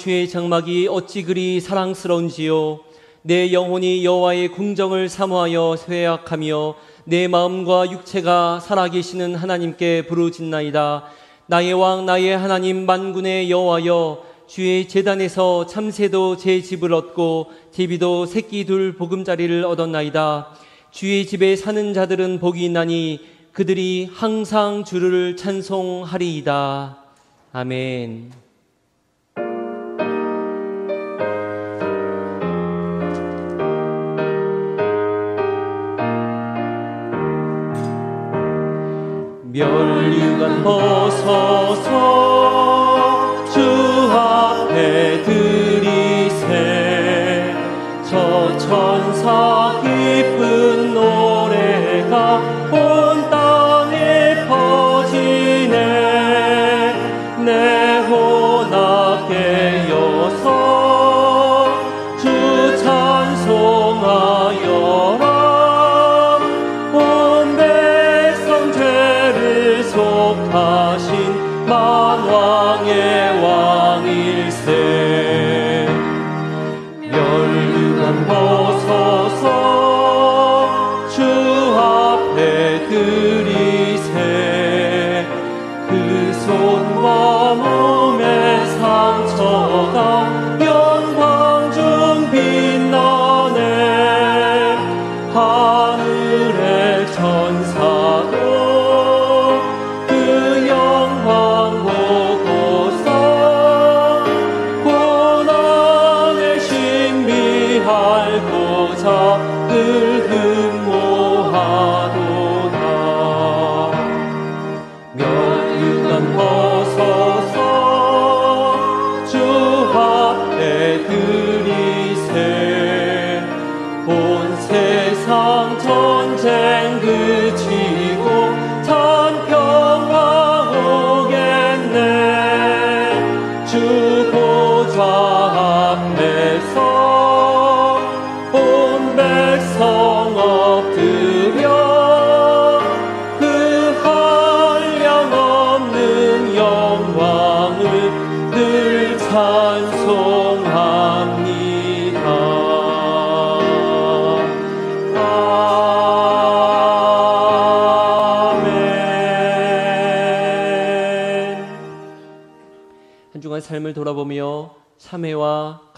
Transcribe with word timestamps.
주의 0.00 0.26
장막이 0.30 0.88
어찌 0.88 1.22
그리 1.22 1.60
사랑스러운지요? 1.60 2.80
내 3.20 3.52
영혼이 3.52 4.02
여호와의 4.02 4.48
궁정을 4.48 5.10
사모하여 5.10 5.76
쇠약하며 5.76 6.74
내 7.04 7.28
마음과 7.28 7.90
육체가 7.90 8.60
살아계시는 8.60 9.34
하나님께 9.34 10.06
부르짖나이다. 10.06 11.04
나의 11.48 11.74
왕 11.74 12.06
나의 12.06 12.38
하나님 12.38 12.86
만군의 12.86 13.50
여호와여 13.50 14.24
주의 14.46 14.88
재단에서 14.88 15.66
참새도 15.66 16.38
제 16.38 16.62
집을 16.62 16.94
얻고 16.94 17.50
제비도 17.70 18.24
새끼 18.24 18.64
둘 18.64 18.94
보금자리를 18.96 19.66
얻었나이다. 19.66 20.48
주의 20.92 21.26
집에 21.26 21.56
사는 21.56 21.92
자들은 21.92 22.40
복이 22.40 22.64
있나니 22.64 23.20
그들이 23.52 24.08
항상 24.10 24.82
주를 24.82 25.36
찬송하리이다. 25.36 26.96
아멘. 27.52 28.39
멸류관 39.52 40.62
벗어서 40.62 41.90
주 43.52 43.60
앞에 44.12 45.24
들이세. 45.24 46.46
저 48.08 48.56
천사 48.58 49.80
기쁜 49.82 50.89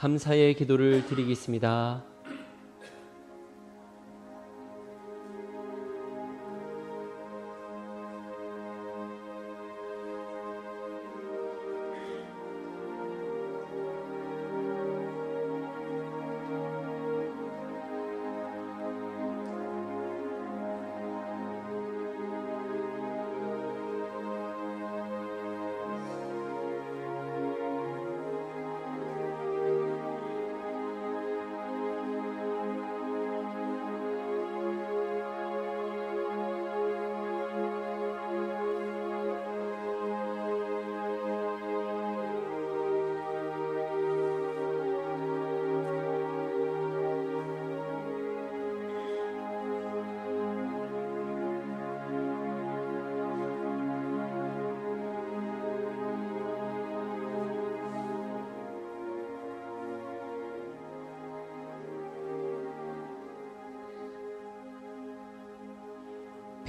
감사의 0.02 0.54
기도를 0.54 1.06
드리겠습니다. 1.06 2.02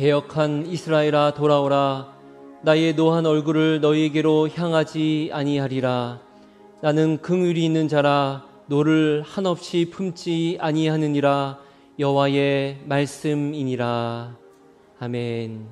배역한 0.04 0.66
이스라엘아 0.66 1.34
돌아오라. 1.34 2.14
나의 2.62 2.94
노한 2.94 3.26
얼굴을 3.26 3.80
너희에게로 3.80 4.50
향하지 4.50 5.30
아니하리라. 5.32 6.20
나는 6.82 7.22
긍휼이 7.22 7.64
있는 7.64 7.88
자라. 7.88 8.46
노를 8.66 9.24
한없이 9.26 9.90
품지 9.90 10.58
아니하느니라. 10.60 11.58
여호와의 12.00 12.82
말씀이니라. 12.84 14.36
아멘. 15.00 15.68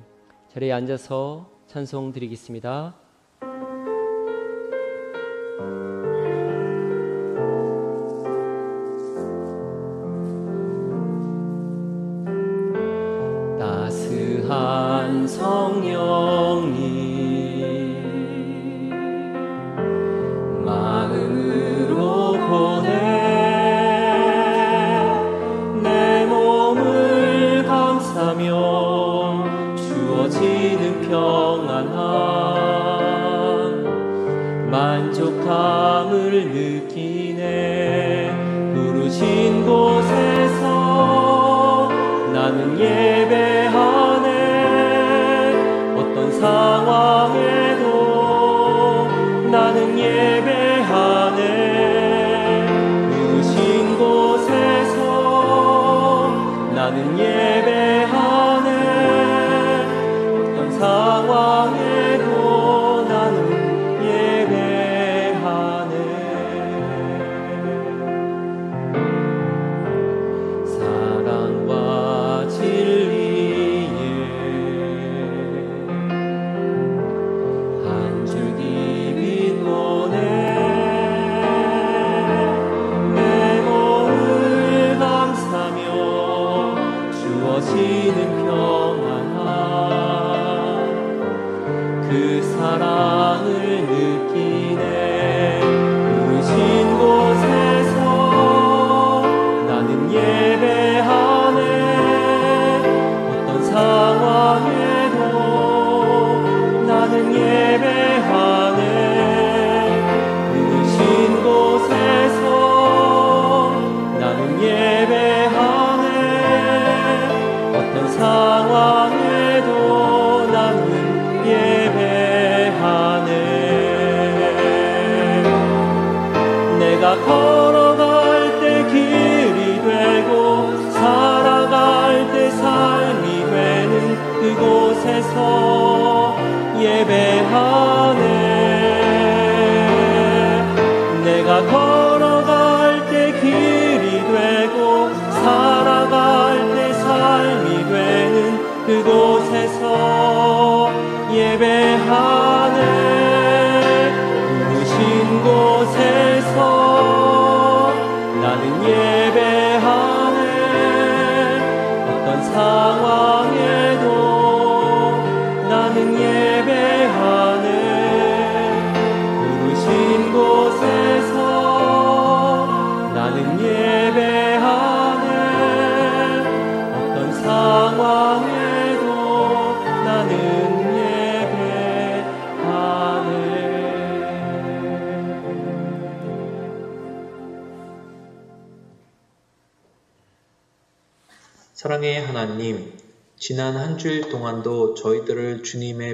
자리에 0.54 0.72
앉아서 0.72 1.50
찬송 1.66 2.14
드리겠습니다. 2.14 3.01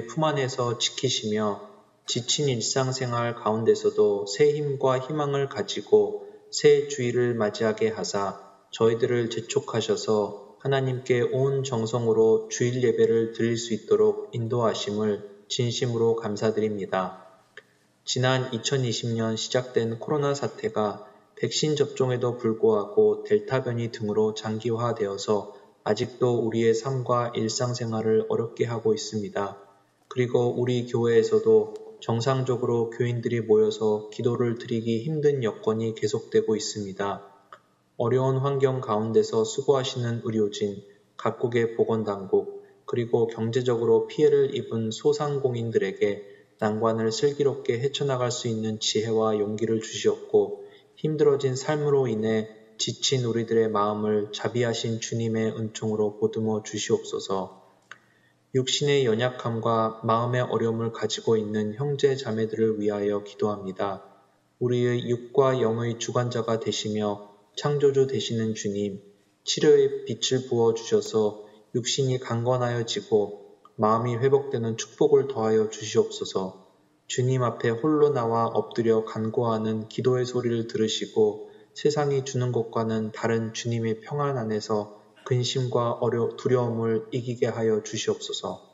품 0.09 0.23
안에서 0.23 0.79
지키시며 0.79 1.69
지친 2.07 2.49
일상생활 2.49 3.35
가운데서도 3.35 4.25
새 4.25 4.53
힘과 4.53 4.97
희망을 4.97 5.49
가지고 5.49 6.25
새 6.49 6.87
주일을 6.87 7.35
맞이하게 7.35 7.89
하사 7.89 8.41
저희들을 8.71 9.29
재촉하셔서 9.29 10.55
하나님께 10.57 11.21
온 11.31 11.63
정성으로 11.63 12.49
주일 12.49 12.81
예배를 12.81 13.33
드릴 13.33 13.55
수 13.55 13.75
있도록 13.75 14.31
인도하심을 14.33 15.45
진심으로 15.47 16.15
감사드립니다. 16.15 17.27
지난 18.03 18.49
2020년 18.49 19.37
시작된 19.37 19.99
코로나 19.99 20.33
사태가 20.33 21.05
백신 21.35 21.75
접종에도 21.75 22.37
불구하고 22.37 23.25
델타 23.25 23.63
변이 23.63 23.91
등으로 23.91 24.33
장기화되어서 24.33 25.53
아직도 25.83 26.39
우리의 26.47 26.73
삶과 26.73 27.33
일상생활을 27.35 28.25
어렵게 28.27 28.65
하고 28.65 28.95
있습니다. 28.95 29.68
그리고 30.19 30.53
우리 30.59 30.85
교회에서도 30.85 31.75
정상적으로 32.01 32.89
교인들이 32.89 33.39
모여서 33.39 34.09
기도를 34.11 34.57
드리기 34.57 35.01
힘든 35.03 35.45
여건이 35.45 35.95
계속되고 35.95 36.57
있습니다. 36.57 37.25
어려운 37.95 38.35
환경 38.35 38.81
가운데서 38.81 39.45
수고하시는 39.45 40.23
의료진, 40.25 40.83
각국의 41.15 41.77
보건당국, 41.77 42.65
그리고 42.83 43.27
경제적으로 43.27 44.07
피해를 44.07 44.57
입은 44.57 44.91
소상공인들에게 44.91 46.25
난관을 46.59 47.13
슬기롭게 47.13 47.79
헤쳐나갈 47.79 48.29
수 48.29 48.49
있는 48.49 48.81
지혜와 48.81 49.39
용기를 49.39 49.79
주시었고 49.79 50.65
힘들어진 50.97 51.55
삶으로 51.55 52.09
인해 52.09 52.49
지친 52.77 53.23
우리들의 53.23 53.69
마음을 53.69 54.33
자비하신 54.33 54.99
주님의 54.99 55.53
은총으로 55.57 56.17
보듬어 56.17 56.63
주시옵소서. 56.63 57.58
육신의 58.55 59.05
연약함과 59.05 60.01
마음의 60.03 60.41
어려움을 60.41 60.91
가지고 60.91 61.37
있는 61.37 61.75
형제 61.75 62.15
자매들을 62.15 62.79
위하여 62.79 63.23
기도합니다. 63.23 64.03
우리의 64.57 65.07
육과 65.07 65.61
영의 65.61 65.99
주관자가 65.99 66.59
되시며 66.59 67.29
창조주 67.55 68.07
되시는 68.07 68.55
주님, 68.55 69.03
치료의 69.43 70.05
빛을 70.05 70.47
부어 70.47 70.73
주셔서 70.73 71.45
육신이 71.75 72.19
강건하여지고 72.21 73.59
마음이 73.75 74.15
회복되는 74.15 74.77
축복을 74.77 75.27
더하여 75.27 75.69
주시옵소서. 75.69 76.65
주님 77.05 77.43
앞에 77.43 77.69
홀로 77.69 78.09
나와 78.09 78.47
엎드려 78.47 79.05
간구하는 79.05 79.89
기도의 79.89 80.25
소리를 80.25 80.65
들으시고 80.65 81.51
세상이 81.75 82.25
주는 82.25 82.51
것과는 82.51 83.11
다른 83.11 83.53
주님의 83.53 84.01
평안 84.01 84.39
안에서 84.39 84.98
근심과 85.29 85.99
어려, 86.01 86.35
두려움을 86.37 87.05
이기게 87.11 87.45
하여 87.45 87.83
주시옵소서. 87.83 88.67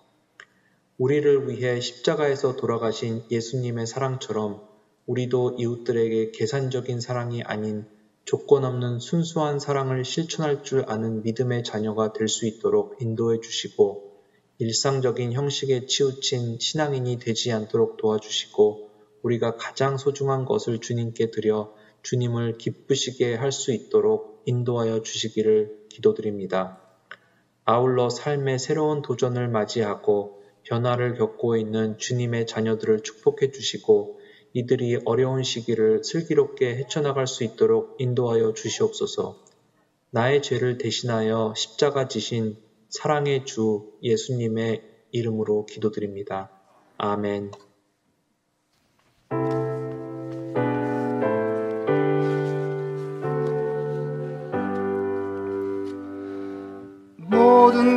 우리를 0.97 1.49
위해 1.49 1.81
십자가에서 1.81 2.55
돌아가신 2.55 3.23
예수님의 3.29 3.85
사랑처럼 3.85 4.61
우리도 5.05 5.57
이웃들에게 5.59 6.31
계산적인 6.31 7.01
사랑이 7.01 7.43
아닌 7.43 7.85
조건 8.23 8.63
없는 8.63 8.99
순수한 8.99 9.59
사랑을 9.59 10.05
실천할 10.05 10.63
줄 10.63 10.85
아는 10.87 11.23
믿음의 11.23 11.65
자녀가 11.65 12.13
될 12.13 12.29
수 12.29 12.47
있도록 12.47 13.01
인도해 13.01 13.41
주시고 13.41 14.21
일상적인 14.57 15.33
형식에 15.33 15.85
치우친 15.87 16.59
신앙인이 16.61 17.19
되지 17.19 17.51
않도록 17.51 17.97
도와주시고 17.97 18.91
우리가 19.23 19.57
가장 19.57 19.97
소중한 19.97 20.45
것을 20.45 20.79
주님께 20.79 21.31
드려 21.31 21.73
주님을 22.03 22.57
기쁘시게 22.59 23.35
할 23.35 23.51
수 23.51 23.73
있도록 23.73 24.34
인도하여 24.45 25.01
주시기를 25.01 25.87
기도드립니다. 25.89 26.81
아울러 27.65 28.09
삶의 28.09 28.59
새로운 28.59 29.01
도전을 29.01 29.47
맞이하고 29.47 30.43
변화를 30.63 31.15
겪고 31.15 31.57
있는 31.57 31.97
주님의 31.97 32.47
자녀들을 32.47 33.01
축복해 33.01 33.51
주시고 33.51 34.19
이들이 34.53 34.99
어려운 35.05 35.43
시기를 35.43 36.03
슬기롭게 36.03 36.77
헤쳐나갈 36.77 37.27
수 37.27 37.43
있도록 37.43 37.95
인도하여 37.99 38.53
주시옵소서. 38.53 39.43
나의 40.11 40.41
죄를 40.41 40.77
대신하여 40.77 41.53
십자가 41.57 42.07
지신 42.07 42.55
사랑의 42.89 43.45
주 43.45 43.91
예수님의 44.01 44.81
이름으로 45.11 45.65
기도드립니다. 45.65 46.49
아멘. 46.97 47.51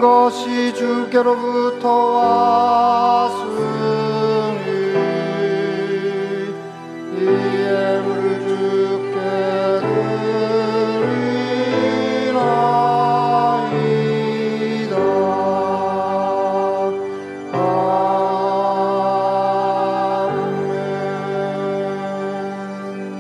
것이 0.00 0.74
주께로부터 0.74 1.88
왔으니 1.88 3.38
이 7.14 7.20
예물을 7.24 8.40
주께 8.46 9.14
드리나이다. 12.30 12.48
아멘. 22.78 23.18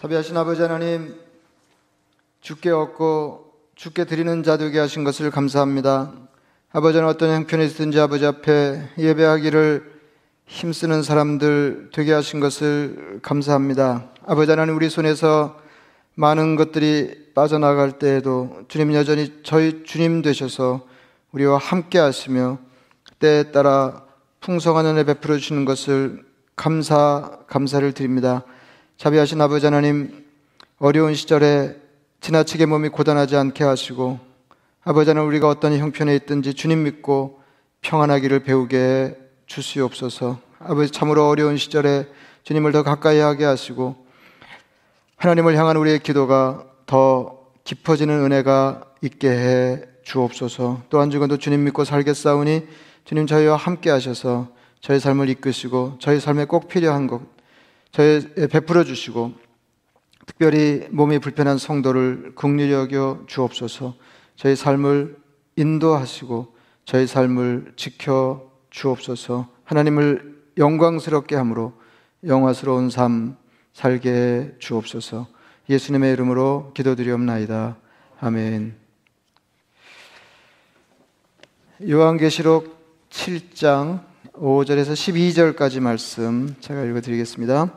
사비하신 0.00 0.36
아버지 0.36 0.62
하나님 0.62 1.14
주께 2.40 2.70
얻고 2.70 3.39
주께 3.80 4.04
드리는 4.04 4.42
자 4.42 4.58
되게 4.58 4.78
하신 4.78 5.04
것을 5.04 5.30
감사합니다. 5.30 6.12
아버지는 6.70 7.06
어떤 7.06 7.34
형편에 7.34 7.64
있든지 7.64 7.98
아버지 7.98 8.26
앞에 8.26 8.90
예배하기를 8.98 9.90
힘쓰는 10.44 11.02
사람들 11.02 11.88
되게 11.90 12.12
하신 12.12 12.40
것을 12.40 13.20
감사합니다. 13.22 14.10
아버지 14.26 14.50
하나님 14.50 14.76
우리 14.76 14.90
손에서 14.90 15.58
많은 16.14 16.56
것들이 16.56 17.32
빠져나갈 17.34 17.92
때에도 17.92 18.64
주님 18.68 18.92
여전히 18.92 19.40
저희 19.44 19.82
주님 19.84 20.20
되셔서 20.20 20.86
우리와 21.32 21.56
함께 21.56 21.98
하시며 21.98 22.58
때에 23.18 23.44
따라 23.44 24.04
풍성한 24.40 24.84
은혜 24.84 25.04
베풀어 25.04 25.38
주시는 25.38 25.64
것을 25.64 26.22
감사 26.54 27.38
감사를 27.46 27.90
드립니다. 27.94 28.44
자비하신 28.98 29.40
아버지 29.40 29.64
하나님 29.64 30.26
어려운 30.78 31.14
시절에 31.14 31.80
지나치게 32.20 32.66
몸이 32.66 32.90
고단하지 32.90 33.36
않게 33.36 33.64
하시고 33.64 34.18
아버지 34.84 35.10
하나님 35.10 35.28
우리가 35.28 35.48
어떤 35.48 35.76
형편에 35.76 36.14
있든지 36.16 36.54
주님 36.54 36.82
믿고 36.82 37.40
평안하기를 37.80 38.40
배우게 38.40 38.76
해 38.78 39.14
주시옵소서. 39.46 40.38
아버지 40.58 40.92
참으로 40.92 41.28
어려운 41.28 41.56
시절에 41.56 42.06
주님을 42.44 42.72
더 42.72 42.82
가까이 42.82 43.18
하게 43.18 43.44
하시고 43.44 43.96
하나님을 45.16 45.56
향한 45.56 45.76
우리의 45.76 46.00
기도가 46.00 46.66
더 46.86 47.40
깊어지는 47.64 48.22
은혜가 48.24 48.82
있게 49.02 49.28
해 49.30 49.82
주옵소서. 50.02 50.82
또한 50.90 51.10
죽어도 51.10 51.38
주님 51.38 51.64
믿고 51.64 51.84
살겠사오니 51.84 52.66
주님 53.04 53.26
저희와 53.26 53.56
함께 53.56 53.88
하셔서 53.88 54.48
저희 54.80 55.00
삶을 55.00 55.30
이끄시고 55.30 55.96
저희 56.00 56.20
삶에 56.20 56.44
꼭 56.44 56.68
필요한 56.68 57.06
것 57.06 57.22
저희 57.92 58.20
베풀어 58.50 58.84
주시고 58.84 59.32
특별히 60.26 60.86
몸이 60.90 61.18
불편한 61.18 61.58
성도를 61.58 62.32
긍휼히 62.34 62.72
여겨 62.72 63.24
주옵소서. 63.26 63.94
저희 64.36 64.56
삶을 64.56 65.16
인도하시고 65.56 66.54
저희 66.84 67.06
삶을 67.06 67.74
지켜 67.76 68.50
주옵소서. 68.70 69.48
하나님을 69.64 70.40
영광스럽게 70.56 71.36
함으로 71.36 71.72
영화스러운 72.24 72.90
삶 72.90 73.36
살게 73.72 74.10
해 74.10 74.50
주옵소서. 74.58 75.26
예수님의 75.68 76.12
이름으로 76.12 76.72
기도드리옵나이다. 76.74 77.76
아멘. 78.20 78.74
요한계시록 81.88 83.08
7장 83.10 84.04
5절에서 84.34 84.92
12절까지 84.92 85.80
말씀 85.80 86.54
제가 86.60 86.84
읽어 86.84 87.00
드리겠습니다. 87.00 87.70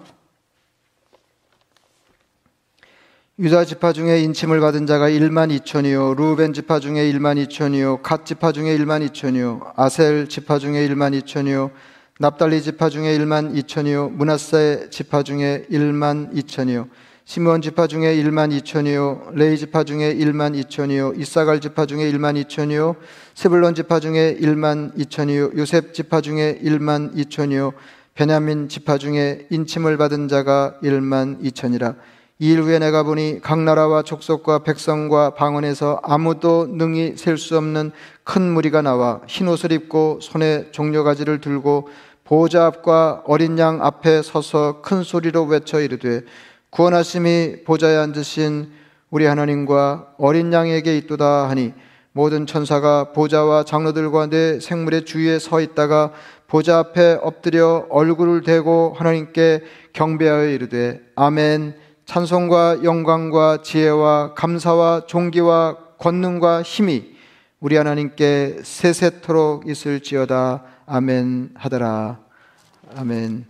유다 3.40 3.66
지파 3.66 3.94
중에 3.94 4.20
인침을 4.22 4.60
받은 4.60 4.86
자가 4.86 5.10
1만 5.10 5.50
2천이요 5.58 6.16
루벤 6.16 6.54
지파 6.54 6.80
중에 6.80 7.12
1만 7.12 7.44
2천이요 7.48 8.04
갓 8.04 8.28
지파 8.28 8.52
중에 8.52 8.78
1만 8.78 9.10
2천이요 9.10 9.74
아셀 9.76 10.30
지파 10.30 10.60
중에 10.60 10.88
1만 10.88 11.20
2천이요 11.20 11.72
납달리 12.20 12.62
지파 12.62 12.90
중에 12.90 13.18
1만 13.18 13.56
2천이요 13.56 14.12
문하세 14.12 14.90
지파 14.92 15.24
중에 15.24 15.66
1만 15.72 16.32
2천이요 16.32 16.90
시므온 17.26 17.64
지파 17.64 17.88
중에 17.88 18.16
1만 18.18 18.56
2천이요 18.62 19.34
레이 19.34 19.58
지파 19.58 19.84
중에 19.84 20.14
1만 20.14 20.54
2천이요 20.66 21.20
이사갈 21.20 21.60
지파 21.60 21.88
중에 21.88 22.12
1만 22.12 22.40
2천이요 22.46 22.98
세불론 23.34 23.74
지파 23.74 24.00
중에 24.00 24.38
1만 24.40 24.96
2천이요 24.96 25.58
요셉 25.58 25.96
지파 25.96 26.22
중에 26.22 26.60
1만 26.64 27.16
2천이요 27.16 27.74
베냐민 28.14 28.70
지파 28.70 29.00
중에 29.00 29.48
인침을 29.50 29.98
받은 29.98 30.28
자가 30.28 30.76
1만 30.84 31.42
2천이라 31.42 31.96
이일 32.40 32.62
후에 32.62 32.80
내가 32.80 33.04
보니 33.04 33.40
각 33.42 33.60
나라와 33.60 34.02
족속과 34.02 34.60
백성과 34.60 35.36
방언에서 35.36 36.00
아무도 36.04 36.68
능히 36.68 37.14
셀 37.16 37.38
수 37.38 37.58
없는 37.58 37.92
큰 38.24 38.42
무리가 38.42 38.82
나와 38.82 39.22
흰 39.28 39.48
옷을 39.48 39.72
입고 39.72 40.20
손에 40.22 40.72
종려가지를 40.72 41.42
들고 41.42 41.90
보호자 42.24 42.66
앞과 42.66 43.24
어린 43.26 43.60
양 43.60 43.86
앞에 43.86 44.22
서서 44.24 44.82
큰 44.82 45.04
소리로 45.04 45.44
외쳐 45.44 45.80
이르되 45.80 46.22
구원하심이 46.72 47.64
보좌에 47.66 47.96
앉으신 47.98 48.72
우리 49.12 49.26
하나님과 49.26 50.16
어린 50.18 50.52
양에게 50.52 50.98
있도다 50.98 51.50
하니 51.50 51.74
모든 52.14 52.46
천사가 52.48 53.14
보좌와 53.14 53.64
장로들과 53.64 54.28
내 54.28 54.60
생물의 54.60 55.06
주위에 55.06 55.38
서 55.38 55.62
있다가 55.62 56.12
보좌 56.48 56.80
앞에 56.80 57.20
엎드려 57.22 57.86
얼굴을 57.90 58.42
대고 58.42 58.96
하나님께 58.98 59.62
경배하여 59.94 60.50
이르되 60.50 61.02
아멘 61.16 61.83
찬송과 62.06 62.84
영광과 62.84 63.62
지혜와 63.62 64.34
감사와 64.34 65.06
존귀와 65.08 65.78
권능과 65.98 66.62
힘이 66.64 67.16
우리 67.60 67.78
하나님께 67.78 68.60
세세토록 68.62 69.70
있을지어다. 69.70 70.64
아멘 70.86 71.52
하더라. 71.56 72.20
아멘. 72.98 73.46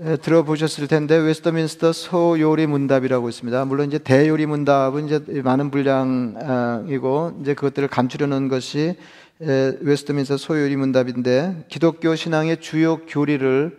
에, 0.00 0.16
들어보셨을 0.16 0.86
텐데 0.86 1.16
웨스트민스터 1.16 1.92
소요리 1.92 2.66
문답이라고 2.66 3.28
있습니다. 3.28 3.64
물론 3.66 3.88
이제 3.88 3.98
대요리 3.98 4.46
문답은 4.46 5.06
이제 5.06 5.42
많은 5.42 5.70
분량이고 5.70 7.38
이제 7.42 7.54
그것들을 7.54 7.88
간추려 7.88 8.26
놓은 8.26 8.48
것이 8.48 8.96
에, 9.42 9.76
웨스트민스터 9.80 10.36
소요리 10.36 10.76
문답인데 10.76 11.66
기독교 11.68 12.14
신앙의 12.14 12.60
주요 12.60 12.98
교리를 13.06 13.78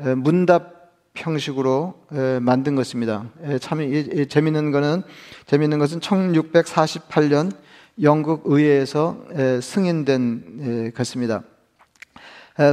에, 0.00 0.14
문답 0.14 0.73
형식으로 1.14 1.94
에, 2.12 2.40
만든 2.40 2.74
것입니다. 2.74 3.26
에, 3.44 3.58
참 3.58 3.78
재밌는 4.28 4.72
거는 4.72 5.02
재밌는 5.46 5.78
것은 5.78 6.00
1648년 6.00 7.52
영국 8.02 8.42
의회에서 8.46 9.24
에, 9.32 9.60
승인된 9.60 10.86
에, 10.86 10.90
것입니다. 10.90 11.42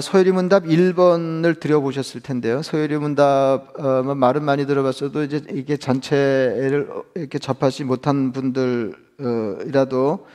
소요리 0.04 0.32
문답 0.32 0.65
1번을 0.65 1.60
들어보셨을 1.60 2.21
텐데요. 2.21 2.62
소요리 2.62 2.97
문답 2.97 3.80
어, 3.80 4.04
말은 4.04 4.43
많이 4.43 4.67
들어봤어도 4.67 5.23
이제 5.23 5.41
이게 5.51 5.75
전체를 5.75 6.88
이렇게 7.15 7.39
접하지 7.39 7.86
못한 7.86 8.32
분들이라도 8.32 10.27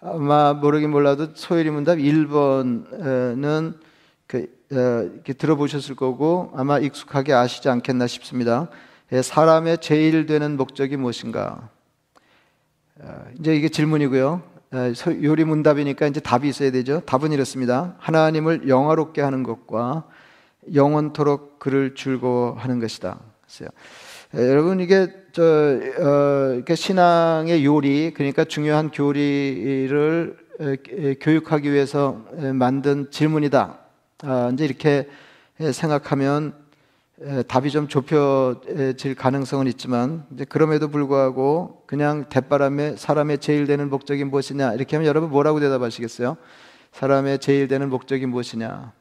아마 0.00 0.52
모르긴 0.52 0.90
몰라도 0.90 1.28
소요리 1.34 1.70
문답 1.70 1.98
1번은 1.98 3.74
그, 4.28 4.38
어, 4.38 4.46
이렇게 4.72 5.32
들어보셨을 5.34 5.96
거고 5.96 6.50
아마 6.54 6.78
익숙하게 6.78 7.32
아시지 7.32 7.68
않겠나 7.68 8.06
싶습니다. 8.06 8.68
예, 9.12 9.20
사람의 9.20 9.78
제일 9.78 10.24
되는 10.24 10.56
목적이 10.56 10.96
무엇인가? 10.96 11.68
어, 13.00 13.24
이제 13.38 13.54
이게 13.54 13.68
질문이고요. 13.68 14.42
요리 15.22 15.44
문답이니까 15.44 16.06
이제 16.06 16.20
답이 16.20 16.48
있어야 16.48 16.70
되죠. 16.70 17.00
답은 17.00 17.32
이렇습니다. 17.32 17.94
하나님을 17.98 18.68
영화롭게 18.68 19.20
하는 19.20 19.42
것과 19.42 20.04
영원토록 20.72 21.58
그를 21.58 21.94
즐거워하는 21.94 22.80
것이다. 22.80 23.20
그래서 24.30 24.50
여러분 24.50 24.80
이게 24.80 25.12
저 25.32 25.42
어, 25.42 26.74
신앙의 26.74 27.66
요리 27.66 28.14
그러니까 28.14 28.44
중요한 28.44 28.90
교리를 28.90 30.36
교육하기 31.20 31.70
위해서 31.70 32.24
만든 32.54 33.10
질문이다. 33.10 33.81
아, 34.24 34.50
이제 34.52 34.64
이렇게 34.64 35.08
생각하면 35.72 36.54
답이 37.48 37.70
좀 37.70 37.88
좁혀질 37.88 39.14
가능성은 39.16 39.66
있지만 39.68 40.24
그럼에도 40.48 40.88
불구하고 40.88 41.82
그냥 41.86 42.28
대바람에 42.28 42.96
사람의 42.96 43.38
제일 43.38 43.66
되는 43.66 43.90
목적이 43.90 44.24
무엇이냐 44.24 44.74
이렇게 44.74 44.96
하면 44.96 45.08
여러분 45.08 45.30
뭐라고 45.30 45.60
대답하시겠어요? 45.60 46.36
사람의 46.92 47.40
제일 47.40 47.68
되는 47.68 47.90
목적이 47.90 48.26
무엇이냐? 48.26 48.92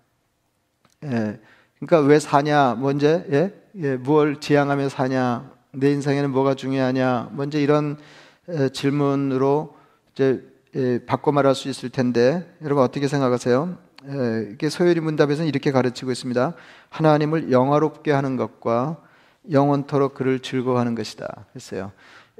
예, 1.03 1.39
그러니까 1.79 1.99
왜 2.07 2.19
사냐? 2.19 2.75
먼저 2.75 3.23
예? 3.31 3.53
예, 3.75 3.95
무엇 3.97 4.41
지향하며 4.41 4.89
사냐? 4.89 5.51
내 5.71 5.91
인생에는 5.91 6.31
뭐가 6.31 6.55
중요하냐? 6.55 7.31
먼저 7.33 7.59
이런 7.59 7.97
에, 8.49 8.69
질문으로 8.69 9.75
이제 10.13 10.43
예, 10.75 10.99
바꿔 11.05 11.31
말할 11.31 11.53
수 11.55 11.69
있을 11.69 11.89
텐데 11.89 12.47
여러분 12.61 12.83
어떻게 12.83 13.07
생각하세요? 13.07 13.77
이게 14.51 14.69
소요리 14.69 14.99
문답에서는 14.99 15.47
이렇게 15.47 15.71
가르치고 15.71 16.11
있습니다. 16.11 16.53
하나님을 16.89 17.51
영화롭게 17.51 18.11
하는 18.11 18.35
것과 18.35 18.97
영원토록 19.51 20.13
그를 20.13 20.39
즐거워하는 20.39 20.95
것이다. 20.95 21.45
했어요. 21.55 21.91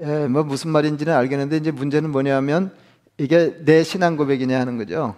예, 0.01 0.27
뭐 0.27 0.43
무슨 0.43 0.71
말인지는 0.71 1.13
알겠는데 1.13 1.57
이제 1.57 1.71
문제는 1.71 2.09
뭐냐면 2.11 2.71
이게 3.17 3.55
내 3.63 3.83
신앙 3.83 4.17
고백이냐 4.17 4.59
하는 4.59 4.77
거죠. 4.77 5.15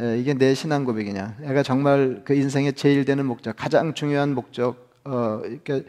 예, 0.00 0.18
이게 0.18 0.34
내 0.34 0.54
신앙 0.54 0.84
고백이냐. 0.84 1.36
내가 1.40 1.62
정말 1.62 2.22
그 2.24 2.34
인생의 2.34 2.74
제일 2.74 3.04
되는 3.04 3.26
목적, 3.26 3.56
가장 3.56 3.94
중요한 3.94 4.34
목적, 4.34 4.90
어, 5.04 5.40
이렇게 5.44 5.84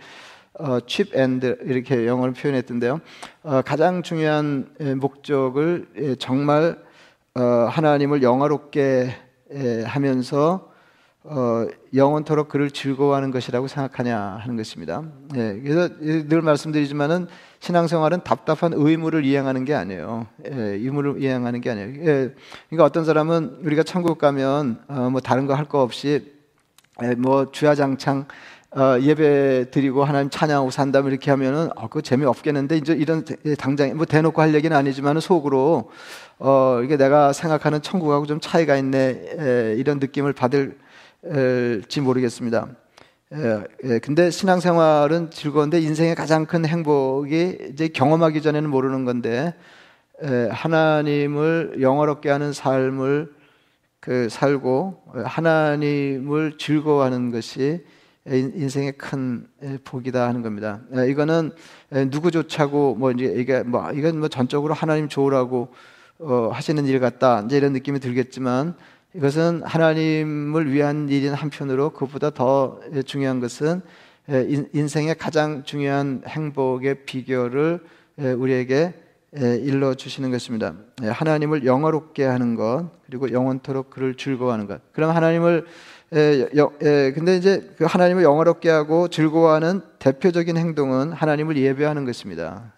어, 0.54 0.80
chief 0.82 1.16
end 1.16 1.60
이렇게 1.66 2.08
영어로 2.08 2.34
표현했던데요. 2.34 3.00
어, 3.44 3.62
가장 3.62 4.02
중요한 4.02 4.70
예, 4.80 4.96
목적을 4.96 5.88
예, 5.98 6.16
정말 6.16 6.78
어, 7.36 7.42
하나님을 7.42 8.24
영화롭게 8.24 8.82
예, 8.82 9.31
하면서 9.86 10.70
어, 11.24 11.68
영원토록 11.94 12.50
그를 12.50 12.72
즐거워하는 12.72 13.30
것이라고 13.30 13.68
생각하냐 13.68 14.18
하는 14.42 14.58
것입니다. 14.58 15.04
예, 15.36 15.60
그래서 15.64 15.90
늘 16.00 16.42
말씀드리지만은 16.42 17.28
신앙생활은 17.60 18.22
답답한 18.24 18.74
의무를 18.74 19.24
이행하는 19.24 19.64
게 19.64 19.76
아니에요. 19.76 20.26
예, 20.48 20.52
의무를 20.52 21.22
이행하는 21.22 21.62
게 21.62 21.70
아니에요. 21.70 21.90
예, 21.90 22.34
그러니까 22.70 22.86
어떤 22.86 23.06
사람은 23.06 23.60
우리가 23.64 23.84
천국 23.84 24.18
가면 24.18 24.82
어, 24.88 25.10
뭐 25.12 25.22
다른 25.22 25.46
거 25.46 25.54
할 25.54 25.66
거 25.66 25.84
없이 25.84 26.34
예, 27.04 27.14
뭐 27.14 27.52
주야장창 27.52 28.26
어, 28.74 28.98
예배 29.02 29.70
드리고 29.70 30.04
하나님 30.06 30.30
찬양하고 30.30 30.72
산다면 30.72 31.12
이렇게 31.12 31.30
하면은 31.30 31.70
어, 31.76 31.84
그거 31.88 32.02
재미없겠는데 32.02 32.78
이제 32.78 32.94
이런 32.94 33.26
당장 33.60 33.96
뭐 33.96 34.06
대놓고 34.08 34.42
할 34.42 34.56
얘기는 34.56 34.76
아니지만 34.76 35.20
속으로 35.20 35.92
어, 36.44 36.82
이게 36.84 36.98
내가 36.98 37.34
생각하는 37.34 37.84
천국하고 37.84 38.26
좀 38.26 38.40
차이가 38.40 38.76
있네 38.76 39.36
에, 39.38 39.76
이런 39.78 40.00
느낌을 40.00 40.34
받을지 40.34 42.02
모르겠습니다. 42.02 42.68
예, 43.34 43.64
예, 43.84 44.00
근데 44.00 44.32
신앙생활은 44.32 45.30
즐거운데 45.30 45.80
인생의 45.80 46.16
가장 46.16 46.48
큰 46.48 46.66
행복이 46.66 47.70
이제 47.72 47.88
경험하기 47.90 48.42
전에는 48.42 48.68
모르는 48.72 49.06
건데 49.06 49.54
예, 50.24 50.50
하나님을 50.52 51.78
영화롭게 51.80 52.32
하는 52.32 52.54
삶을 52.54 53.32
그 54.00 54.28
살고 54.28 55.00
하나님을 55.24 56.58
즐거워하는 56.58 57.30
것이 57.30 57.86
인생의 58.26 58.94
큰 58.94 59.46
복이다 59.84 60.28
하는 60.28 60.42
겁니다. 60.42 60.80
예, 60.98 61.08
이거는 61.08 61.52
누구 62.10 62.32
조차고 62.32 62.96
뭐 62.96 63.12
이제 63.12 63.26
이게 63.38 63.62
뭐 63.62 63.92
이건 63.92 64.18
뭐 64.18 64.28
전적으로 64.28 64.74
하나님 64.74 65.08
좋으라고 65.08 65.70
어, 66.24 66.52
하시는 66.54 66.86
일 66.86 67.00
같다 67.00 67.42
이제 67.46 67.58
이런 67.58 67.74
느낌이 67.74 68.00
들겠지만 68.00 68.76
이것은 69.16 69.64
하나님을 69.64 70.72
위한 70.72 71.10
일인 71.10 71.34
한편으로 71.34 71.90
그보다 71.90 72.30
더 72.30 72.80
중요한 73.06 73.40
것은 73.40 73.82
인생의 74.74 75.16
가장 75.16 75.64
중요한 75.64 76.22
행복의 76.28 77.06
비결을 77.06 77.80
우리에게 78.18 78.94
일러 79.34 79.96
주시는 79.96 80.32
것입니다. 80.32 80.76
하나님을 81.02 81.66
영화롭게 81.66 82.24
하는 82.24 82.56
것 82.56 82.90
그리고 83.08 83.32
영원토록 83.32 83.90
그를 83.90 84.16
즐거워하는 84.16 84.68
것. 84.68 84.80
그럼 84.94 85.10
하나님을 85.10 85.66
근데 86.10 87.36
이제 87.36 87.70
그 87.78 87.86
하나님을 87.86 88.24
영화롭게 88.24 88.70
하고 88.70 89.08
즐거워하는 89.10 89.82
대표적인 90.00 90.56
행동은 90.56 91.12
하나님을 91.12 91.58
예배하는 91.58 92.06
것입니다. 92.06 92.72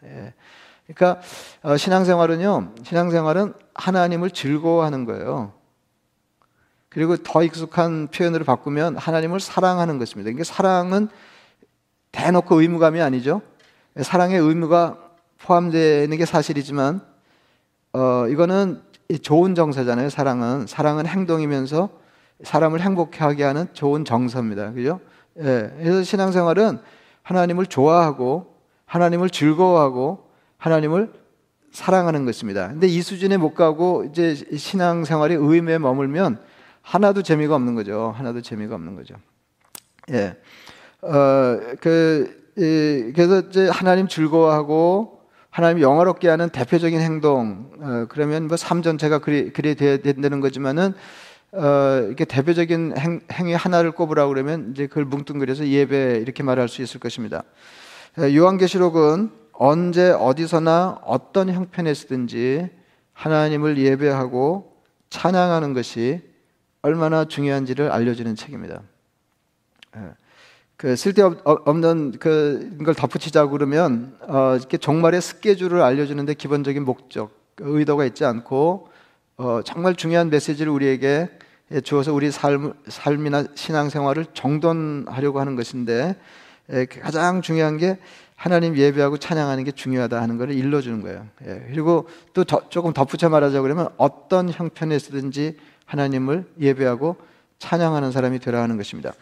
그러니까 0.88 1.22
어, 1.62 1.78
신앙생활은요, 1.78 2.74
신앙생활은 2.84 3.54
하나님을 3.74 4.32
즐거워하는 4.32 5.06
거예요. 5.06 5.54
그리고 6.90 7.18
더 7.18 7.42
익숙한 7.42 8.10
표현으로 8.10 8.46
바꾸면 8.46 8.98
하나님을 8.98 9.40
사랑하는 9.40 9.98
것입니다. 9.98 10.28
그러니까 10.30 10.44
사랑은 10.44 11.10
대놓고 12.12 12.62
의무감이 12.62 13.02
아니죠. 13.02 13.42
사랑의 14.00 14.40
의무가 14.40 14.98
포함되는 15.40 16.16
게 16.16 16.26
사실이지만, 16.26 17.02
어, 17.94 18.28
이거는 18.30 18.82
좋은 19.22 19.56
정서잖아요. 19.56 20.10
사랑은. 20.10 20.68
사랑은 20.68 21.06
행동이면서 21.08 21.90
사람을 22.44 22.82
행복하게 22.82 23.44
하는 23.44 23.68
좋은 23.74 24.06
정서입니다. 24.06 24.74
그죠? 24.74 25.00
예. 25.40 25.74
그래서 25.78 26.04
신앙생활은 26.04 26.80
하나님을 27.24 27.66
좋아하고, 27.66 28.56
하나님을 28.86 29.30
즐거워하고, 29.30 30.30
하나님을 30.64 31.12
사랑하는 31.74 32.24
것입니다. 32.24 32.70
근데 32.70 32.88
이 32.88 33.02
수준에 33.02 33.36
못 33.36 33.54
가고 33.54 34.06
이제 34.06 34.34
신앙생활이 34.34 35.36
의무에 35.36 35.78
머물면 35.78 36.40
하나도 36.82 37.22
재미가 37.22 37.54
없는 37.56 37.76
거죠. 37.76 38.14
하나도 38.16 38.42
재미가 38.42 38.74
없는 38.76 38.96
거죠. 38.96 39.16
예. 40.12 40.38
어, 41.02 41.60
그, 41.82 42.50
이, 42.56 43.12
그래서 43.14 43.40
이제 43.42 43.68
하나님 43.68 44.08
즐거워하고 44.08 45.20
하나님 45.50 45.82
영화롭게 45.82 46.30
하는 46.30 46.48
대표적인 46.48 46.98
행동, 46.98 47.70
어, 47.82 48.06
그러면 48.08 48.48
뭐 48.48 48.56
삶 48.56 48.82
전체가 48.82 49.20
그리, 49.20 49.52
그리 49.52 49.76
돼야 49.76 49.98
된다는 49.98 50.40
거지만은 50.40 50.94
어, 51.52 52.04
이렇게 52.08 52.24
대표적인 52.24 52.94
행, 52.98 53.20
행위 53.34 53.54
하나를 53.54 53.92
꼽으라고 53.92 54.30
그러면 54.30 54.72
이제 54.72 54.88
그걸 54.88 55.04
뭉뚱그려서 55.04 55.68
예배 55.68 56.20
이렇게 56.22 56.42
말할 56.42 56.70
수 56.70 56.82
있을 56.82 57.02
것입니다. 57.02 57.44
요한계시록은 58.18 59.43
언제 59.54 60.12
어디서나 60.12 61.00
어떤 61.06 61.54
형편에서든지 61.54 62.70
하나님을 63.14 63.78
예배하고 63.78 64.74
찬양하는 65.10 65.74
것이 65.74 66.22
얼마나 66.82 67.26
중요한지를 67.26 67.92
알려주는 67.92 68.36
책입니다. 68.36 68.82
예. 69.96 70.02
그 70.76 70.96
쓸데없는 70.96 72.20
그걸 72.20 72.96
덧붙이자고 72.96 73.52
그러면 73.52 74.18
어, 74.28 74.56
이렇게 74.58 74.78
종말의 74.78 75.22
스케줄을 75.22 75.82
알려주는데 75.82 76.34
기본적인 76.34 76.84
목적, 76.84 77.32
의도가 77.60 78.06
있지 78.06 78.26
않고 78.26 78.90
어, 79.38 79.62
정말 79.64 79.96
중요한 79.96 80.30
메시지를 80.30 80.72
우리에게 80.72 81.30
주어서 81.84 82.14
우리 82.14 82.32
삶, 82.32 82.74
삶이나 82.88 83.46
신앙생활을 83.56 84.26
정돈하려고 84.34 85.40
하는 85.40 85.56
것인데 85.56 86.16
예, 86.72 86.86
가장 86.86 87.42
중요한 87.42 87.78
게 87.78 87.98
하나님 88.44 88.76
예배하고 88.76 89.20
찬양하는 89.20 89.64
게 89.64 89.72
중요하다 89.72 90.22
하는 90.22 90.38
것을 90.38 90.54
일러주는 90.54 91.00
거예요. 91.02 91.26
예, 91.48 91.64
그리고 91.70 92.10
또 92.34 92.44
더, 92.44 92.68
조금 92.68 92.92
덧붙여 92.92 93.30
말하자 93.30 93.62
그러면 93.62 93.88
어떤 93.96 94.50
형편에서든지 94.50 95.56
하나님을 95.86 96.44
예배하고 96.60 97.16
찬양하는 97.60 98.12
사람이 98.12 98.40
되라 98.40 98.62
하는 98.62 98.76
것입니다. 98.76 99.14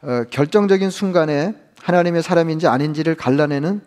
어, 0.00 0.24
결정적인 0.30 0.88
순간에 0.88 1.52
하나님의 1.82 2.22
사람인지 2.22 2.66
아닌지를 2.66 3.16
갈라내는 3.16 3.82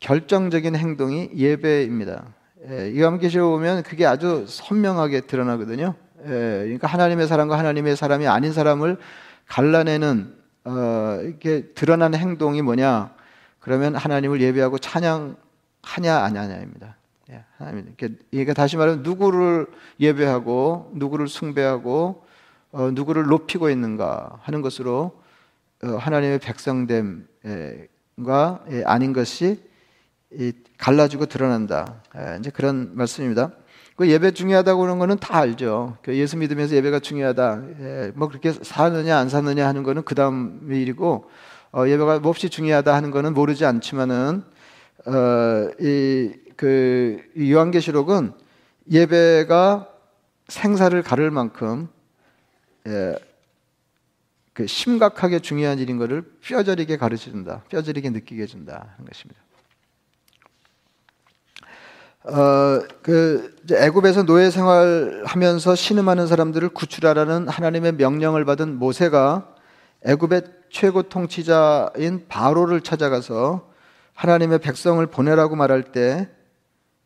결정적인 0.00 0.76
행동이 0.76 1.30
예배입니다. 1.34 2.22
예, 2.68 3.00
요한계시록 3.00 3.50
보면 3.52 3.84
그게 3.84 4.04
아주 4.04 4.44
선명하게 4.46 5.22
드러나거든요. 5.22 5.94
예, 6.26 6.28
그러니까 6.28 6.88
하나님의 6.88 7.26
사람과 7.26 7.56
하나님의 7.58 7.96
사람이 7.96 8.28
아닌 8.28 8.52
사람을 8.52 8.98
갈라내는 9.48 10.34
어, 10.66 11.20
이렇게 11.22 11.68
드러나는 11.74 12.18
행동이 12.18 12.60
뭐냐? 12.60 13.18
그러면 13.60 13.94
하나님을 13.94 14.40
예배하고 14.40 14.78
찬양하냐 14.78 16.16
아냐냐입니다. 16.16 16.96
예, 17.30 17.44
하나님. 17.58 17.94
그러니까 17.96 18.54
다시 18.54 18.76
말하면 18.76 19.02
누구를 19.02 19.66
예배하고 20.00 20.92
누구를 20.94 21.28
숭배하고 21.28 22.24
어, 22.72 22.90
누구를 22.92 23.24
높이고 23.24 23.70
있는가 23.70 24.38
하는 24.42 24.62
것으로 24.62 25.20
어, 25.82 25.88
하나님의 25.88 26.38
백성됨과 26.40 27.24
예, 28.70 28.82
아닌 28.84 29.12
것이 29.12 29.62
갈라지고 30.78 31.26
드러난다. 31.26 32.02
예, 32.16 32.38
이제 32.40 32.50
그런 32.50 32.90
말씀입니다. 32.94 33.52
그 33.96 34.08
예배 34.08 34.30
중요하다고 34.30 34.84
하는 34.84 34.98
거는 34.98 35.18
다 35.18 35.38
알죠. 35.38 35.98
그 36.02 36.16
예수 36.16 36.38
믿으면서 36.38 36.74
예배가 36.74 37.00
중요하다. 37.00 37.62
예, 37.80 38.12
뭐 38.14 38.28
그렇게 38.28 38.52
사느냐 38.52 39.18
안 39.18 39.28
사느냐 39.28 39.68
하는 39.68 39.82
거는 39.82 40.04
그 40.04 40.14
다음 40.14 40.68
일이고 40.70 41.30
어, 41.72 41.86
예배가 41.86 42.18
몹시 42.18 42.50
중요하다 42.50 42.94
하는 42.94 43.10
거는 43.10 43.32
모르지 43.34 43.64
않지만은 43.64 44.42
어, 45.06 45.12
이그 45.78 47.22
요한계시록은 47.38 48.32
예배가 48.90 49.88
생사를 50.48 51.00
가를 51.02 51.30
만큼 51.30 51.88
예, 52.88 53.14
그 54.52 54.66
심각하게 54.66 55.38
중요한 55.38 55.78
일인 55.78 55.96
것을 55.96 56.22
뼈저리게 56.42 56.96
가르쳐 56.96 57.30
준다. 57.30 57.62
뼈저리게 57.68 58.10
느끼게 58.10 58.42
해준다 58.42 58.94
하는 58.96 59.08
것입니다. 59.08 59.40
어, 62.24 62.82
그 63.02 63.56
애굽에서 63.70 64.24
노예 64.24 64.50
생활하면서 64.50 65.74
신음하는 65.74 66.26
사람들을 66.26 66.68
구출하라는 66.70 67.48
하나님의 67.48 67.92
명령을 67.92 68.44
받은 68.44 68.78
모세가 68.78 69.54
애굽의 70.04 70.42
최고 70.70 71.02
통치자인 71.02 72.26
바로를 72.28 72.80
찾아가서 72.80 73.70
하나님의 74.14 74.60
백성을 74.60 75.04
보내라고 75.06 75.56
말할 75.56 75.92
때 75.92 76.28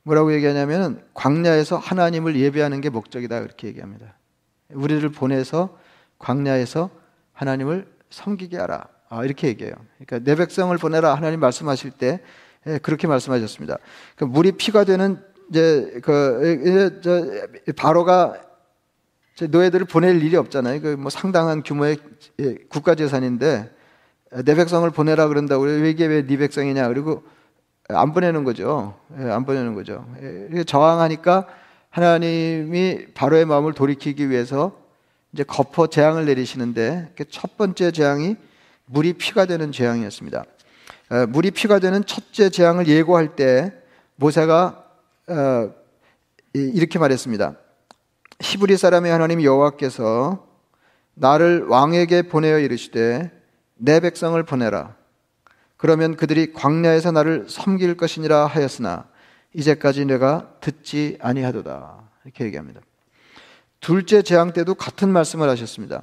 뭐라고 0.03 0.35
얘기하냐면 0.35 1.03
광야에서 1.15 1.79
하나님을 1.79 2.37
예배하는 2.37 2.81
게 2.81 2.91
목적이다 2.91 3.41
그렇게 3.41 3.69
얘기합니다. 3.69 4.19
우리를 4.71 5.09
보내서 5.11 5.79
광야에서 6.19 6.91
하나님을 7.33 7.87
섬기게 8.11 8.59
하라. 8.59 8.87
아, 9.09 9.25
이렇게 9.25 9.49
얘기해요. 9.49 9.75
그러니까 9.99 10.31
내 10.31 10.37
백성을 10.37 10.77
보내라 10.77 11.15
하나님 11.15 11.41
말씀하실 11.41 11.93
때 11.93 12.21
예, 12.67 12.79
그렇게 12.79 13.07
말씀하셨습니다. 13.07 13.79
그 14.17 14.25
물이 14.25 14.53
피가 14.53 14.85
되는 14.85 15.23
이제 15.51 16.01
그 16.03 16.63
이제 16.65 17.01
저 17.03 17.73
바로가 17.77 18.41
노예들을 19.43 19.87
보낼 19.87 20.23
일이 20.23 20.37
없잖아요. 20.37 20.81
그 20.81 20.97
뭐 20.97 21.11
상당한 21.11 21.63
규모의 21.63 21.99
예, 22.41 22.55
국가 22.69 22.95
재산인데 22.95 23.71
내 24.45 24.55
백성을 24.55 24.89
보내라 24.91 25.29
그런다고 25.29 25.65
왜 25.65 25.91
이게 25.91 26.07
왜 26.07 26.27
네 26.27 26.37
백성이냐 26.37 26.89
그리고 26.89 27.23
안 27.89 28.13
보내는 28.13 28.45
거죠. 28.45 28.95
예, 29.19 29.25
안 29.25 29.45
보내는 29.45 29.75
거죠. 29.75 30.07
예, 30.55 30.65
저항하니까 30.65 31.47
하나님이 31.91 33.07
바로의 33.15 33.45
마음을 33.45 33.73
돌이키기 33.73 34.31
위해서 34.31 34.77
이제 35.33 35.43
거퍼 35.43 35.89
재앙을 35.89 36.27
내리시는데 36.27 37.13
첫 37.31 37.57
번째 37.57 37.91
재앙이 37.91 38.37
물이 38.87 39.15
피가 39.15 39.47
되는 39.47 39.73
재앙이었습니다. 39.73 40.45
어, 41.11 41.27
물이 41.29 41.51
피가 41.53 41.81
되는 41.81 42.05
첫째 42.05 42.51
재앙을 42.51 42.87
예고할 42.87 43.35
때 43.37 43.73
모세가 44.17 44.85
어, 45.29 45.71
이렇게 46.53 46.99
말했습니다. 46.99 47.57
히브리 48.41 48.77
사람의 48.77 49.11
하나님 49.11 49.43
여호와께서 49.43 50.47
나를 51.15 51.67
왕에게 51.67 52.23
보내어 52.23 52.59
이르시되 52.59 53.31
내 53.77 54.01
백성을 54.01 54.41
보내라. 54.43 54.97
그러면 55.77 56.17
그들이 56.17 56.53
광야에서 56.53 57.13
나를 57.13 57.47
섬길 57.49 57.97
것이니라 57.97 58.47
하였으나 58.47 59.07
이제까지 59.53 60.05
내가 60.07 60.53
듣지 60.61 61.19
아니하도다. 61.21 62.11
이렇게 62.25 62.45
얘기합니다. 62.45 62.81
둘째 63.81 64.23
재앙 64.23 64.53
때도 64.53 64.75
같은 64.75 65.11
말씀을 65.11 65.49
하셨습니다. 65.51 66.03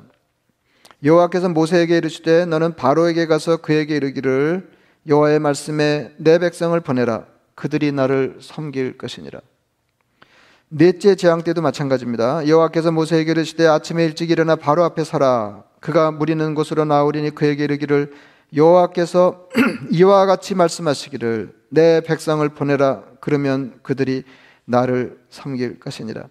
여호와께서 1.04 1.50
모세에게 1.50 1.98
이르시되 1.98 2.46
너는 2.46 2.76
바로에게 2.76 3.26
가서 3.26 3.58
그에게 3.58 3.96
이르기를 3.96 4.70
여호와의 5.08 5.40
말씀에 5.40 6.14
내 6.18 6.38
백성을 6.38 6.80
보내라 6.80 7.26
그들이 7.56 7.92
나를 7.92 8.38
섬길 8.40 8.98
것이니라. 8.98 9.42
넷째 10.74 11.16
재앙 11.16 11.42
때도 11.42 11.62
마찬가지입니다. 11.62 12.48
여호와께서 12.48 12.94
모세에게 12.94 13.32
이르시되 13.32 13.68
아침에 13.68 14.06
일찍 14.06 14.32
일어나 14.32 14.56
바로 14.56 14.86
앞에 14.86 15.04
서라. 15.04 15.66
그가 15.82 16.12
무리는 16.12 16.56
곳으로 16.56 16.86
나오리니 16.86 17.32
그에게 17.32 17.66
이르기를 17.66 18.14
여호와께서 18.56 19.50
이와 19.92 20.26
같이 20.26 20.56
말씀하시기를 20.56 21.54
내 21.72 22.00
백성을 22.00 22.48
보내라. 22.48 23.04
그러면 23.20 23.80
그들이 23.84 24.24
나를 24.64 25.20
섬길 25.30 25.82
것이니라. 25.82 26.24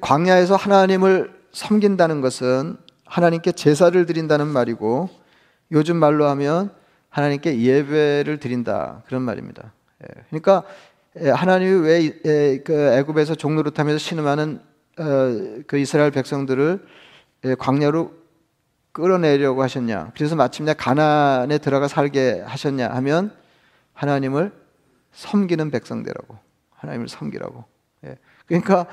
광야에서 0.00 0.56
하나님을 0.56 1.38
섬긴다는 1.52 2.22
것은 2.22 2.78
하나님께 3.04 3.52
제사를 3.52 4.06
드린다는 4.06 4.46
말이고 4.46 5.10
요즘 5.72 5.96
말로 5.96 6.24
하면 6.28 6.72
하나님께 7.10 7.60
예배를 7.60 8.38
드린다 8.38 9.02
그런 9.06 9.20
말입니다. 9.20 9.74
예, 10.02 10.22
그러니까 10.30 10.62
예, 10.62 10.70
하나님이 11.16 11.86
왜 11.86 12.60
그 12.64 12.72
애굽에서 12.72 13.34
종노릇하면서 13.34 13.98
신음하는 13.98 14.60
어, 14.98 15.62
그 15.66 15.78
이스라엘 15.78 16.10
백성들을 16.10 16.86
예, 17.46 17.54
광야로 17.54 18.12
끌어내려고 18.92 19.62
하셨냐? 19.62 20.12
그래서 20.14 20.36
마침내 20.36 20.74
가나안에 20.74 21.58
들어가 21.58 21.88
살게 21.88 22.42
하셨냐 22.44 22.90
하면 22.90 23.34
하나님을 23.94 24.52
섬기는 25.12 25.70
백성들라고 25.70 26.36
하나님을 26.70 27.08
섬기라고. 27.08 27.64
그러니까 28.46 28.86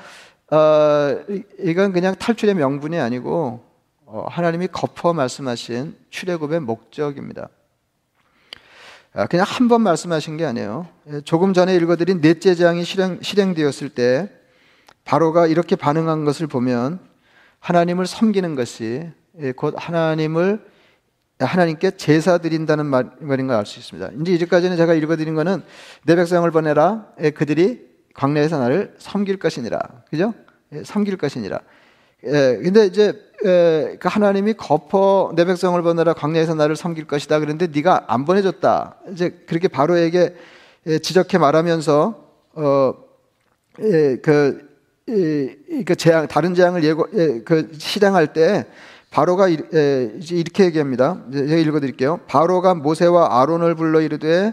어, 0.50 1.20
이건 1.58 1.92
그냥 1.92 2.14
탈출의 2.14 2.54
명분이 2.54 2.98
아니고 2.98 3.64
어, 4.06 4.26
하나님이 4.30 4.68
거퍼 4.68 5.12
말씀하신 5.12 5.96
출애굽의 6.10 6.60
목적입니다. 6.60 7.48
아, 9.18 9.26
그냥 9.26 9.46
한 9.48 9.66
번 9.66 9.82
말씀하신 9.82 10.36
게 10.36 10.44
아니에요. 10.44 10.86
예, 11.10 11.20
조금 11.22 11.52
전에 11.52 11.74
읽어드린 11.74 12.20
넷째 12.20 12.54
장이 12.54 12.84
실행, 12.84 13.18
실행되었을 13.20 13.88
때 13.88 14.30
바로가 15.04 15.48
이렇게 15.48 15.74
반응한 15.74 16.24
것을 16.24 16.46
보면 16.46 17.00
하나님을 17.58 18.06
섬기는 18.06 18.54
것이 18.54 19.10
예, 19.40 19.50
곧 19.50 19.74
하나님을 19.76 20.64
하나님께 21.40 21.92
제사 21.96 22.38
드린다는 22.38 22.86
말인 22.86 23.48
걸 23.48 23.56
알 23.56 23.66
수 23.66 23.80
있습니다. 23.80 24.10
이제 24.20 24.34
이제까지는 24.34 24.76
제가 24.76 24.94
읽어드린 24.94 25.34
것은 25.34 25.62
내 26.04 26.14
백성을 26.14 26.48
보내라. 26.52 27.08
예, 27.20 27.30
그들이 27.30 27.88
광야에서 28.14 28.60
나를 28.60 28.94
섬길 28.98 29.40
것이니라. 29.40 29.80
그죠? 30.10 30.32
섬길 30.84 31.16
것이니라. 31.16 31.58
예, 32.24 32.58
근데 32.62 32.86
이제 32.86 33.12
예, 33.44 33.96
그 34.00 34.08
하나님이 34.08 34.54
거퍼 34.54 35.32
내 35.36 35.44
백성을 35.44 35.80
보내라 35.80 36.14
광야에서 36.14 36.54
나를 36.54 36.74
섬길 36.74 37.06
것이다. 37.06 37.38
그런데 37.38 37.68
네가 37.68 38.06
안 38.08 38.24
보내줬다. 38.24 38.96
이제 39.12 39.30
그렇게 39.46 39.68
바로에게 39.68 40.34
예, 40.86 40.98
지적해 40.98 41.38
말하면서 41.38 42.28
어, 42.54 42.94
예, 43.80 44.16
그, 44.16 44.68
이, 45.06 45.84
그 45.84 45.94
재앙 45.94 46.26
다른 46.26 46.54
재앙을 46.54 46.82
예고 46.82 47.06
예, 47.14 47.40
그 47.44 47.70
실행할 47.78 48.32
때 48.32 48.66
바로가 49.10 49.50
예, 49.50 50.12
이렇게 50.30 50.64
얘기합니다. 50.64 51.22
제가 51.32 51.54
읽어드릴게요. 51.54 52.20
바로가 52.26 52.74
모세와 52.74 53.40
아론을 53.40 53.76
불러 53.76 54.00
이르되 54.00 54.52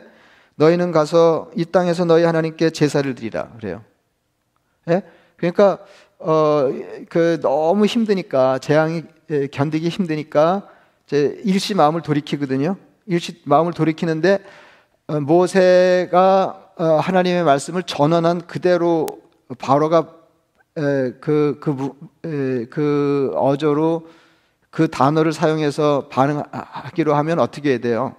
너희는 0.56 0.91
가서 0.91 1.51
이 1.56 1.65
땅에서 1.65 2.06
너희 2.06 2.23
하나님께 2.23 2.69
제사를 2.69 3.13
드리라 3.15 3.49
그래요. 3.58 3.82
예? 4.89 5.01
그러니까 5.38 5.80
어, 6.19 6.71
그 7.10 7.39
너무 7.41 7.86
힘드니까 7.86 8.60
재앙이 8.60 9.04
견디기 9.51 9.89
힘드니까 9.89 10.67
제 11.06 11.39
일시 11.43 11.73
마음을 11.73 12.01
돌이키거든요. 12.01 12.78
일시 13.06 13.41
마음을 13.45 13.73
돌이키는데 13.73 14.39
어, 15.08 15.19
모세가 15.19 16.71
어, 16.78 16.84
하나님의 16.84 17.43
말씀을 17.43 17.84
전원한 17.84 18.45
그대로 18.47 19.08
바로가 19.60 20.13
그그 20.73 21.60
그, 21.62 22.67
그 22.69 23.32
어조로 23.36 24.08
그 24.69 24.89
단어를 24.89 25.32
사용해서 25.32 26.10
반응하기로 26.10 27.15
하면 27.15 27.39
어떻게 27.39 27.69
해야 27.69 27.78
돼요? 27.78 28.15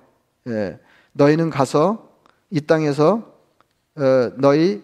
예, 0.49 0.79
너희는 1.13 1.51
가서 1.51 2.09
이 2.51 2.63
땅에서 2.63 3.31
어, 3.97 4.31
너희 4.37 4.83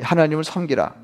하나님을 0.00 0.44
섬기라. 0.44 0.94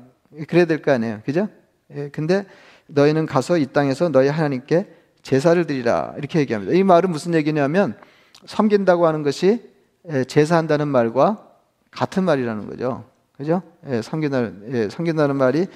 그래야 0.47 0.65
될 0.65 0.81
거 0.81 0.91
아니에요. 0.91 1.21
그죠? 1.25 1.47
예, 1.95 2.09
근데 2.09 2.45
너희는 2.87 3.25
가서 3.25 3.57
이 3.57 3.65
땅에서 3.67 4.09
너희 4.09 4.27
하나님께 4.27 4.87
제사를 5.21 5.63
드리라. 5.65 6.13
이렇게 6.17 6.39
얘기합니다. 6.39 6.73
이 6.73 6.83
말은 6.83 7.09
무슨 7.11 7.33
얘기냐면 7.33 7.97
섬긴다고 8.45 9.07
하는 9.07 9.23
것이 9.23 9.61
예, 10.09 10.23
제사한다는 10.23 10.87
말과 10.87 11.43
같은 11.91 12.23
말이라는 12.23 12.67
거죠. 12.67 13.05
그죠? 13.37 13.61
예, 13.87 14.01
섬긴다는, 14.01 14.69
예, 14.73 14.89
섬긴다는 14.89 15.35
말이 15.35 15.67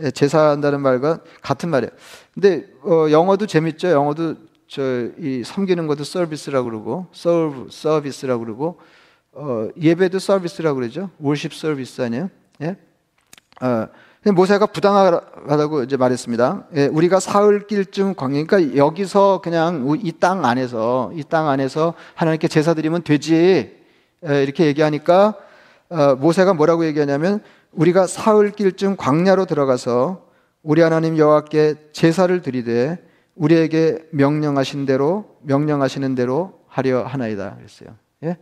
예, 0.00 0.10
제사한다는 0.10 0.80
말과 0.80 1.20
같은 1.42 1.68
말이에요. 1.70 1.90
근데 2.34 2.66
어, 2.82 3.10
영어도 3.10 3.46
재밌죠. 3.46 3.88
영어도 3.90 4.34
저 4.68 4.82
이 5.18 5.42
섬기는 5.46 5.86
것도 5.86 6.04
서비스라고 6.04 6.68
그러고 6.68 7.06
서브 7.12 7.68
서비스라고 7.70 8.44
그러고 8.44 8.78
어, 9.32 9.68
예배도 9.80 10.18
서비스라고 10.18 10.76
그러죠. 10.78 11.08
worship 11.20 11.54
service 11.54 12.02
아니에요? 12.02 12.28
예? 12.60 12.76
어, 13.60 13.86
모세가 14.32 14.66
부당하다고 14.66 15.84
이제 15.84 15.96
말했습니다. 15.96 16.64
예, 16.76 16.86
우리가 16.86 17.18
사흘길쯤 17.20 18.14
광야, 18.14 18.44
그러니까 18.44 18.76
여기서 18.76 19.40
그냥 19.42 19.86
이 20.02 20.12
땅 20.12 20.44
안에서 20.44 21.12
이 21.14 21.22
땅 21.22 21.48
안에서 21.48 21.94
하나님께 22.14 22.48
제사 22.48 22.74
드리면 22.74 23.02
되지 23.04 23.76
예, 24.28 24.42
이렇게 24.42 24.66
얘기하니까 24.66 25.34
어, 25.90 26.14
모세가 26.16 26.54
뭐라고 26.54 26.84
얘기하냐면 26.86 27.40
우리가 27.72 28.06
사흘길쯤 28.06 28.96
광야로 28.96 29.46
들어가서 29.46 30.26
우리 30.62 30.82
하나님 30.82 31.16
여호와께 31.16 31.90
제사를 31.92 32.42
드리되 32.42 32.98
우리에게 33.36 34.04
명령하신 34.10 34.84
대로 34.84 35.36
명령하시는 35.42 36.14
대로 36.14 36.60
하려 36.66 37.04
하나이다 37.04 37.54
그랬어요. 37.56 37.90
예? 38.24 38.36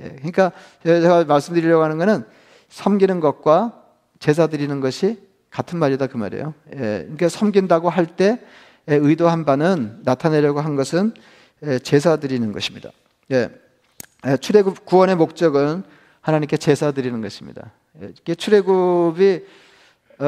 예. 0.00 0.08
그러니까 0.16 0.52
제가 0.84 1.24
말씀드리려고 1.24 1.84
하는 1.84 1.98
것은 1.98 2.24
섬기는 2.68 3.20
것과 3.20 3.81
제사 4.22 4.46
드리는 4.46 4.78
것이 4.78 5.18
같은 5.50 5.80
말이다 5.80 6.06
그 6.06 6.16
말이에요. 6.16 6.54
예, 6.74 6.78
그러니까 6.78 7.28
섬긴다고 7.28 7.90
할 7.90 8.06
때 8.06 8.38
의도한 8.86 9.44
바는 9.44 10.02
나타내려고 10.04 10.60
한 10.60 10.76
것은 10.76 11.12
제사 11.82 12.16
드리는 12.16 12.52
것입니다. 12.52 12.90
예, 13.32 13.50
출애굽 14.40 14.84
구원의 14.84 15.16
목적은 15.16 15.82
하나님께 16.20 16.56
제사 16.56 16.92
드리는 16.92 17.20
것입니다. 17.20 17.72
예, 18.28 18.34
출애굽이 18.36 19.40
어, 20.20 20.24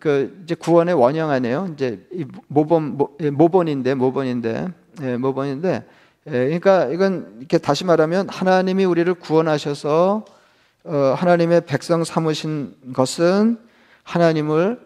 그 0.00 0.40
이제 0.42 0.56
구원의 0.56 0.94
원형 0.94 1.30
아니에요. 1.30 1.70
이제 1.72 2.04
모본 2.48 2.96
모, 2.96 3.16
예, 3.20 3.30
모본인데 3.30 3.94
모본인데 3.94 4.66
예, 5.02 5.16
모본인데 5.16 5.84
예, 6.26 6.30
그러니까 6.30 6.86
이건 6.86 7.36
이렇게 7.38 7.58
다시 7.58 7.84
말하면 7.84 8.28
하나님이 8.28 8.84
우리를 8.86 9.14
구원하셔서 9.14 10.24
어, 10.26 10.39
하나님의 10.84 11.66
백성 11.66 12.04
삼으신 12.04 12.74
것은 12.94 13.58
하나님을 14.02 14.80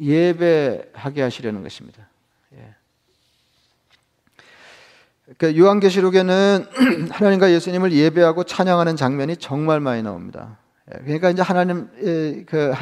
예배하게 0.00 1.22
하시려는 1.22 1.62
것입니다. 1.62 2.08
예. 2.54 2.74
그 5.38 5.56
요한계시록에는 5.56 6.66
하나님과 7.10 7.50
예수님을 7.50 7.92
예배하고 7.92 8.44
찬양하는 8.44 8.96
장면이 8.96 9.36
정말 9.36 9.80
많이 9.80 10.02
나옵니다. 10.02 10.58
예, 10.92 10.98
그러니까 11.02 11.30
이제 11.30 11.42
하나님 11.42 11.88
그 12.46 12.72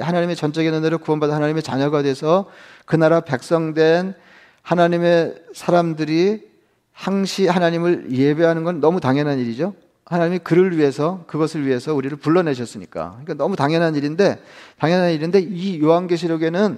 하나님의 0.00 0.36
전적인 0.36 0.74
은혜로 0.74 0.98
구원받은 0.98 1.34
하나님의 1.34 1.62
자녀가 1.62 2.02
돼서 2.02 2.50
그 2.84 2.96
나라 2.96 3.20
백성된 3.20 4.14
하나님의 4.62 5.42
사람들이 5.54 6.50
항시 6.92 7.48
하나님을 7.48 8.12
예배하는 8.12 8.64
건 8.64 8.80
너무 8.80 9.00
당연한 9.00 9.38
일이죠. 9.38 9.74
하나님이 10.12 10.40
그를 10.40 10.76
위해서 10.76 11.24
그것을 11.26 11.66
위해서 11.66 11.94
우리를 11.94 12.16
불러내셨으니까. 12.18 13.12
그러니까 13.12 13.34
너무 13.34 13.56
당연한 13.56 13.94
일인데 13.94 14.42
당연한 14.78 15.10
일인데 15.12 15.40
이 15.40 15.80
요한계시록에는 15.80 16.76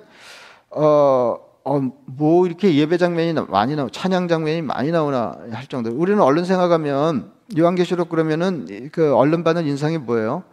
어, 0.71 1.39
어, 1.65 1.81
뭐 2.07 2.47
이렇게 2.47 2.75
예배 2.75 2.99
장면이 2.99 3.35
많이 3.49 3.75
나오, 3.75 3.89
찬양 3.89 4.29
장면이 4.29 4.63
많이 4.63 4.93
나오나 4.93 5.39
할 5.51 5.67
정도로 5.67 5.97
우리는 5.97 6.21
얼른 6.21 6.45
생각하면 6.45 7.33
요한계시록 7.57 8.09
그러면은 8.09 8.91
그 8.93 9.15
얼른 9.15 9.45
받는 9.45 9.67
인상이 9.67 9.99
뭐예요? 9.99 10.45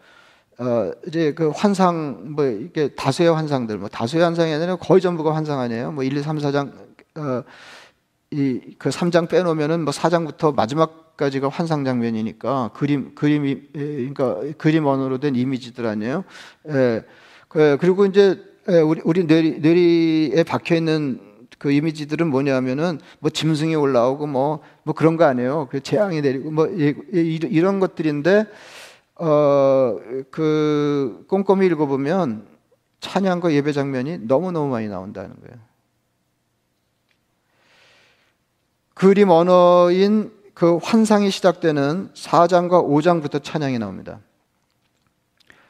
어, 0.57 0.91
이제 1.07 1.33
그 1.33 1.49
환상, 1.49 2.33
뭐, 2.35 2.45
이렇게 2.45 2.89
다수의 2.89 3.33
환상들, 3.33 3.77
뭐 3.77 3.89
다수의 3.89 4.23
환상이 4.23 4.53
아니라 4.53 4.75
거의 4.75 5.01
전부가 5.01 5.35
환상 5.35 5.59
아니에요? 5.59 5.91
뭐 5.91 6.03
1, 6.03 6.15
2, 6.15 6.21
3, 6.21 6.37
4장, 6.37 6.71
어, 7.15 7.43
이, 8.31 8.75
그 8.77 8.89
3장 8.89 9.27
빼놓으면은 9.27 9.83
뭐 9.83 9.91
4장부터 9.91 10.55
마지막까지가 10.55 11.49
환상 11.49 11.83
장면이니까 11.83 12.71
그림, 12.73 13.13
그림이, 13.13 13.61
그러니까 13.73 14.39
그림 14.57 14.85
언어로 14.85 15.19
된 15.19 15.35
이미지들 15.35 15.85
아니에요? 15.85 16.23
예. 16.69 17.03
그, 17.49 17.77
그리고 17.81 18.05
이제 18.05 18.41
예, 18.69 18.79
우리, 18.79 19.01
우리 19.03 19.25
뇌리, 19.25 19.59
뇌리에 19.59 20.43
박혀 20.43 20.75
있는 20.75 21.19
그 21.57 21.71
이미지들은 21.71 22.27
뭐냐면은 22.27 22.99
뭐 23.19 23.29
짐승이 23.29 23.75
올라오고 23.75 24.27
뭐, 24.27 24.61
뭐 24.83 24.95
그런 24.95 25.17
거 25.17 25.25
아니에요. 25.25 25.67
그 25.69 25.81
재앙이 25.81 26.21
내리고 26.21 26.51
뭐 26.51 26.67
이런 26.67 27.79
것들인데 27.79 28.45
어, 29.15 29.97
그 30.31 31.25
꼼꼼히 31.27 31.67
읽어보면 31.67 32.47
찬양과 33.01 33.53
예배 33.53 33.73
장면이 33.73 34.19
너무 34.27 34.51
너무 34.51 34.71
많이 34.71 34.87
나온다는 34.87 35.35
거예요. 35.41 35.70
그림 38.93 39.29
언어인 39.29 40.31
그 40.53 40.77
환상이 40.77 41.31
시작되는 41.31 42.11
4장과 42.13 42.85
5장부터 42.87 43.43
찬양이 43.43 43.79
나옵니다. 43.79 44.19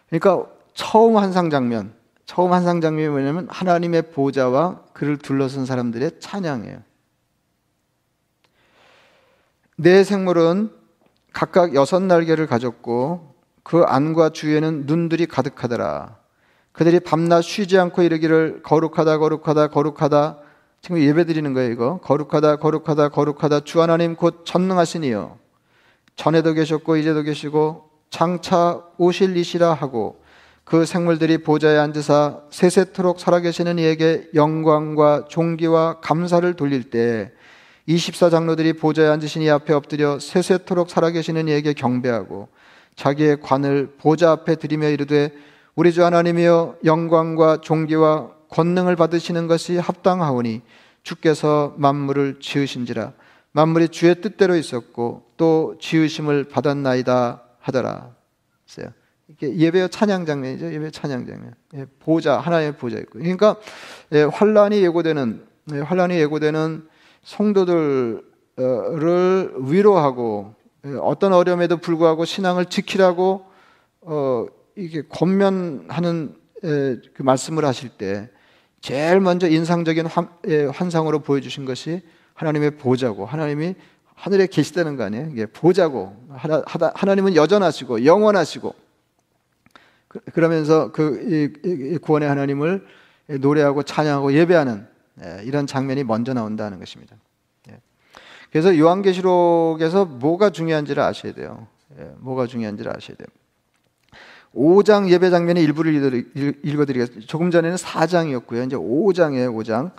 그러니까 0.10 0.46
처음 0.74 1.18
환상 1.18 1.50
장면, 1.50 1.94
처음 2.26 2.52
환상 2.52 2.82
장면이 2.82 3.10
뭐냐면 3.10 3.48
하나님의 3.50 4.12
보좌와 4.12 4.82
그를 4.94 5.18
둘러선 5.18 5.66
사람들의 5.66 6.20
찬양이에요. 6.20 6.80
네 9.78 10.04
생물은 10.04 10.72
각각 11.34 11.74
여섯 11.74 12.02
날개를 12.02 12.46
가졌고 12.48 13.36
그 13.64 13.84
안과 13.84 14.30
주위에는 14.30 14.86
눈들이 14.86 15.26
가득하더라. 15.26 16.18
그들이 16.72 17.00
밤낮 17.00 17.42
쉬지 17.42 17.78
않고 17.78 18.02
이르기를 18.02 18.62
거룩하다 18.64 19.18
거룩하다 19.18 19.68
거룩하다 19.68 20.38
지금 20.82 21.00
예배 21.00 21.26
드리는 21.26 21.54
거예요 21.54 21.72
이거. 21.72 22.00
거룩하다 22.04 22.56
거룩하다 22.56 23.10
거룩하다. 23.10 23.60
주 23.62 23.82
하나님 23.82 24.16
곧 24.16 24.44
전능하시니요. 24.46 25.38
전에도 26.16 26.54
계셨고 26.54 26.98
이제도 26.98 27.22
계시고 27.22 27.90
장차 28.10 28.82
오실 28.98 29.38
이시라 29.38 29.74
하고 29.74 30.22
그 30.64 30.86
생물들이 30.86 31.38
보좌에 31.40 31.78
앉으사 31.78 32.42
세세토록 32.50 33.20
살아계시는 33.20 33.78
이에게 33.78 34.28
영광과 34.34 35.26
존귀와 35.30 36.00
감사를 36.02 36.52
돌릴 36.56 36.90
때 36.90 37.32
24장로들이 37.88 38.80
보좌에 38.80 39.08
앉으신 39.08 39.44
이 39.44 39.50
앞에 39.50 39.74
엎드려 39.74 40.20
세세토록 40.20 40.90
살아계시는 40.90 41.48
이에게 41.48 41.74
경배하고 41.74 42.50
자기의 42.96 43.40
관을 43.42 43.94
보좌 44.00 44.32
앞에 44.32 44.56
드리며 44.56 44.90
이르되 44.90 45.32
우리 45.76 45.94
주 45.94 46.04
하나님이여 46.04 46.78
영광과 46.86 47.62
존귀와 47.62 48.41
권능을 48.52 48.96
받으시는 48.96 49.48
것이 49.48 49.78
합당하오니 49.78 50.62
주께서 51.04 51.74
만물을 51.78 52.40
지으신지라 52.40 53.14
만물이 53.54 53.90
주의 53.90 54.22
뜻대로 54.22 54.56
있었고 54.56 55.24
또 55.36 55.76
지으심을 55.80 56.46
받았나이다 56.46 57.42
하더라. 57.60 58.12
예배 59.42 59.88
찬양 59.90 60.26
장면이죠. 60.26 60.74
예배 60.74 60.92
찬양 60.92 61.26
장면. 61.26 61.54
예, 61.76 61.86
보좌 62.00 62.38
하나의 62.38 62.78
보좌 62.78 62.98
있고. 63.00 63.20
그러니까 63.20 63.56
예, 64.14 64.24
환란이 64.24 64.82
예고되는 64.84 65.46
예, 65.74 65.80
환란이 65.80 66.16
예고되는 66.20 66.88
성도들을 67.24 68.24
위로하고 69.62 70.56
어떤 71.02 71.34
어려움에도 71.34 71.78
불구하고 71.78 72.26
신앙을 72.26 72.66
지키라고 72.66 73.46
어, 74.02 74.46
이게 74.76 75.04
권면하는 75.08 76.36
그 76.62 77.14
말씀을 77.20 77.66
하실 77.66 77.90
때 77.90 78.30
제일 78.82 79.20
먼저 79.20 79.48
인상적인 79.48 80.08
환상으로 80.74 81.20
보여주신 81.20 81.66
것이 81.66 82.02
하나님의 82.34 82.72
보좌고 82.78 83.26
하나님이 83.26 83.76
하늘에 84.16 84.48
계시다는 84.48 84.98
거 84.98 85.04
아니에요? 85.04 85.30
이게 85.32 85.46
보좌고 85.46 86.16
하나님은 86.96 87.36
여전하시고 87.36 88.06
영원하시고 88.06 88.76
그, 90.08 90.20
그러면서 90.34 90.92
그 90.92 92.00
구원의 92.02 92.28
하나님을 92.28 92.86
노래하고 93.40 93.84
찬양하고 93.84 94.34
예배하는 94.34 94.88
예, 95.24 95.42
이런 95.44 95.68
장면이 95.68 96.04
먼저 96.04 96.34
나온다는 96.34 96.80
것입니다. 96.80 97.16
예. 97.70 97.80
그래서 98.52 98.78
요한계시록에서 98.78 100.06
뭐가 100.06 100.50
중요한지를 100.50 101.02
아셔야 101.04 101.34
돼요. 101.34 101.68
예, 102.00 102.12
뭐가 102.18 102.48
중요한지를 102.48 102.92
아셔야 102.96 103.16
돼요. 103.18 103.28
5장 104.56 105.10
예배 105.10 105.30
장면의 105.30 105.64
일부를 105.64 106.26
읽어드리겠습니다. 106.64 107.28
조금 107.28 107.52
전에는 107.52 107.78
4장이었고요. 107.78 108.66
이제 108.66 108.76
5장이에요, 108.76 109.56
5장. 109.56 109.92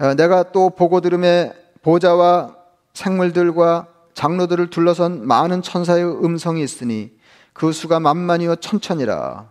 어, 0.00 0.14
내가 0.14 0.44
또 0.52 0.70
보고 0.70 1.00
들음에 1.00 1.52
보좌와 1.82 2.56
생물들과 2.94 3.88
장로들을 4.14 4.70
둘러선 4.70 5.26
많은 5.26 5.62
천사의 5.62 6.04
음성이 6.24 6.62
있으니 6.62 7.12
그 7.52 7.72
수가 7.72 8.00
만만이요 8.00 8.56
천천이라. 8.56 9.46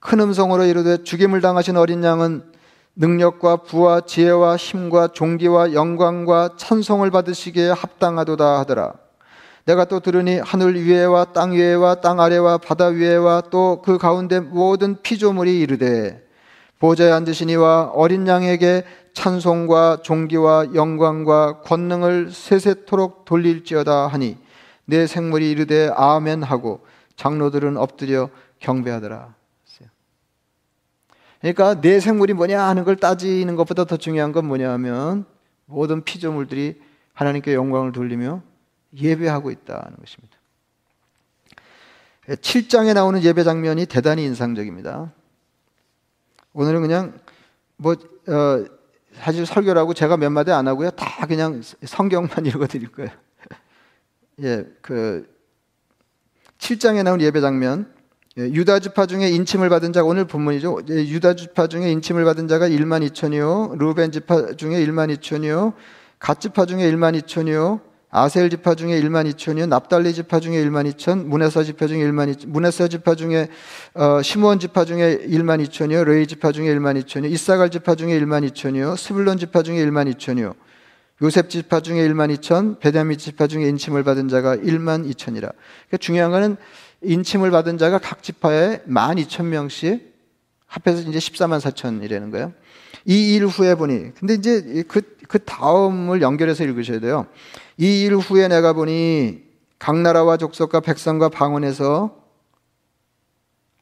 큰 0.00 0.20
음성으로 0.20 0.64
이르되 0.64 1.02
죽임을 1.04 1.40
당하신 1.40 1.76
어린 1.76 2.02
양은 2.02 2.42
능력과 2.96 3.56
부와 3.58 4.00
지혜와 4.02 4.56
힘과 4.56 5.08
종기와 5.08 5.74
영광과 5.74 6.50
찬송을 6.56 7.10
받으시기에 7.10 7.70
합당하도다 7.70 8.60
하더라. 8.60 8.94
내가 9.64 9.84
또 9.84 10.00
들으니 10.00 10.38
하늘 10.38 10.74
위에와 10.74 11.26
땅 11.32 11.52
위에와 11.52 11.96
땅 11.96 12.20
아래와 12.20 12.58
바다 12.58 12.86
위에와 12.86 13.42
또 13.50 13.82
그 13.82 13.98
가운데 13.98 14.40
모든 14.40 15.00
피조물이 15.02 15.60
이르되 15.60 16.26
보좌에 16.78 17.10
앉으신 17.10 17.50
이와 17.50 17.90
어린 17.94 18.26
양에게 18.26 18.84
찬송과 19.12 19.98
종기와 20.02 20.74
영광과 20.74 21.60
권능을 21.60 22.30
세세토록 22.30 23.24
돌릴지어다 23.26 24.06
하니 24.06 24.38
내 24.86 25.06
생물이 25.06 25.50
이르되 25.50 25.90
아멘 25.94 26.42
하고 26.42 26.80
장로들은 27.16 27.76
엎드려 27.76 28.30
경배하더라. 28.60 29.34
그러니까 31.40 31.80
내 31.80 32.00
생물이 32.00 32.34
뭐냐 32.34 32.62
하는 32.62 32.84
걸 32.84 32.96
따지는 32.96 33.56
것보다 33.56 33.84
더 33.84 33.96
중요한 33.96 34.32
건 34.32 34.46
뭐냐 34.46 34.70
하면 34.72 35.24
모든 35.64 36.04
피조물들이 36.04 36.80
하나님께 37.14 37.54
영광을 37.54 37.92
돌리며 37.92 38.42
예배하고 38.96 39.50
있다는 39.50 39.96
것입니다. 39.96 40.36
7장에 42.26 42.94
나오는 42.94 43.22
예배 43.22 43.44
장면이 43.44 43.86
대단히 43.86 44.24
인상적입니다. 44.24 45.12
오늘은 46.52 46.82
그냥 46.82 47.18
뭐 47.76 47.94
어, 47.94 48.64
사실 49.14 49.46
설교를 49.46 49.80
하고 49.80 49.94
제가 49.94 50.16
몇 50.16 50.30
마디 50.30 50.52
안 50.52 50.68
하고요. 50.68 50.90
다 50.90 51.26
그냥 51.26 51.62
성경만 51.84 52.46
읽어 52.46 52.66
드릴 52.66 52.92
거예요. 52.92 53.10
예, 54.42 54.64
그 54.80 55.28
7장에 56.58 57.02
나온 57.02 57.20
예배 57.20 57.40
장면 57.40 57.92
예, 58.38 58.42
유다 58.42 58.78
지파 58.78 59.06
중에 59.06 59.28
인침을 59.28 59.68
받은 59.68 59.92
자가 59.92 60.06
오늘 60.06 60.24
본문이죠. 60.24 60.82
예, 60.88 60.94
유다 60.94 61.34
지파 61.34 61.66
중에 61.66 61.90
인침을 61.90 62.24
받은 62.24 62.48
자가 62.48 62.68
1만 62.68 63.06
2천이요. 63.10 63.76
루벤 63.76 64.12
지파 64.12 64.54
중에 64.54 64.84
1만 64.86 65.14
2천이요. 65.16 65.74
갓 66.18 66.40
지파 66.40 66.66
중에 66.66 66.90
1만 66.92 67.20
2천이요. 67.20 67.89
아셀 68.12 68.50
지파 68.50 68.74
중에 68.74 69.00
1만 69.00 69.32
2천이요. 69.32 69.68
납달리 69.68 70.12
지파 70.12 70.40
중에 70.40 70.62
1만 70.64 70.92
2천. 70.92 71.26
므낫세 71.26 71.62
지파 71.62 71.86
중에 71.86 72.00
1만 72.00 72.34
2천. 72.34 72.48
므낫세 72.48 72.88
지파 72.88 73.14
중에 73.14 73.48
어, 73.94 74.20
시므온 74.20 74.58
지파 74.58 74.84
중에 74.84 75.18
1만 75.28 75.64
2천이요. 75.66 76.04
레위 76.04 76.26
지파 76.26 76.50
중에 76.50 76.74
1만 76.74 77.00
2천이요. 77.04 77.30
잇사갈 77.30 77.70
지파 77.70 77.94
중에 77.94 78.18
1만 78.20 78.48
2천이요. 78.50 78.96
스불론 78.96 79.38
지파 79.38 79.62
중에 79.62 79.84
1만 79.86 80.12
2천이요. 80.14 80.54
요셉 81.22 81.50
지파 81.50 81.80
중에 81.80 82.08
1만 82.08 82.34
2천, 82.38 82.80
베냐민 82.80 83.18
지파 83.18 83.46
중에 83.46 83.68
인침을 83.68 84.02
받은 84.04 84.28
자가 84.28 84.56
1만 84.56 85.08
2천이라. 85.12 85.42
그러니까 85.52 85.96
중요한 86.00 86.30
거는 86.32 86.56
인침을 87.02 87.50
받은 87.50 87.78
자가 87.78 87.98
각 87.98 88.22
지파에 88.22 88.80
1만 88.88 89.24
2천 89.24 89.44
명씩 89.44 90.14
합해서 90.66 91.08
이제 91.08 91.18
14만 91.18 91.60
4천이라는 91.60 92.32
거예요. 92.32 92.52
이 93.06 93.34
일 93.36 93.46
후에 93.46 93.74
보니 93.76 94.14
근데 94.18 94.34
이제 94.34 94.84
그 94.88 95.02
그 95.30 95.38
다음을 95.44 96.22
연결해서 96.22 96.64
읽으셔야 96.64 96.98
돼요. 96.98 97.26
이 97.78 98.04
일 98.04 98.16
후에 98.16 98.48
내가 98.48 98.72
보니 98.72 99.42
각 99.78 99.96
나라와 99.96 100.36
족속과 100.36 100.80
백성과 100.80 101.28
방언에서 101.28 102.16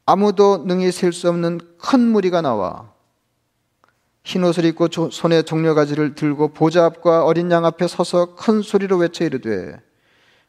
아무도 0.05 0.63
능히 0.67 0.91
셀 0.91 1.11
수 1.11 1.27
없는 1.27 1.59
큰 1.79 1.99
무리가 1.99 2.41
나와 2.41 2.91
흰 4.23 4.43
옷을 4.43 4.65
입고 4.65 4.89
손에 5.11 5.41
종려가지를 5.41 6.13
들고 6.13 6.49
보좌 6.49 6.85
앞과 6.85 7.25
어린 7.25 7.49
양 7.49 7.65
앞에 7.65 7.87
서서 7.87 8.35
큰 8.35 8.61
소리로 8.61 8.97
외쳐 8.97 9.25
이르되 9.25 9.81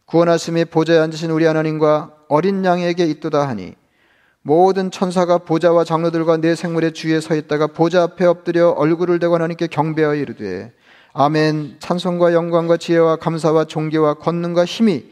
구원하심이 0.05 0.67
보좌에 0.67 0.99
앉으신 0.99 1.31
우리 1.31 1.47
하나님과 1.47 2.15
어린 2.29 2.63
양에게 2.63 3.07
있도다 3.07 3.49
하니 3.49 3.75
모든 4.43 4.91
천사가 4.91 5.39
보좌와 5.39 5.85
장로들과 5.85 6.39
내 6.39 6.55
생물의 6.55 6.93
주위에 6.93 7.21
서 7.21 7.35
있다가 7.35 7.69
보좌 7.69 8.03
앞에 8.03 8.27
엎드려 8.27 8.71
얼굴을 8.71 9.19
대고 9.19 9.35
하나님께 9.35 9.69
경배하여 9.69 10.15
이르되 10.17 10.73
아멘 11.13 11.77
찬송과 11.81 12.35
영광과 12.35 12.77
지혜와 12.77 13.17
감사와 13.17 13.65
존귀와 13.65 14.15
권능과 14.15 14.65
힘이 14.65 15.11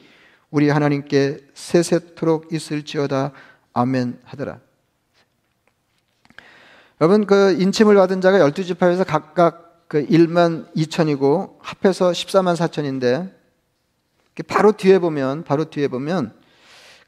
우리 0.50 0.68
하나님께 0.68 1.38
세세토록 1.54 2.52
있을지어다 2.52 3.32
아멘 3.72 4.20
하더라. 4.24 4.60
여러분 7.00 7.26
그 7.26 7.56
인침을 7.60 7.94
받은 7.94 8.20
자가 8.20 8.38
12지파에서 8.38 9.04
각각 9.06 9.86
그 9.88 10.06
1만 10.06 10.72
2천이고 10.74 11.56
합해서 11.60 12.10
14만 12.10 12.56
4천인데 12.56 13.32
바로 14.46 14.72
뒤에 14.72 14.98
보면 14.98 15.44
바로 15.44 15.64
뒤에 15.64 15.88
보면 15.88 16.32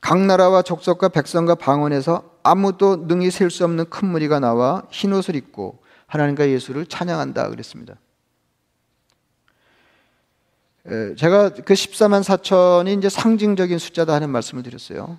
각 0.01 0.19
나라와 0.19 0.63
족속과 0.63 1.11
백성과 1.11 1.55
방언에서 1.57 2.39
아무도 2.43 2.97
능히 3.07 3.31
셀 3.31 3.51
수 3.51 3.65
없는 3.65 3.91
큰 3.91 4.09
무리가 4.09 4.41
나와 4.41 4.83
흰 4.91 5.13
옷을 5.13 5.37
입고 5.37 5.83
하나님과 6.07 6.49
예수를 6.49 6.87
찬양한다 6.87 7.51
그랬습니다. 7.51 7.95
제가 11.17 11.51
그 11.51 11.75
14만 11.75 12.23
4천이 12.23 12.99
이제 12.99 13.09
상징적인 13.09 13.79
숫자다 13.79 14.15
하는 14.15 14.31
말씀을 14.31 14.63
드렸어요. 14.63 15.19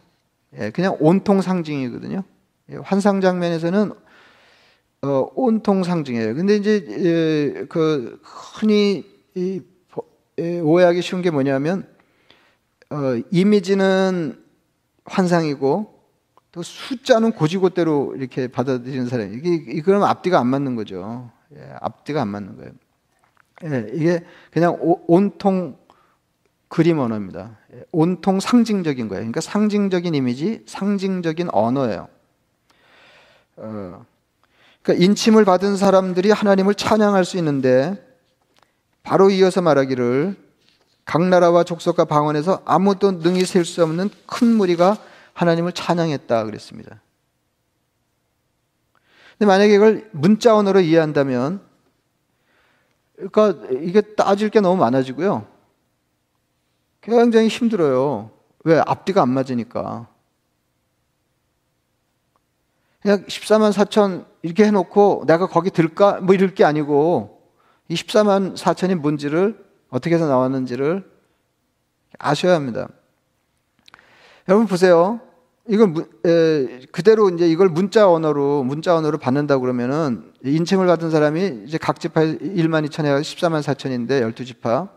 예, 0.59 0.69
그냥 0.71 0.97
온통 0.99 1.41
상징이거든요. 1.41 2.23
예, 2.71 2.75
환상 2.77 3.21
장면에서는 3.21 3.91
어, 5.03 5.27
온통 5.35 5.83
상징이에요. 5.83 6.35
근데 6.35 6.55
이제 6.55 7.65
그 7.69 8.19
흔히 8.23 9.05
오해하기 10.63 11.01
쉬운 11.01 11.21
게 11.21 11.31
뭐냐면 11.31 11.87
어, 12.89 13.21
이미지는 13.31 14.37
환상이고 15.05 16.01
또 16.51 16.63
숫자는 16.63 17.31
고지고대로 17.31 18.15
이렇게 18.17 18.47
받아들이는 18.47 19.07
사람이 19.07 19.37
이게 19.37 19.81
그러면 19.81 20.09
앞뒤가 20.09 20.39
안 20.39 20.47
맞는 20.47 20.75
거죠. 20.75 21.31
예, 21.55 21.73
앞뒤가 21.79 22.21
안 22.21 22.27
맞는 22.27 22.57
거예요. 22.57 22.71
예, 23.65 23.87
이게 23.93 24.23
그냥 24.51 24.77
오, 24.79 25.01
온통 25.07 25.77
그림 26.67 26.99
언어입니다. 26.99 27.57
예, 27.73 27.83
온통 27.91 28.39
상징적인 28.39 29.07
거예요. 29.07 29.21
그러니까 29.21 29.41
상징적인 29.41 30.15
이미지, 30.15 30.63
상징적인 30.65 31.49
언어예요. 31.51 32.07
어, 33.57 34.05
그러니까 34.81 35.05
인침을 35.05 35.45
받은 35.45 35.77
사람들이 35.77 36.31
하나님을 36.31 36.75
찬양할 36.75 37.25
수 37.25 37.37
있는데 37.37 37.95
바로 39.03 39.29
이어서 39.29 39.61
말하기를 39.61 40.35
각 41.05 41.23
나라와 41.27 41.63
족속과 41.63 42.05
방언에서 42.05 42.61
아무도 42.65 43.11
능히 43.11 43.45
셀 43.45 43.65
수 43.65 43.83
없는 43.83 44.09
큰 44.27 44.47
무리가 44.47 44.97
하나님을 45.33 45.73
찬양했다 45.73 46.45
그랬습니다. 46.45 47.01
근데 49.37 49.45
만약에 49.47 49.73
이걸 49.73 50.09
문자 50.11 50.55
언어로 50.55 50.81
이해한다면 50.81 51.61
그러니까 53.29 53.67
이게 53.81 54.01
따질 54.01 54.49
게 54.49 54.59
너무 54.61 54.77
많아지고요. 54.77 55.45
굉장히 57.01 57.47
힘들어요. 57.47 58.31
왜? 58.63 58.81
앞뒤가 58.85 59.21
안 59.21 59.29
맞으니까. 59.29 60.07
그냥 63.01 63.25
14만 63.25 63.71
4천 63.73 64.25
이렇게 64.43 64.65
해놓고 64.65 65.23
내가 65.25 65.47
거기 65.47 65.71
들까? 65.71 66.19
뭐 66.21 66.35
이럴 66.35 66.53
게 66.53 66.63
아니고 66.63 67.41
이 67.87 67.95
14만 67.95 68.55
4천이 68.55 68.95
뭔지를 68.95 69.65
어떻게 69.89 70.15
해서 70.15 70.27
나왔는지를 70.27 71.09
아셔야 72.19 72.53
합니다. 72.53 72.87
여러분 74.47 74.67
보세요. 74.67 75.19
이걸 75.67 75.93
에, 76.25 76.85
그대로 76.91 77.29
이제 77.29 77.47
이걸 77.47 77.69
문자 77.69 78.09
언어로 78.09 78.63
문자 78.63 78.95
언어로 78.95 79.19
받는다 79.19 79.59
그러면은 79.59 80.31
인칭을 80.43 80.87
받은 80.87 81.11
사람이 81.11 81.63
이제 81.67 81.77
각 81.77 81.99
지파 81.99 82.21
1만 82.21 82.87
2천에 82.87 83.21
14만 83.21 83.61
4천인데 83.61 84.33
12지파. 84.33 84.89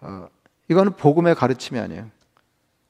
어, 0.00 0.28
이거는 0.68 0.92
복음의 0.96 1.34
가르침이 1.34 1.78
아니에요. 1.78 2.10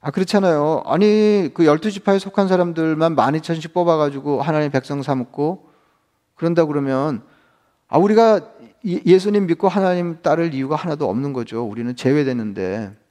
아 0.00 0.10
그렇잖아요. 0.10 0.82
아니 0.86 1.50
그 1.54 1.64
12지파에 1.64 2.18
속한 2.18 2.48
사람들만 2.48 3.16
12,000씩 3.16 3.72
뽑아 3.72 3.96
가지고 3.96 4.42
하나님 4.42 4.70
백성 4.70 5.02
삼고 5.02 5.70
그런다 6.34 6.64
그러면 6.64 7.22
아 7.88 7.98
우리가 7.98 8.52
예수님 8.84 9.46
믿고 9.46 9.68
하나님 9.68 10.20
따를 10.22 10.52
이유가 10.52 10.76
하나도 10.76 11.08
없는 11.08 11.32
거죠. 11.32 11.62
우리는 11.64 11.94
제외되는데. 11.94 13.03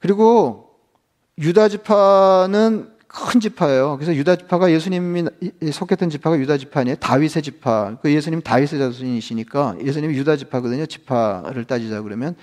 그리고 0.00 0.70
유다 1.38 1.68
지파는 1.68 2.90
큰 3.06 3.40
지파예요. 3.40 3.96
그래서 3.96 4.14
유다 4.14 4.36
지파가 4.36 4.70
예수님이 4.70 5.24
속했던 5.72 6.10
지파가 6.10 6.38
유다 6.38 6.58
지파 6.58 6.80
아니에요. 6.80 6.96
다윗의 6.96 7.42
지파. 7.42 7.98
그 8.02 8.12
예수님 8.12 8.40
다윗의 8.40 8.78
자손이시니까 8.78 9.76
예수님이 9.84 10.16
유다 10.16 10.36
지파거든요. 10.36 10.86
지파를 10.86 11.64
따지자 11.64 12.02
그러면 12.02 12.36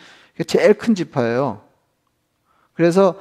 제일 0.46 0.74
큰 0.74 0.94
지파예요. 0.94 1.62
그래서 2.74 3.20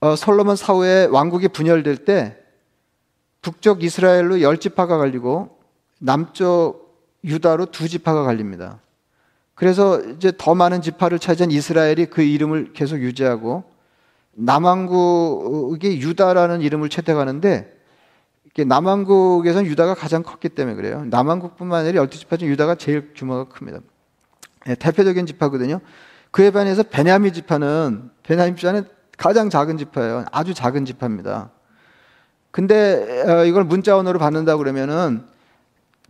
어, 0.00 0.14
솔로몬 0.14 0.56
사후에 0.56 1.06
왕국이 1.06 1.48
분열될 1.48 2.04
때 2.04 2.36
북쪽 3.42 3.82
이스라엘로 3.82 4.40
열 4.42 4.58
지파가 4.58 4.98
갈리고 4.98 5.58
남쪽 5.98 7.08
유다로 7.24 7.66
두 7.66 7.88
지파가 7.88 8.22
갈립니다. 8.22 8.80
그래서 9.58 10.00
이제 10.00 10.32
더 10.38 10.54
많은 10.54 10.82
지파를 10.82 11.18
차지한 11.18 11.50
이스라엘이 11.50 12.06
그 12.06 12.22
이름을 12.22 12.74
계속 12.74 13.00
유지하고 13.00 13.64
남왕국이 14.34 16.00
유다라는 16.00 16.60
이름을 16.60 16.88
채택하는데 16.88 17.76
남왕국에서는 18.56 19.68
유다가 19.68 19.94
가장 19.94 20.22
컸기 20.22 20.48
때문에 20.48 20.76
그래요. 20.76 21.04
남왕국뿐만 21.06 21.80
아니라 21.80 22.02
열두 22.02 22.20
지파 22.20 22.36
중 22.36 22.48
유다가 22.50 22.76
제일 22.76 23.12
규모가 23.16 23.48
큽니다. 23.48 23.80
네, 24.64 24.76
대표적인 24.76 25.26
지파거든요. 25.26 25.80
그에 26.30 26.52
반해서 26.52 26.84
베냐민 26.84 27.32
지파는 27.32 28.10
베냐민 28.22 28.54
지파는 28.54 28.84
가장 29.16 29.50
작은 29.50 29.76
지파예요. 29.76 30.24
아주 30.30 30.54
작은 30.54 30.84
지파입니다. 30.84 31.50
근데 32.52 33.24
어, 33.26 33.44
이걸 33.44 33.64
문자 33.64 33.98
언어로 33.98 34.20
받는다 34.20 34.56
그러면은 34.56 35.24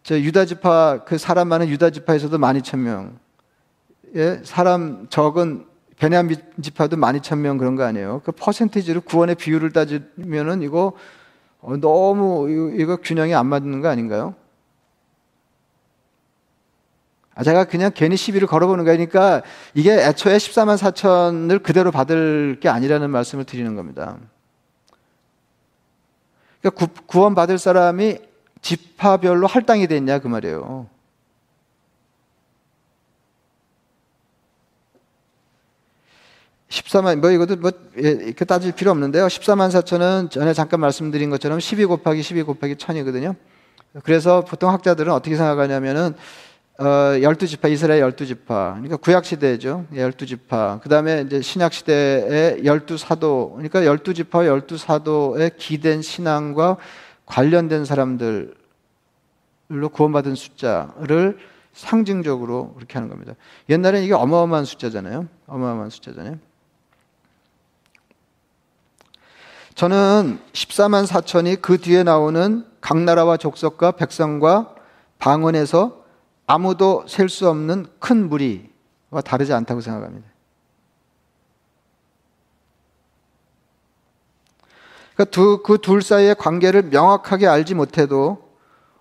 저 0.03 0.21
유다 0.21 0.45
지파 0.45 1.05
그 1.07 1.17
사람 1.17 1.49
많은 1.49 1.71
유다 1.71 1.89
지파에서도 1.89 2.37
12,000명. 2.37 3.28
예, 4.15 4.41
사람 4.45 5.07
적은 5.11 5.67
베냐민 5.99 6.37
지파도 6.63 6.97
12,000명 6.97 7.59
그런 7.59 7.77
거 7.77 7.85
아니에요. 7.85 8.23
그 8.25 8.33
퍼센티지로 8.33 9.01
구원의 9.03 9.35
비율을 9.35 9.73
따지면은 9.73 10.63
이거 10.63 10.93
어, 11.61 11.77
너무 11.77 12.49
이거 12.79 12.97
균형이 12.97 13.35
안 13.35 13.47
맞는 13.47 13.81
거 13.81 13.89
아닌가요? 13.89 14.35
아, 17.35 17.45
제가 17.45 17.65
그냥 17.65 17.93
괜히 17.95 18.17
시비를 18.17 18.49
걸어보는 18.49 18.85
거니까 18.85 19.43
이게 19.73 19.93
애초에 19.93 20.37
14만 20.37 20.77
4천을 20.77 21.63
그대로 21.63 21.93
받을 21.93 22.59
게 22.61 22.69
아니라는 22.69 23.11
말씀을 23.11 23.45
드리는 23.45 23.77
겁니다. 23.77 24.19
그러니까 26.61 26.87
구, 27.07 27.21
원 27.21 27.37
받을 27.37 27.59
사람이 27.59 28.19
지파별로 28.61 29.47
할당이 29.47 29.87
됐냐 29.87 30.19
그 30.19 30.27
말이에요. 30.27 30.89
십사만뭐 36.69 37.31
이것도 37.31 37.57
뭐 37.57 37.71
예, 37.97 38.33
그 38.33 38.45
따질 38.45 38.73
필요 38.73 38.91
없는데요. 38.91 39.27
14만 39.27 39.71
4천은 39.71 40.31
전에 40.31 40.53
잠깐 40.53 40.81
말씀드린 40.81 41.31
것처럼 41.31 41.61
12 41.61 41.87
곱하기 41.87 42.23
12 42.23 42.43
곱하기 42.43 42.75
1000이거든요. 42.75 43.35
그래서 44.05 44.45
보통 44.45 44.71
학자들은 44.71 45.13
어떻게 45.13 45.37
생각하냐면은 45.37 46.15
어, 46.81 46.85
12지파, 46.85 47.73
이스라엘 47.73 48.03
12지파. 48.03 48.75
그러니까 48.75 48.97
구약 48.99 49.25
시대죠. 49.25 49.87
12지파. 49.93 50.81
그 50.81 50.89
다음에 50.89 51.23
이제 51.27 51.41
신약 51.41 51.73
시대의 51.73 52.63
12사도. 52.63 53.55
그러니까 53.55 53.81
12지파, 53.81 54.63
12사도의 54.63 55.57
기된 55.57 56.03
신앙과 56.03 56.77
관련된 57.27 57.85
사람들로 57.85 58.53
구원받은 59.93 60.37
숫자를 60.37 61.39
상징적으로 61.73 62.75
그렇게 62.75 62.95
하는 62.95 63.09
겁니다. 63.09 63.35
옛날엔 63.69 64.05
이게 64.05 64.15
어마어마한 64.15 64.65
숫자잖아요. 64.65 65.27
어마어마한 65.49 65.91
숫자잖아요. 65.91 66.39
저는 69.79 70.41
14만 70.55 71.07
4천이 71.07 71.63
그 71.63 71.79
뒤에 71.79 72.03
나오는 72.03 72.67
각 72.81 72.99
나라와 72.99 73.37
족속과 73.37 73.93
백성과 73.93 74.75
방언에서 75.21 76.05
아무도 76.49 77.05
셀 77.07 77.29
수 77.29 77.49
없는 77.49 77.87
큰 78.01 78.29
무리와 78.29 79.21
다르지 79.25 79.53
않다고 79.53 79.81
생각합니다. 79.81 80.27
그둘 85.15 85.63
그둘 85.63 86.03
사이의 86.03 86.35
관계를 86.35 86.83
명확하게 86.83 87.47
알지 87.47 87.77
못해도 87.77 88.51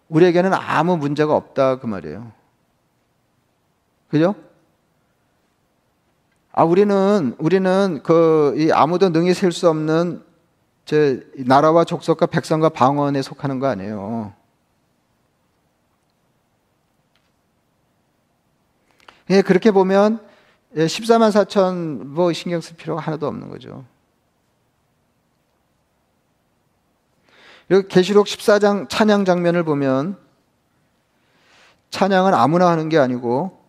우리에게는 0.09 0.53
아무 0.53 0.95
문제가 0.95 1.35
없다 1.35 1.79
그 1.79 1.87
말이에요. 1.87 2.31
그죠? 4.09 4.35
아 6.51 6.63
우리는 6.63 7.35
우리는 7.39 7.99
그 8.03 8.69
아무도 8.73 9.09
능히 9.09 9.33
셀 9.33 9.51
수 9.51 9.67
없는 9.69 10.26
제 10.87 11.19
나라와 11.35 11.83
족속과 11.83 12.27
백성과 12.27 12.69
방언에 12.69 13.21
속하는 13.21 13.59
거 13.59 13.67
아니에요. 13.67 14.33
예, 19.29 19.41
그렇게 19.41 19.71
보면 19.71 20.25
14만 20.73 21.29
4천 21.31 22.05
뭐 22.05 22.31
신경 22.31 22.61
쓸 22.61 22.77
필요가 22.77 23.01
하나도 23.01 23.27
없는 23.27 23.49
거죠. 23.49 23.83
여기 27.69 27.89
계시록 27.89 28.25
14장 28.25 28.87
찬양 28.87 29.25
장면을 29.25 29.63
보면 29.63 30.17
찬양은 31.89 32.33
아무나 32.33 32.69
하는 32.69 32.87
게 32.87 32.97
아니고 32.97 33.61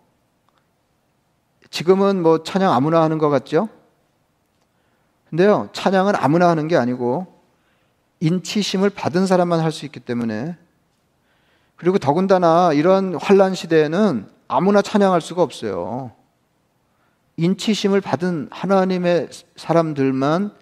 지금은 1.70 2.22
뭐 2.22 2.44
찬양 2.44 2.72
아무나 2.72 3.02
하는 3.02 3.18
것 3.18 3.28
같죠? 3.28 3.68
근데요, 5.30 5.68
찬양은 5.72 6.14
아무나 6.16 6.48
하는 6.48 6.68
게 6.68 6.76
아니고 6.76 7.26
인치심을 8.20 8.90
받은 8.90 9.26
사람만 9.26 9.60
할 9.60 9.70
수 9.70 9.84
있기 9.86 10.00
때문에 10.00 10.56
그리고 11.76 11.98
더군다나 11.98 12.72
이런 12.72 13.14
환란 13.14 13.54
시대에는 13.54 14.28
아무나 14.48 14.82
찬양할 14.82 15.20
수가 15.20 15.42
없어요. 15.42 16.10
인치심을 17.36 18.00
받은 18.00 18.48
하나님의 18.50 19.28
사람들만 19.54 20.52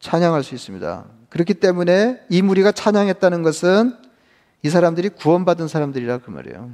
찬양할 0.00 0.42
수 0.42 0.54
있습니다. 0.56 1.04
그렇기 1.28 1.54
때문에 1.54 2.20
이 2.30 2.42
무리가 2.42 2.72
찬양했다는 2.72 3.42
것은 3.44 3.96
이 4.62 4.70
사람들이 4.70 5.10
구원받은 5.10 5.68
사람들이라 5.68 6.18
그 6.18 6.30
말이에요. 6.30 6.72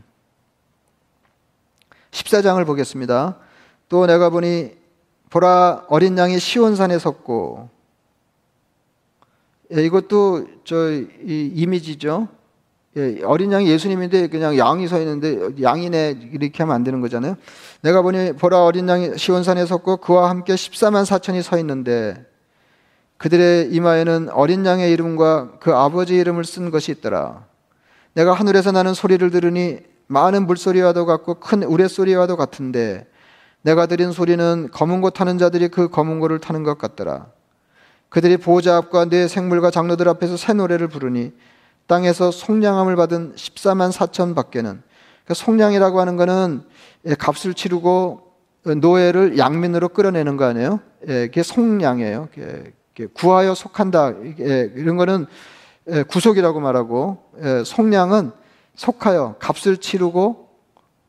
14장을 2.12 2.64
보겠습니다. 2.64 3.36
또 3.90 4.06
내가 4.06 4.30
보니 4.30 4.74
보라 5.34 5.86
어린 5.88 6.16
양이 6.16 6.38
시온산에 6.38 6.96
섰고 7.00 7.68
예, 9.74 9.84
이것도 9.84 10.46
저 10.62 10.76
이 11.24 11.66
미지죠. 11.66 12.28
예, 12.96 13.20
어린 13.24 13.50
양이 13.50 13.68
예수님인데 13.68 14.28
그냥 14.28 14.56
양이 14.56 14.86
서 14.86 15.00
있는데 15.00 15.60
양이네 15.60 16.30
이렇게 16.34 16.62
하면 16.62 16.76
안 16.76 16.84
되는 16.84 17.00
거잖아요. 17.00 17.36
내가 17.82 18.02
보니 18.02 18.34
보라 18.34 18.64
어린 18.64 18.88
양이 18.88 19.18
시온산에 19.18 19.66
섰고 19.66 19.96
그와 19.96 20.30
함께 20.30 20.54
14만 20.54 21.04
4천이 21.04 21.42
서 21.42 21.58
있는데 21.58 22.24
그들의 23.16 23.72
이마에는 23.72 24.28
어린 24.30 24.64
양의 24.64 24.92
이름과 24.92 25.58
그 25.58 25.74
아버지 25.74 26.14
이름을 26.14 26.44
쓴 26.44 26.70
것이 26.70 26.92
있더라. 26.92 27.44
내가 28.12 28.34
하늘에서 28.34 28.70
나는 28.70 28.94
소리를 28.94 29.28
들으니 29.30 29.80
많은 30.06 30.46
물소리와도 30.46 31.06
같고 31.06 31.40
큰 31.40 31.64
우레소리와도 31.64 32.36
같은데 32.36 33.08
내가 33.64 33.86
들은 33.86 34.12
소리는 34.12 34.68
검은 34.72 35.00
고 35.00 35.08
타는 35.08 35.38
자들이 35.38 35.68
그 35.68 35.88
검은 35.88 36.20
고를 36.20 36.38
타는 36.38 36.64
것 36.64 36.76
같더라. 36.76 37.28
그들이 38.10 38.36
보호자 38.36 38.76
앞과 38.76 39.06
내 39.06 39.26
생물과 39.26 39.70
장로들 39.70 40.06
앞에서 40.06 40.36
새 40.36 40.52
노래를 40.52 40.88
부르니 40.88 41.32
땅에서 41.86 42.30
속량함을 42.30 42.94
받은 42.94 43.34
14만 43.36 43.90
4천 43.90 44.34
밖에는 44.34 44.82
그 45.24 45.32
속량이라고 45.32 45.98
하는 45.98 46.16
것은 46.16 46.62
예, 47.06 47.14
값을 47.14 47.54
치르고 47.54 48.34
노예를 48.82 49.38
양민으로 49.38 49.88
끌어내는 49.88 50.36
거 50.36 50.44
아니에요? 50.44 50.80
예, 51.08 51.26
그게 51.26 51.42
속량이에요. 51.42 52.28
구하여 53.14 53.54
속한다. 53.54 54.10
이런 54.76 54.96
거는 54.98 55.24
예, 55.90 56.02
구속이라고 56.02 56.60
말하고 56.60 57.18
속량은 57.64 58.30
속하여 58.74 59.36
값을 59.38 59.78
치르고 59.78 60.48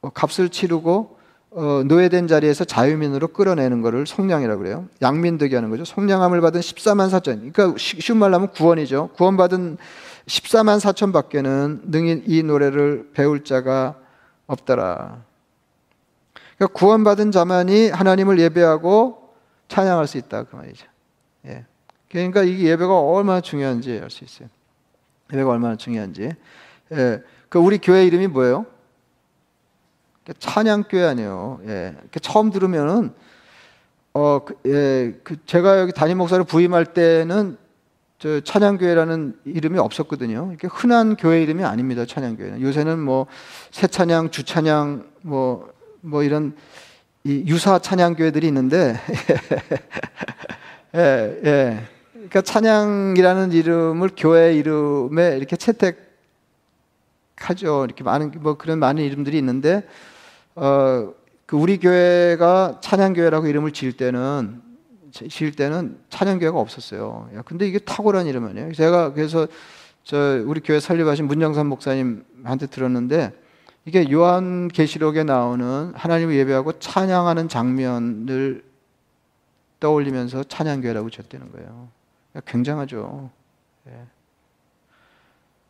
어, 0.01 0.09
값을 0.09 0.49
치르고 0.49 1.14
어, 1.57 1.83
노예된 1.85 2.27
자리에서 2.27 2.65
자유민으로 2.65 3.29
끌어내는 3.29 3.81
것을 3.81 4.05
속량이라고 4.05 4.61
그래요. 4.61 4.87
양민득이 5.01 5.55
하는 5.55 5.69
거죠. 5.69 5.85
속량함을 5.85 6.41
받은 6.41 6.59
14만 6.59 7.09
4천. 7.09 7.53
그러니까 7.53 7.77
쉬운 7.77 8.17
말로 8.17 8.35
하면 8.35 8.51
구원이죠. 8.51 9.11
구원받은 9.15 9.77
14만 10.25 10.81
4천 10.81 11.13
밖에는 11.13 11.83
능히 11.85 12.23
이 12.25 12.43
노래를 12.43 13.11
배울 13.13 13.45
자가 13.45 13.95
없더라. 14.47 15.21
그러니까 16.57 16.77
구원받은 16.77 17.31
자만이 17.31 17.89
하나님을 17.89 18.37
예배하고 18.37 19.33
찬양할 19.69 20.07
수 20.07 20.17
있다 20.17 20.43
그 20.43 20.57
말이죠. 20.57 20.85
예. 21.45 21.63
그러니까 22.11 22.43
이 22.43 22.65
예배가 22.65 22.99
얼마나 22.99 23.39
중요한지 23.39 23.97
알 24.03 24.09
수 24.09 24.25
있어요. 24.25 24.49
예배가 25.31 25.49
얼마나 25.49 25.77
중요한지. 25.77 26.31
예. 26.91 27.23
그 27.47 27.59
우리 27.59 27.77
교회 27.77 28.05
이름이 28.05 28.27
뭐예요? 28.27 28.65
찬양교회 30.33 31.03
아니에요. 31.03 31.59
예. 31.67 31.95
처음 32.21 32.51
들으면은 32.51 33.13
어, 34.13 34.45
그, 34.45 34.55
예, 34.65 35.13
그 35.23 35.35
제가 35.45 35.79
여기 35.79 35.91
담임 35.91 36.17
목사를 36.19 36.43
부임할 36.45 36.93
때는 36.93 37.57
저 38.17 38.39
찬양교회라는 38.39 39.39
이름이 39.43 39.77
없었거든요. 39.77 40.47
이렇게 40.51 40.67
흔한 40.71 41.17
교회 41.17 41.43
이름이 41.43 41.65
아닙니다. 41.65 42.05
찬양교회는 42.05 42.61
요새는 42.61 42.97
뭐 42.99 43.27
새찬양, 43.71 44.31
주찬양, 44.31 45.05
뭐뭐 45.21 45.69
뭐 46.01 46.23
이런 46.23 46.55
이 47.25 47.43
유사 47.47 47.77
찬양교회들이 47.77 48.47
있는데 48.47 48.95
예, 50.95 51.41
예. 51.43 51.83
그러니까 52.13 52.41
찬양이라는 52.41 53.51
이름을 53.51 54.11
교회 54.15 54.55
이름에 54.55 55.35
이렇게 55.37 55.57
채택하죠. 55.57 56.05
이렇게 57.85 58.03
많은 58.03 58.31
뭐 58.37 58.57
그런 58.57 58.79
많은 58.79 59.03
이름들이 59.03 59.37
있는데 59.37 59.85
어, 60.55 61.13
그 61.45 61.57
우리 61.57 61.77
교회가 61.77 62.79
찬양교회라고 62.81 63.47
이름을 63.47 63.71
지을 63.71 63.93
때는 63.93 64.61
지을 65.11 65.51
때는 65.51 65.99
찬양교회가 66.09 66.59
없었어요. 66.59 67.29
야, 67.35 67.41
근데 67.43 67.67
이게 67.67 67.79
탁월한 67.79 68.25
이름 68.25 68.45
아니에요? 68.45 68.73
제가 68.73 69.13
그래서 69.13 69.47
저 70.03 70.17
우리 70.45 70.61
교회 70.61 70.79
설립하신 70.79 71.27
문정산 71.27 71.67
목사님한테 71.67 72.67
들었는데 72.67 73.33
이게 73.85 74.11
요한 74.11 74.67
계시록에 74.67 75.23
나오는 75.23 75.93
하나님을 75.95 76.35
예배하고 76.35 76.79
찬양하는 76.79 77.47
장면을 77.49 78.63
떠올리면서 79.79 80.43
찬양교회라고 80.43 81.09
졌다는 81.09 81.51
거예요. 81.51 81.89
굉장하죠. 82.45 83.29
예. 83.87 83.91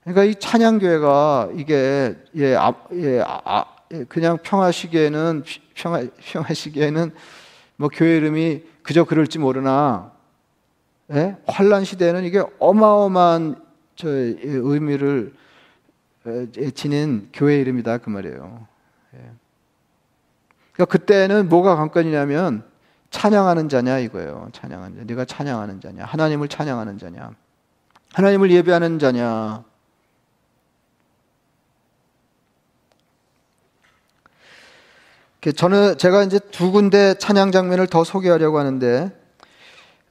그러니까 0.03 0.23
이 0.23 0.35
찬양교회가 0.35 1.49
이게 1.55 2.15
예, 2.35 2.55
아, 2.55 2.73
예, 2.93 3.21
아, 3.21 3.65
예, 3.65 3.74
그냥 4.07 4.37
평화 4.41 4.71
시기에는 4.71 5.43
평화 5.73 6.05
평화 6.17 6.53
시기에는 6.53 7.11
뭐 7.77 7.89
교회 7.91 8.17
이름이 8.17 8.63
그저 8.83 9.03
그럴지 9.03 9.39
모르나 9.39 10.11
예? 11.11 11.35
환란 11.45 11.85
시대에는 11.85 12.23
이게 12.23 12.43
어마어마한 12.59 13.61
저 13.95 14.09
의미를 14.09 15.33
지닌 16.73 17.29
교회 17.31 17.59
이름이다 17.59 17.99
그 17.99 18.09
말이에요. 18.09 18.67
예. 19.15 19.19
그러니까 20.73 20.85
그때는 20.91 21.47
뭐가 21.49 21.75
관건이냐면 21.75 22.63
찬양하는 23.11 23.69
자냐 23.69 23.99
이거예요. 23.99 24.49
찬양하는 24.51 24.97
자. 24.97 25.03
네가 25.05 25.25
찬양하는 25.25 25.79
자냐? 25.79 26.03
하나님을 26.03 26.47
찬양하는 26.47 26.97
자냐? 26.97 27.31
하나님을 28.13 28.51
예배하는 28.51 28.99
자냐? 28.99 29.63
저는 35.51 35.97
제가 35.97 36.23
이제 36.23 36.39
두 36.51 36.71
군데 36.71 37.13
찬양 37.15 37.51
장면을 37.51 37.87
더 37.87 38.03
소개하려고 38.03 38.57
하는데 38.57 39.11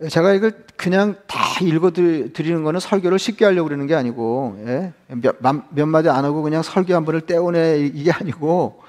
제가 0.08 0.32
이걸 0.32 0.52
그냥 0.76 1.16
다 1.26 1.38
읽어 1.62 1.90
드리는 1.92 2.62
거는 2.62 2.80
설교를 2.80 3.18
쉽게 3.18 3.44
하려고 3.44 3.68
그러는 3.68 3.86
게 3.86 3.94
아니고 3.94 4.62
예? 4.66 4.92
몇, 5.08 5.36
몇, 5.70 5.86
마디 5.86 6.08
안 6.08 6.24
하고 6.24 6.42
그냥 6.42 6.62
설교 6.62 6.94
한 6.94 7.04
번을 7.04 7.22
떼어내 7.22 7.78
이게 7.94 8.12
아니고 8.12 8.82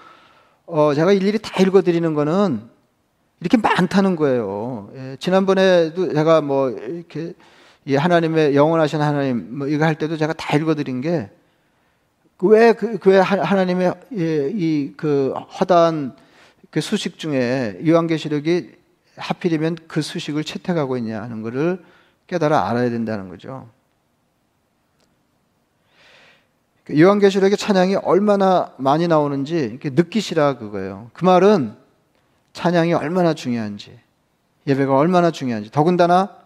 어, 0.66 0.94
제가 0.94 1.14
일일이 1.14 1.40
다 1.40 1.62
읽어 1.62 1.82
드리는 1.82 2.14
거는 2.14 2.62
이렇게 3.40 3.58
많다는 3.58 4.16
거예요. 4.16 4.90
예, 4.96 5.18
지난번에도 5.20 6.14
제가 6.14 6.42
뭐 6.42 6.70
이렇게 6.70 7.34
하나님의 7.88 8.56
영원하신 8.56 9.02
하나님 9.02 9.58
뭐 9.58 9.68
이거 9.68 9.86
할 9.86 9.96
때도 9.96 10.18
제가 10.18 10.34
다 10.34 10.58
읽어드린 10.58 11.02
게 11.02 11.30
왜그 12.42 12.98
그, 12.98 12.98
그 12.98 13.12
하나님의 13.18 13.94
이 14.12 14.94
그 14.98 15.34
허다한 15.60 16.16
그 16.70 16.82
수식 16.82 17.18
중에 17.18 17.80
요한계시록이 17.86 18.72
하필이면 19.18 19.78
그 19.88 20.02
수식을 20.02 20.44
채택하고 20.44 20.98
있냐 20.98 21.22
하는 21.22 21.42
것을 21.42 21.84
깨달아 22.28 22.70
알아야 22.70 22.90
된다는 22.90 23.30
거죠. 23.30 23.70
요한계시록의 26.92 27.58
찬양이 27.58 27.96
얼마나 27.96 28.74
많이 28.78 29.08
나오는지 29.08 29.80
느끼시라 29.84 30.58
그거예요. 30.58 31.10
그 31.14 31.26
말은 31.26 31.76
찬양이 32.54 32.94
얼마나 32.94 33.34
중요한지, 33.34 34.00
예배가 34.68 34.96
얼마나 34.96 35.32
중요한지. 35.32 35.72
더군다나 35.72 36.38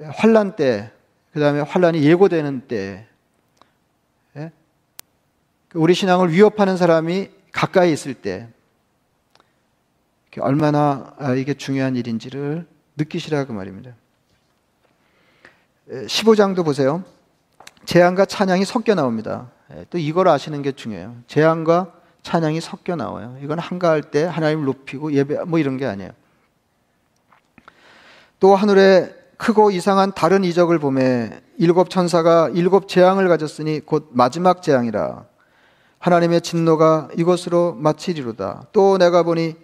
환란 0.00 0.56
때, 0.56 0.90
그 1.32 1.40
다음에 1.40 1.60
환란이 1.60 2.02
예고되는 2.02 2.68
때, 2.68 3.06
예? 4.36 4.50
우리 5.74 5.94
신앙을 5.94 6.32
위협하는 6.32 6.76
사람이 6.76 7.30
가까이 7.52 7.92
있을 7.92 8.14
때, 8.14 8.48
얼마나 10.40 11.14
아, 11.18 11.34
이게 11.34 11.54
중요한 11.54 11.96
일인지를 11.96 12.66
느끼시라 12.96 13.44
그 13.44 13.52
말입니다. 13.52 13.92
15장도 15.88 16.64
보세요. 16.64 17.04
재앙과 17.84 18.24
찬양이 18.24 18.64
섞여 18.64 18.94
나옵니다. 18.94 19.50
예, 19.72 19.86
또 19.90 19.98
이걸 19.98 20.28
아시는 20.28 20.62
게 20.62 20.72
중요해요. 20.72 21.16
재앙과 21.26 21.92
찬양이 22.22 22.60
섞여 22.60 22.96
나와요. 22.96 23.36
이건 23.42 23.58
한가할 23.58 24.02
때 24.02 24.24
하나님을 24.24 24.64
높이고 24.64 25.12
예배 25.12 25.44
뭐 25.44 25.58
이런 25.58 25.76
게 25.76 25.86
아니에요. 25.86 26.10
또 28.40 28.56
하늘에 28.56 29.14
크고 29.36 29.70
이상한 29.70 30.12
다른 30.12 30.44
이적을 30.44 30.78
보매 30.78 31.30
일곱 31.58 31.90
천사가 31.90 32.50
일곱 32.54 32.88
재앙을 32.88 33.28
가졌으니 33.28 33.80
곧 33.80 34.08
마지막 34.12 34.62
재앙이라 34.62 35.24
하나님의 35.98 36.40
진노가 36.40 37.08
이것으로 37.16 37.74
마치리로다. 37.74 38.66
또 38.72 38.98
내가 38.98 39.22
보니 39.22 39.56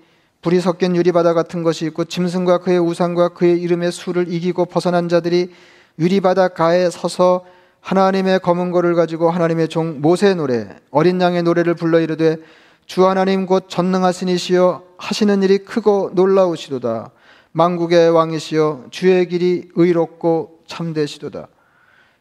불이 0.43 0.61
섞인 0.61 0.97
유리바다 0.97 1.35
같은 1.35 1.63
것이 1.63 1.87
있고 1.87 2.05
짐승과 2.05 2.59
그의 2.59 2.81
우상과 2.81 3.29
그의 3.31 3.61
이름의 3.63 3.93
수를 3.93 4.33
이기고 4.33 4.65
벗어난 4.65 5.09
자들이 5.09 5.53
유리바다 6.01 6.49
가에 6.49 6.91
서서 6.91 7.45
하나님의 7.81 8.41
검은 8.41 8.73
거를 8.73 8.95
가지고 8.95 9.31
하나님의 9.31 9.69
종 9.69 10.01
모세의 10.01 10.35
노래 10.35 10.69
어린 10.91 11.21
양의 11.21 11.45
노래를 11.45 11.75
불러 11.75 12.01
이르되 12.01 12.39
주 12.87 13.07
하나님 13.07 13.47
곧 13.47 13.67
전능하시니시여 13.69 14.83
하시는 14.99 15.43
일이 15.45 15.59
크고 15.59 16.11
놀라우시도다. 16.15 17.11
만국의 17.53 18.11
왕이시여 18.11 18.87
주의 18.91 19.29
길이 19.29 19.69
의롭고 19.77 20.59
참되시도다. 20.67 21.47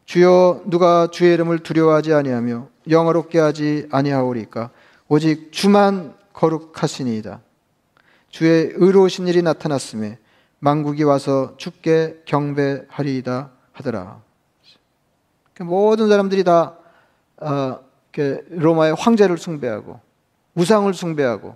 주여 0.06 0.62
누가 0.66 1.08
주의 1.12 1.34
이름을 1.34 1.60
두려워하지 1.60 2.14
아니하며 2.14 2.68
영어롭게 2.90 3.40
하지 3.40 3.88
아니하오리까? 3.92 4.70
오직 5.08 5.52
주만 5.52 6.14
거룩하시니이다 6.34 7.42
주의 8.32 8.72
의로우신 8.74 9.28
일이 9.28 9.42
나타났음에 9.42 10.18
만국이 10.60 11.04
와서 11.04 11.56
주께 11.58 12.22
경배하리이다 12.26 13.52
하더라. 13.72 14.22
그 15.54 15.64
모든 15.64 16.08
사람들이 16.08 16.44
다 16.44 16.76
어, 17.38 17.80
로마의 18.50 18.96
황제를 18.96 19.38
숭배하고 19.38 20.00
우상을 20.56 20.92
숭배하고 20.94 21.56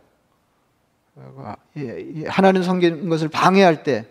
아, 1.38 1.56
하나님 2.28 2.64
섬기는 2.64 3.10
것을 3.10 3.30
방해할 3.30 3.84
때 3.84 4.06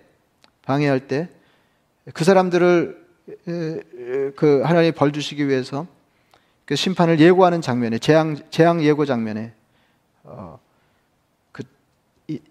방해할 0.62 1.06
때 1.06 1.28
그 2.12 2.24
사람들을 2.24 3.02
그 4.36 4.62
하나님 4.64 4.92
벌 4.92 5.12
주시기 5.12 5.48
위해서 5.48 5.86
그 6.66 6.76
심판을 6.76 7.18
예고하는 7.18 7.62
장면에 7.62 7.98
재앙 7.98 8.36
재앙 8.50 8.82
예고 8.82 9.06
장면에 9.06 9.52
어, 10.24 10.58
그 10.58 10.73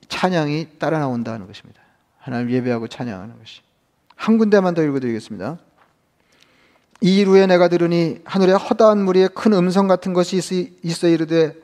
찬양이 0.07 0.67
따라 0.79 0.99
나온다는 0.99 1.47
것입니다. 1.47 1.81
하나님 2.19 2.51
예배하고 2.51 2.87
찬양하는 2.87 3.37
것이 3.39 3.61
한 4.15 4.37
군데만 4.37 4.73
더 4.73 4.83
읽어드리겠습니다. 4.83 5.57
이일 7.01 7.35
에 7.35 7.47
내가 7.47 7.67
들으니 7.67 8.19
하늘에 8.23 8.53
허다한 8.53 9.03
무리에 9.03 9.27
큰 9.27 9.53
음성 9.53 9.87
같은 9.87 10.13
것이 10.13 10.37
있어 10.83 11.07
이르되 11.07 11.55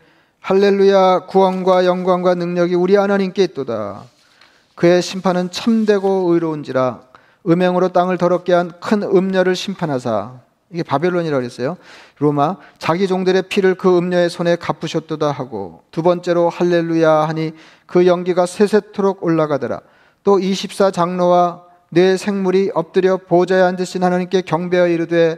할렐루야 0.41 1.27
구원과 1.27 1.85
영광과 1.85 2.35
능력이 2.35 2.75
우리 2.75 2.95
하나님께 2.95 3.43
있도다. 3.43 4.03
그의 4.75 5.01
심판은 5.01 5.51
참되고 5.51 6.33
의로운지라 6.33 7.01
음행으로 7.47 7.89
땅을 7.89 8.17
더럽게 8.17 8.53
한 8.53 8.71
큰 8.79 9.03
음녀를 9.03 9.55
심판하사 9.55 10.39
이게 10.71 10.83
바벨론이라고 10.83 11.41
그랬어요. 11.41 11.77
로마 12.19 12.57
자기 12.77 13.07
종들의 13.07 13.43
피를 13.49 13.75
그 13.75 13.97
음녀의 13.97 14.29
손에 14.29 14.55
갚으셨도다 14.55 15.31
하고 15.31 15.81
두 15.91 16.03
번째로 16.03 16.49
할렐루야 16.49 17.09
하니 17.09 17.53
그 17.85 18.05
연기가 18.05 18.45
세세토록 18.45 19.23
올라가더라. 19.23 19.81
또 20.23 20.37
24장로와 20.37 21.63
내 21.89 22.17
생물이 22.17 22.71
엎드려 22.75 23.17
보좌에 23.17 23.61
앉으신 23.61 24.03
하나님께 24.03 24.41
경배하여 24.41 24.89
이르되 24.89 25.37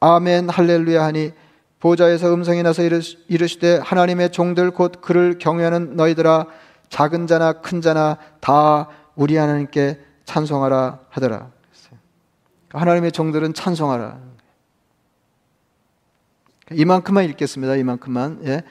아멘 0.00 0.48
할렐루야 0.48 1.02
하니 1.02 1.32
보좌에서 1.80 2.32
음성이 2.32 2.62
나서 2.62 2.82
이르시되 2.82 3.80
하나님의 3.82 4.30
종들 4.30 4.70
곧 4.70 5.00
그를 5.00 5.38
경외하는 5.38 5.96
너희들아 5.96 6.46
작은 6.88 7.26
자나 7.26 7.52
큰 7.54 7.80
자나 7.80 8.18
다 8.40 8.88
우리 9.14 9.36
하나님께 9.36 9.98
찬송하라 10.24 11.00
하더라. 11.08 11.50
하나님의 12.70 13.12
종들은 13.12 13.54
찬송하라. 13.54 14.27
이만큼만 16.72 17.24
읽겠습니다. 17.30 17.76
이만큼만. 17.76 18.40
예. 18.44 18.62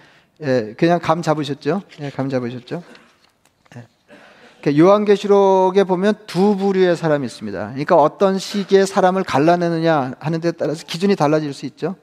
예. 0.41 0.75
그냥 0.77 0.99
감 1.01 1.21
잡으셨죠? 1.21 1.81
예, 2.01 2.09
감 2.09 2.29
잡으셨죠? 2.29 2.83
요한계시록에 4.75 5.85
보면 5.85 6.15
두 6.25 6.57
부류의 6.57 6.97
사람이 6.97 7.25
있습니다. 7.25 7.67
그러니까 7.69 7.95
어떤 7.95 8.37
시기에 8.37 8.85
사람을 8.85 9.23
갈라내느냐 9.23 10.15
하는 10.19 10.41
데 10.41 10.51
따라서 10.51 10.85
기준이 10.85 11.15
달라질 11.15 11.53
수 11.53 11.65
있죠. 11.67 11.95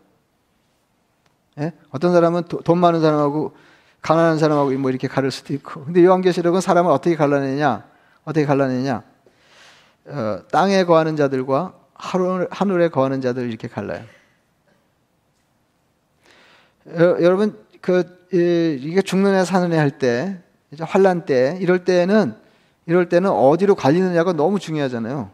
예? 1.59 1.73
어떤 1.91 2.13
사람은 2.13 2.45
도, 2.45 2.61
돈 2.63 2.79
많은 2.79 3.01
사람하고 3.01 3.55
가난한 4.01 4.39
사람하고 4.39 4.71
뭐 4.73 4.91
이렇게 4.91 5.09
가를 5.09 5.31
수도 5.31 5.53
있고. 5.53 5.85
근데 5.85 6.05
요한계시록은 6.05 6.61
사람을 6.61 6.91
어떻게 6.91 7.17
갈라내냐? 7.17 7.85
어떻게 8.25 8.47
갈라내냐? 8.47 9.03
어, 10.07 10.41
땅에 10.51 10.85
거하는 10.85 11.17
자들과 11.17 11.75
하늘, 11.95 12.49
하늘에 12.51 12.89
거하는 12.89 13.21
자들 13.21 13.49
이렇게 13.49 13.69
갈라요. 13.69 14.03
여, 16.89 17.23
여러분 17.23 17.59
그 17.81 18.05
이게 18.33 19.03
죽는 19.03 19.35
애 19.35 19.45
사는 19.45 19.73
애 19.73 19.77
할 19.77 19.91
때, 19.99 20.39
환란 20.81 21.25
때 21.25 21.57
이럴 21.61 21.85
때는 21.85 22.35
이럴 22.87 23.09
때는 23.09 23.31
어디로 23.31 23.75
갈리느냐가 23.75 24.33
너무 24.33 24.59
중요하잖아요. 24.59 25.31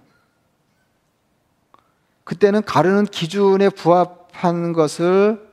그때는 2.25 2.63
가르는 2.63 3.07
기준에 3.07 3.69
부합한 3.71 4.73
것을 4.73 5.49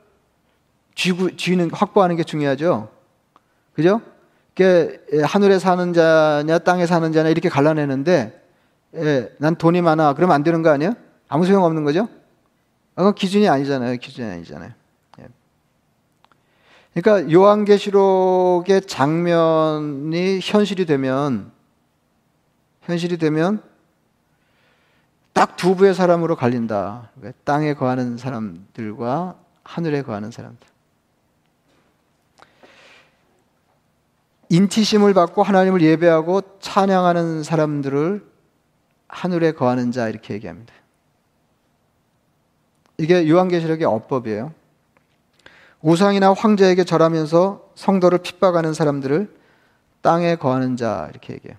쥐고, 0.93 1.35
쥐는, 1.37 1.71
확보하는 1.71 2.15
게 2.15 2.23
중요하죠. 2.23 2.89
그죠? 3.73 4.01
그 4.55 5.03
하늘에 5.23 5.57
사는 5.59 5.93
자냐, 5.93 6.59
땅에 6.59 6.85
사는 6.85 7.11
자냐, 7.11 7.29
이렇게 7.29 7.49
갈라내는데, 7.49 8.43
예, 8.95 9.31
난 9.37 9.55
돈이 9.55 9.81
많아. 9.81 10.13
그러면 10.13 10.35
안 10.35 10.43
되는 10.43 10.61
거 10.61 10.69
아니야? 10.69 10.93
아무 11.27 11.45
소용 11.45 11.63
없는 11.63 11.83
거죠? 11.83 12.07
그건 12.95 13.13
기준이 13.15 13.47
아니잖아요. 13.47 13.97
기준이 13.97 14.29
아니잖아요. 14.29 14.71
예. 16.97 17.01
그러니까 17.01 17.31
요한계시록의 17.31 18.81
장면이 18.87 20.39
현실이 20.41 20.85
되면 20.85 21.51
현실이 22.81 23.17
되면 23.17 23.61
딱 25.33 25.57
두 25.57 25.75
부의 25.75 25.93
사람으로 25.93 26.35
갈린다. 26.35 27.09
땅에 27.43 27.73
거하는 27.73 28.17
사람들과 28.17 29.35
하늘에 29.63 30.03
거하는 30.03 30.31
사람들. 30.31 30.65
인치심을 34.49 35.13
받고 35.13 35.43
하나님을 35.43 35.81
예배하고 35.81 36.59
찬양하는 36.59 37.43
사람들을 37.43 38.25
하늘에 39.09 39.51
거하는 39.51 39.91
자 39.91 40.07
이렇게 40.07 40.35
얘기합니다. 40.35 40.73
이게 42.97 43.27
요한계시록의 43.27 43.85
어법이에요. 43.85 44.53
우상이나 45.81 46.33
황제에게 46.33 46.83
절하면서 46.83 47.71
성도를 47.75 48.19
핍박하는 48.19 48.73
사람들을 48.73 49.35
땅에 50.01 50.35
거하는 50.35 50.75
자 50.75 51.07
이렇게 51.11 51.33
얘기해요. 51.33 51.57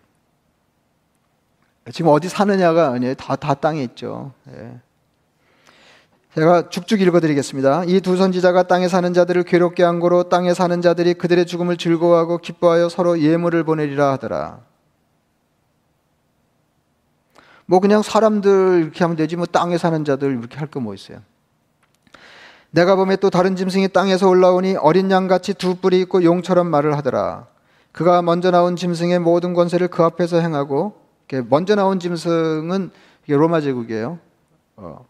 지금 1.93 2.11
어디 2.11 2.29
사느냐가 2.29 2.89
아니에요. 2.91 3.14
다, 3.14 3.37
다 3.37 3.55
땅에 3.55 3.83
있죠. 3.85 4.33
예. 4.51 4.79
제가 6.35 6.69
쭉쭉 6.69 7.01
읽어드리겠습니다. 7.01 7.85
이 7.87 8.01
두 8.01 8.16
선지자가 8.16 8.64
땅에 8.64 8.87
사는 8.89 9.12
자들을 9.14 9.45
괴롭게 9.45 9.83
한 9.83 9.99
거로 9.99 10.25
땅에 10.29 10.53
사는 10.55 10.81
자들이 10.83 11.14
그들의 11.14 11.47
죽음을 11.47 11.77
즐거워하고 11.79 12.39
기뻐하여 12.39 12.89
서로 12.89 13.19
예물을 13.21 13.64
보내리라 13.64 14.12
하더라. 14.12 14.61
뭐 17.66 17.81
그냥 17.81 18.03
사람들 18.03 18.83
이렇게 18.83 19.05
하면 19.05 19.16
되지 19.16 19.37
뭐 19.37 19.47
땅에 19.47 19.79
사는 19.79 20.05
자들 20.05 20.39
이렇게 20.39 20.59
할 20.59 20.69
거 20.69 20.81
뭐 20.81 20.95
있어요. 20.95 21.21
내가 22.71 22.97
보면 22.97 23.16
또 23.21 23.31
다른 23.31 23.57
짐승이 23.57 23.89
땅에서 23.89 24.29
올라오니 24.29 24.77
어린 24.77 25.11
양같이 25.11 25.55
두 25.55 25.77
뿔이 25.77 26.01
있고 26.03 26.23
용처럼 26.23 26.66
말을 26.69 26.97
하더라. 26.99 27.47
그가 27.93 28.23
먼저 28.23 28.51
나온 28.51 28.77
짐승의 28.77 29.19
모든 29.21 29.55
권세를 29.55 29.89
그 29.89 30.03
앞에서 30.03 30.39
행하고 30.41 30.95
먼저 31.49 31.75
나온 31.75 31.99
짐승은 31.99 32.91
로마 33.27 33.61
제국이에요. 33.61 34.19
어. 34.77 35.07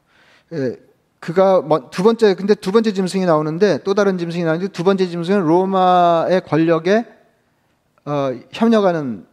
예, 0.52 0.76
그가 1.20 1.60
뭐- 1.60 1.90
두 1.90 2.02
번째 2.02 2.34
근데 2.34 2.54
두 2.54 2.72
번째 2.72 2.92
짐승이 2.92 3.26
나오는데 3.26 3.80
또 3.84 3.94
다른 3.94 4.18
짐승이 4.18 4.44
나오는데 4.44 4.68
두 4.68 4.84
번째 4.84 5.06
짐승은 5.06 5.42
로마의 5.44 6.42
권력에 6.46 7.04
어, 8.06 8.30
협력하는 8.52 9.26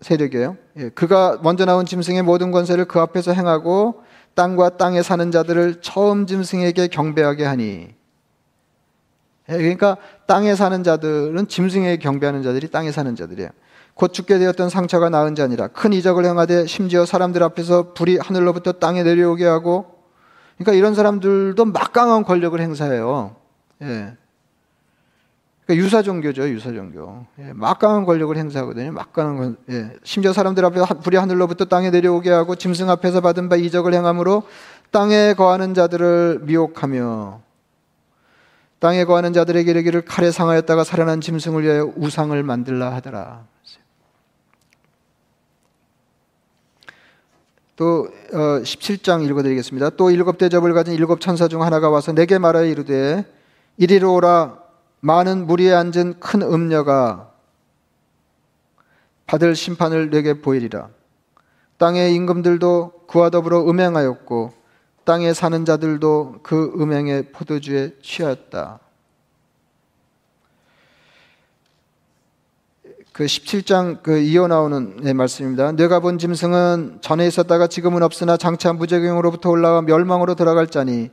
세력이에요. 0.00 0.56
예, 0.78 0.88
그가 0.90 1.38
먼저 1.42 1.64
나온 1.64 1.84
짐승의 1.84 2.22
모든 2.22 2.50
권세를 2.50 2.86
그 2.86 2.98
앞에서 3.00 3.32
행하고 3.32 4.02
땅과 4.38 4.76
땅에 4.76 5.02
사는 5.02 5.32
자들을 5.32 5.80
처음 5.80 6.24
짐승에게 6.24 6.86
경배하게 6.86 7.44
하니. 7.44 7.88
예, 9.48 9.56
그러니까 9.56 9.96
땅에 10.26 10.54
사는 10.54 10.84
자들은 10.84 11.48
짐승에게 11.48 11.96
경배하는 11.96 12.44
자들이 12.44 12.70
땅에 12.70 12.92
사는 12.92 13.16
자들이에요. 13.16 13.50
곧 13.94 14.12
죽게 14.12 14.38
되었던 14.38 14.68
상처가 14.68 15.10
나은 15.10 15.34
자니라. 15.34 15.66
큰 15.66 15.92
이적을 15.92 16.24
행하되 16.24 16.66
심지어 16.66 17.04
사람들 17.04 17.42
앞에서 17.42 17.94
불이 17.94 18.18
하늘로부터 18.18 18.70
땅에 18.70 19.02
내려오게 19.02 19.44
하고. 19.44 19.86
그러니까 20.56 20.78
이런 20.78 20.94
사람들도 20.94 21.64
막강한 21.64 22.22
권력을 22.22 22.60
행사해요. 22.60 23.34
예. 23.82 24.16
그러니까 25.68 25.84
유사 25.84 26.00
종교죠, 26.00 26.48
유사 26.48 26.72
종교. 26.72 27.26
예, 27.38 27.52
막강한 27.52 28.06
권력을 28.06 28.34
행사하거든요. 28.34 28.90
막강한 28.90 29.36
권, 29.36 29.56
예. 29.68 29.92
심지어 30.02 30.32
사람들 30.32 30.64
앞에 30.64 30.80
하- 30.80 30.86
불이 30.94 31.18
하늘로부터 31.18 31.66
땅에 31.66 31.90
내려오게 31.90 32.30
하고 32.30 32.54
짐승 32.54 32.88
앞에서 32.88 33.20
받은 33.20 33.50
바 33.50 33.56
이적을 33.56 33.92
행함으로 33.92 34.44
땅에 34.90 35.34
거하는 35.34 35.74
자들을 35.74 36.40
미혹하며 36.44 37.42
땅에 38.78 39.04
거하는 39.04 39.34
자들에게 39.34 39.70
이르기를 39.70 40.06
칼에 40.06 40.30
상하였다가 40.30 40.84
살아난 40.84 41.20
짐승을 41.20 41.62
위하여 41.62 41.92
우상을 41.96 42.42
만들라 42.42 42.94
하더라. 42.94 43.44
또 47.76 48.08
어, 48.32 48.38
17장 48.62 49.22
읽어드리겠습니다. 49.26 49.90
또 49.90 50.10
일곱 50.10 50.38
대접을 50.38 50.72
가진 50.72 50.94
일곱 50.94 51.20
천사 51.20 51.46
중 51.46 51.62
하나가 51.62 51.90
와서 51.90 52.12
내게 52.12 52.38
말하여 52.38 52.64
이르되 52.64 53.26
이리로 53.76 54.14
오라 54.14 54.57
많은 55.00 55.46
무리에 55.46 55.72
앉은 55.72 56.20
큰 56.20 56.42
음녀가 56.42 57.30
받을 59.26 59.54
심판을 59.54 60.10
내게 60.10 60.40
보이리라. 60.40 60.88
땅의 61.76 62.14
임금들도 62.14 63.04
그와 63.06 63.30
더불어 63.30 63.68
음행하였고 63.68 64.52
땅에 65.04 65.32
사는 65.32 65.64
자들도 65.64 66.40
그 66.42 66.72
음행의 66.78 67.32
포도주에 67.32 67.92
취하였다. 68.02 68.80
그 73.12 73.24
17장 73.24 74.02
그 74.02 74.18
이어 74.18 74.46
나오는 74.46 74.96
네, 74.96 75.12
말씀입니다. 75.12 75.72
내가 75.72 75.98
본 75.98 76.18
짐승은 76.18 76.98
전에 77.00 77.26
있었다가 77.26 77.66
지금은 77.66 78.02
없으나 78.02 78.36
장차 78.36 78.72
무적용으로부터 78.72 79.50
올라와 79.50 79.82
멸망으로 79.82 80.34
들어갈 80.34 80.68
자니 80.68 81.10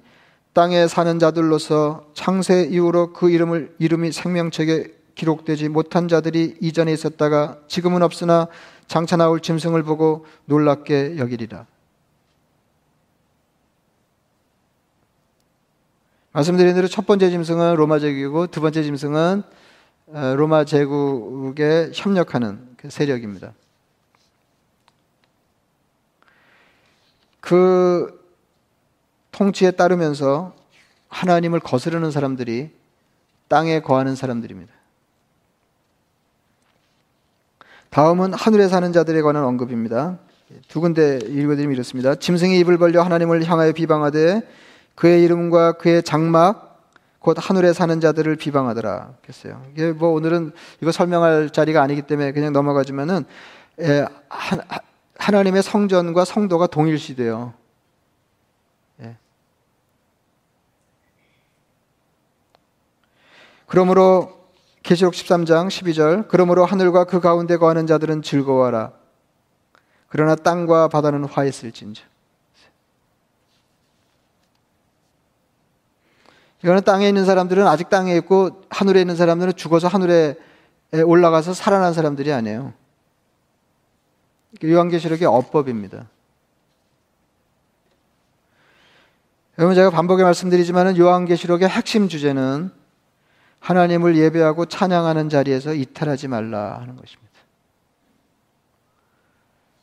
땅에 0.56 0.88
사는 0.88 1.20
자들로서 1.20 2.06
창세 2.14 2.70
이후로 2.72 3.12
그 3.12 3.30
이름을 3.30 3.76
이름이 3.78 4.14
생명책에 4.14 4.88
기록되지 5.14 5.68
못한 5.68 6.08
자들이 6.08 6.56
이전에 6.62 6.94
있었다가 6.94 7.60
지금은 7.68 8.02
없으나 8.02 8.48
장차 8.88 9.18
나올 9.18 9.42
짐승을 9.42 9.84
보고 9.84 10.26
놀랍게 10.46 11.18
여기리라. 11.18 11.66
말씀드린 16.32 16.74
대로 16.74 16.88
첫 16.88 17.06
번째 17.06 17.30
짐승은 17.32 17.76
로마 17.76 18.00
제국이고 18.00 18.48
두 18.48 18.62
번째 18.62 18.82
짐승은 18.82 19.44
어, 20.08 20.34
로마 20.38 20.64
제국에 20.64 21.92
협력하는 21.94 22.76
그 22.78 22.90
세력입니다. 22.90 23.54
그 27.42 28.25
통치에 29.36 29.72
따르면서 29.72 30.54
하나님을 31.10 31.60
거스르는 31.60 32.10
사람들이 32.10 32.72
땅에 33.50 33.82
거하는 33.82 34.16
사람들입니다. 34.16 34.74
다음은 37.90 38.34
하늘에 38.34 38.70
사는 38.70 38.92
자들에 38.94 39.22
관한 39.22 39.44
언급입니다. 39.44 40.18
두 40.70 40.80
군데 40.80 41.18
읽어드리면 41.18 41.74
이렇습니다. 41.74 42.16
짐승이 42.16 42.58
입을 42.60 42.78
벌려 42.78 43.04
하나님을 43.04 43.44
향하여 43.44 43.74
비방하되 43.74 44.42
그의 44.96 45.24
이름과 45.24 45.74
그의 45.74 46.02
장막 46.04 46.90
곧 47.20 47.36
하늘에 47.38 47.74
사는 47.74 48.00
자들을 48.00 48.36
비방하더라. 48.38 49.16
그랬어요. 49.22 49.62
이게 49.74 49.92
뭐 49.92 50.12
오늘은 50.12 50.54
이거 50.82 50.92
설명할 50.94 51.50
자리가 51.50 51.82
아니기 51.82 52.04
때문에 52.04 52.32
그냥 52.32 52.54
넘어가지만은 52.54 53.26
예, 53.82 54.06
하, 54.30 54.58
하나님의 55.18 55.62
성전과 55.62 56.24
성도가 56.24 56.68
동일시돼요. 56.68 57.54
그러므로 63.76 64.32
계시록 64.84 65.14
13장 65.14 65.68
12절 65.68 66.30
그러므로 66.30 66.64
하늘과 66.64 67.04
그 67.04 67.20
가운데 67.20 67.58
거하는 67.58 67.88
자들은 67.88 68.22
즐거워하라. 68.22 68.94
그러나 70.08 70.36
땅과 70.36 70.88
바다는 70.88 71.26
화했을진저. 71.26 72.02
이거는 76.64 76.84
땅에 76.86 77.10
있는 77.10 77.26
사람들은 77.26 77.68
아직 77.68 77.90
땅에 77.90 78.16
있고 78.16 78.62
하늘에 78.70 79.02
있는 79.02 79.18
사람들은 79.18 79.58
죽어서 79.58 79.90
하늘에 79.90 80.36
올라가서 80.94 81.54
살아난 81.54 81.92
사람들이 81.92 82.32
아니에요. 82.32 82.72
요한계시록의 84.64 85.28
어법입니다. 85.28 86.08
여러분 89.60 89.76
제가 89.76 89.90
반복해 89.90 90.24
말씀드리지만 90.24 90.98
요한계시록의 90.98 91.68
핵심 91.68 92.08
주제는 92.08 92.85
하나님을 93.66 94.16
예배하고 94.18 94.66
찬양하는 94.66 95.30
자리에서 95.30 95.74
이탈하지 95.74 96.28
말라 96.28 96.80
하는 96.80 96.96
것입니다. 96.96 97.32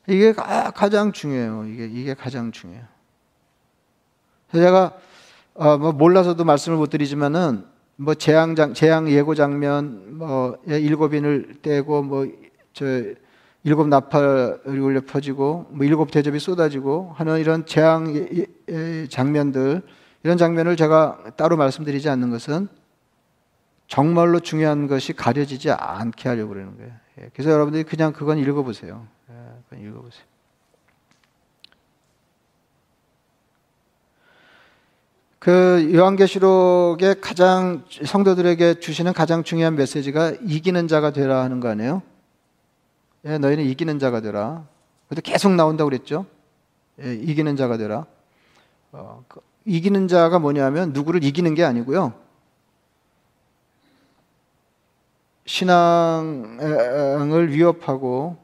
이게 0.09 0.33
가장 0.33 1.12
중요해요. 1.12 1.64
이게 1.66 1.87
이게 1.87 2.14
가장 2.14 2.53
중요해요. 2.53 2.85
제가 4.53 4.97
어, 5.55 5.78
뭐 5.78 5.93
몰라서도 5.93 6.45
말씀을 6.45 6.78
못 6.78 6.91
드리지만은 6.91 7.64
뭐 7.97 8.14
재앙 8.14 8.55
장 8.55 8.74
재앙 8.74 9.09
예고 9.11 9.35
장면 9.35 10.18
뭐 10.18 10.59
일곱 10.66 11.14
인을 11.14 11.57
떼고 11.62 12.03
뭐 12.03 12.26
저 12.72 12.87
일곱 13.64 13.89
나팔이 13.89 14.61
울려 14.64 15.01
퍼지고 15.03 15.66
뭐 15.70 15.87
일곱 15.87 16.11
대접이 16.11 16.39
쏟아지고 16.39 17.12
하는 17.14 17.39
이런 17.39 17.64
재앙 17.66 18.14
예, 18.16 18.47
예, 18.68 19.07
장면들 19.09 19.83
이런 20.24 20.37
장면을 20.37 20.76
제가 20.76 21.33
따로 21.37 21.57
말씀드리지 21.57 22.09
않는 22.09 22.30
것은 22.30 22.68
정말로 23.93 24.40
중요한 24.40 24.86
것이 24.86 25.12
가려지지 25.12 25.70
않게 25.70 26.26
하려고 26.26 26.55
그러는 26.55 26.78
거예요. 26.78 26.93
예, 27.20 27.28
그래서 27.34 27.51
여러분들이 27.51 27.84
그냥 27.84 28.14
그건 28.14 28.38
읽어보세요. 28.38 29.07
그건 29.68 29.86
읽어보세요. 29.86 30.24
그 35.38 35.90
요한계시록의 35.95 37.20
가장 37.20 37.84
성도들에게 38.03 38.80
주시는 38.80 39.12
가장 39.12 39.43
중요한 39.43 39.76
메시지가 39.76 40.36
이기는 40.40 40.88
자가 40.88 41.11
되라 41.11 41.43
하는 41.43 41.61
거 41.61 41.68
아니에요? 41.68 42.01
예, 43.26 43.36
너희는 43.36 43.62
이기는 43.64 43.99
자가 43.99 44.22
되라. 44.22 44.64
그래도 45.07 45.20
계속 45.20 45.53
나온다고 45.53 45.90
그랬죠? 45.90 46.24
예, 47.03 47.14
이기는 47.14 47.57
자가 47.57 47.76
되라. 47.76 48.07
어, 48.93 49.22
그, 49.28 49.40
이기는 49.66 50.09
자가 50.09 50.38
뭐냐면 50.38 50.95
누구를 50.95 51.22
이기는 51.24 51.53
게 51.55 51.62
아니고요. 51.62 52.21
신앙을 55.45 57.53
위협하고 57.53 58.36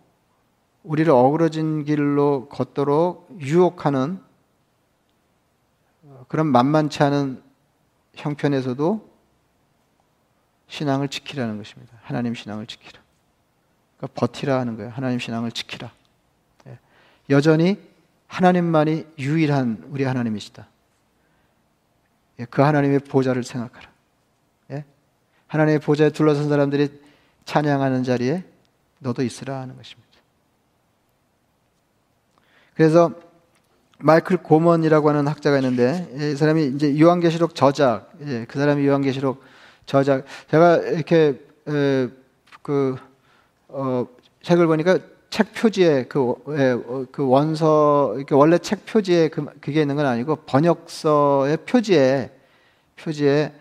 우리를 0.83 1.13
어그러진 1.13 1.85
길로 1.85 2.49
걷도록 2.49 3.29
유혹하는 3.41 4.21
그런 6.29 6.47
만만치 6.47 7.03
않은 7.03 7.43
형편에서도 8.15 9.09
신앙을 10.69 11.09
지키라는 11.09 11.57
것입니다. 11.57 11.95
하나님 12.03 12.35
신앙을 12.35 12.67
지키라. 12.67 13.01
그러니까 13.97 14.21
버티라 14.21 14.61
하는 14.61 14.77
거예요. 14.77 14.91
하나님 14.91 15.19
신앙을 15.19 15.51
지키라. 15.51 15.91
예. 16.67 16.79
여전히 17.31 17.81
하나님만이 18.27 19.07
유일한 19.19 19.83
우리 19.91 20.05
하나님이시다. 20.05 20.69
예, 22.41 22.45
그 22.45 22.63
하나님의 22.63 23.01
보좌를 23.01 23.43
생각하라. 23.43 23.88
예? 25.49 25.59
하나님의 25.59 25.79
보좌에 25.81 26.11
둘러선 26.11 26.49
사람들이 26.49 26.89
찬양하는 27.45 28.05
자리에 28.05 28.45
너도 29.01 29.23
있으라 29.23 29.61
하는 29.61 29.77
것입니다. 29.77 30.09
그래서 32.75 33.13
마이클 33.99 34.37
고먼이라고 34.37 35.09
하는 35.09 35.27
학자가 35.27 35.59
있는데 35.59 36.09
이 36.15 36.37
사람이 36.37 36.67
이제 36.67 36.99
요한계시록 37.01 37.55
저작, 37.55 38.13
예, 38.27 38.45
그 38.47 38.59
사람이 38.59 38.87
요한계시록 38.87 39.43
저작. 39.87 40.25
제가 40.51 40.77
이렇게 40.77 41.41
에, 41.67 42.09
그 42.63 42.97
어, 43.69 44.07
책을 44.43 44.67
보니까 44.67 44.99
책 45.31 45.53
표지에 45.53 46.05
그, 46.05 46.35
예, 46.51 46.71
어, 46.71 47.07
그 47.11 47.27
원서 47.27 48.15
이렇게 48.17 48.35
원래 48.35 48.59
책 48.59 48.87
표지에 48.87 49.29
그, 49.29 49.45
그게 49.61 49.81
있는 49.81 49.97
건 49.97 50.07
아니고 50.07 50.37
번역서의 50.47 51.59
표지에 51.67 52.31
표지에 52.97 53.53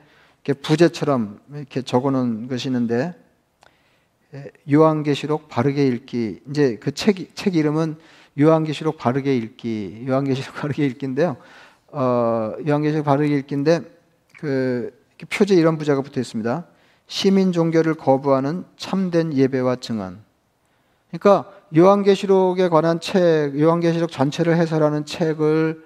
이렇게 0.47 0.61
부제처럼 0.61 1.41
이렇게 1.53 1.81
적어놓은 1.81 2.47
것이 2.47 2.69
있는데 2.69 3.13
예, 4.33 4.49
요한계시록 4.71 5.49
바르게 5.49 5.85
읽기 5.87 6.39
이제 6.49 6.77
그 6.77 6.91
책 6.91 7.35
책 7.35 7.55
이름은 7.55 7.97
요한계시록 8.39 8.97
바르게 8.97 9.35
읽기 9.35 10.05
요한계시록 10.07 10.55
바르게 10.61 10.85
읽기인데요. 10.85 11.35
어, 11.87 12.53
요한계시록 12.65 13.03
바르게 13.03 13.35
읽기인데 13.39 13.81
그 14.39 14.97
표지에 15.29 15.57
이런 15.57 15.77
부제가 15.77 16.01
붙어 16.01 16.21
있습니다. 16.21 16.65
시민 17.07 17.51
종교를 17.51 17.95
거부하는 17.95 18.63
참된 18.77 19.33
예배와 19.33 19.77
증언. 19.77 20.19
그러니까 21.09 21.51
요한계시록에 21.75 22.69
관한 22.69 23.01
책, 23.01 23.59
요한계시록 23.59 24.11
전체를 24.11 24.55
해설하는 24.55 25.05
책을 25.05 25.83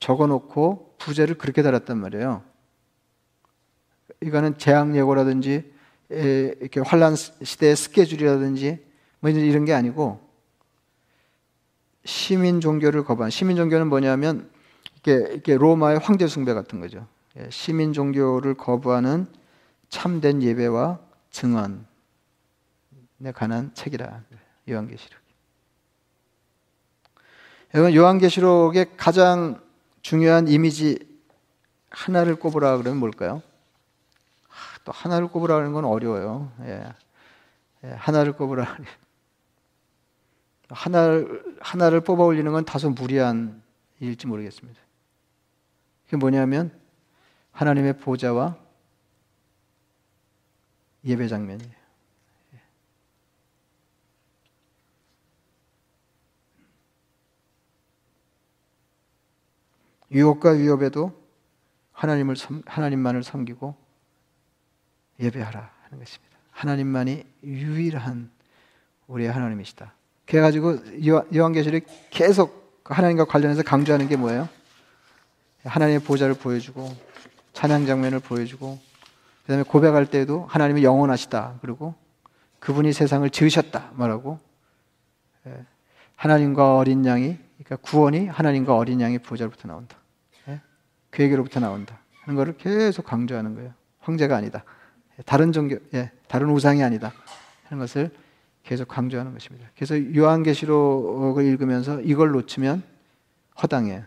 적어놓고 0.00 0.94
부제를 0.98 1.36
그렇게 1.36 1.62
달았단 1.62 1.98
말이에요. 1.98 2.47
이거는 4.20 4.58
재앙 4.58 4.96
예고라든지 4.96 5.72
이렇게 6.08 6.80
환란 6.80 7.14
시대의 7.16 7.76
스케줄이라든지 7.76 8.78
뭐 9.20 9.30
이런 9.30 9.64
게 9.64 9.74
아니고 9.74 10.20
시민 12.04 12.60
종교를 12.60 13.04
거부한 13.04 13.30
시민 13.30 13.56
종교는 13.56 13.88
뭐냐면 13.88 14.50
이렇게, 14.94 15.32
이렇게 15.32 15.56
로마의 15.56 15.98
황제 15.98 16.26
숭배 16.26 16.54
같은 16.54 16.80
거죠. 16.80 17.06
예, 17.38 17.48
시민 17.50 17.92
종교를 17.92 18.54
거부하는 18.54 19.26
참된 19.90 20.42
예배와 20.42 20.98
증언에 21.30 21.78
관한 23.34 23.72
책이라 23.74 24.22
요한계시록. 24.70 25.18
여러분 27.74 27.94
요한계시록의 27.94 28.96
가장 28.96 29.60
중요한 30.00 30.48
이미지 30.48 30.98
하나를 31.90 32.36
꼽으라 32.36 32.78
그러면 32.78 32.98
뭘까요? 32.98 33.42
또 34.88 34.92
하나를 34.92 35.28
꼽으라는 35.28 35.74
건 35.74 35.84
어려워요. 35.84 36.50
예. 36.62 36.82
예, 37.84 37.88
하나를 37.90 38.32
꼽으라. 38.32 38.78
하나를 40.70 41.56
하나를 41.60 42.00
뽑아 42.00 42.24
올리는 42.24 42.50
건 42.50 42.64
다소 42.64 42.88
무리한 42.88 43.62
일일지 44.00 44.26
모르겠습니다. 44.26 44.80
그게 46.06 46.16
뭐냐면 46.16 46.72
하나님의 47.52 47.98
보좌와 47.98 48.56
예배 51.04 51.28
장면이에요. 51.28 51.78
유혹과 60.12 60.52
위협에도 60.52 61.12
하나님을 61.92 62.36
하나님만을 62.64 63.22
섬기고 63.22 63.87
예배하라 65.20 65.70
하는 65.84 65.98
것입니다. 65.98 66.38
하나님만이 66.50 67.24
유일한 67.44 68.30
우리의 69.06 69.30
하나님이시다. 69.30 69.92
그래 70.26 70.40
가지고 70.40 70.78
요한계시록 71.34 71.84
계속 72.10 72.82
하나님과 72.84 73.24
관련해서 73.24 73.62
강조하는 73.62 74.08
게 74.08 74.16
뭐예요? 74.16 74.48
하나님의 75.64 76.00
보좌를 76.00 76.34
보여주고 76.34 76.94
찬양 77.52 77.86
장면을 77.86 78.20
보여주고 78.20 78.78
그다음에 79.42 79.62
고백할 79.62 80.06
때도 80.06 80.46
하나님이 80.46 80.84
영원하시다. 80.84 81.58
그리고 81.60 81.94
그분이 82.60 82.92
세상을 82.92 83.28
지으셨다 83.30 83.92
말하고 83.94 84.38
예. 85.46 85.64
하나님과 86.16 86.76
어린 86.76 87.04
양이 87.06 87.38
그러니까 87.56 87.76
구원이 87.76 88.26
하나님과 88.26 88.76
어린 88.76 89.00
양의 89.00 89.20
보좌로부터 89.20 89.68
나온다. 89.68 89.96
예. 90.48 90.60
그에게로부터 91.10 91.60
나온다. 91.60 91.98
하는 92.22 92.36
것을 92.36 92.56
계속 92.58 93.06
강조하는 93.06 93.54
거예요. 93.54 93.72
황제가 94.00 94.36
아니다. 94.36 94.64
다른 95.26 95.52
종교, 95.52 95.78
예, 95.94 96.10
다른 96.28 96.50
우상이 96.50 96.82
아니다. 96.82 97.12
하는 97.68 97.80
것을 97.80 98.10
계속 98.64 98.88
강조하는 98.88 99.32
것입니다. 99.32 99.68
그래서 99.74 100.14
요한계시록을 100.14 101.44
읽으면서 101.44 102.00
이걸 102.02 102.30
놓치면 102.32 102.82
허당해요. 103.62 104.04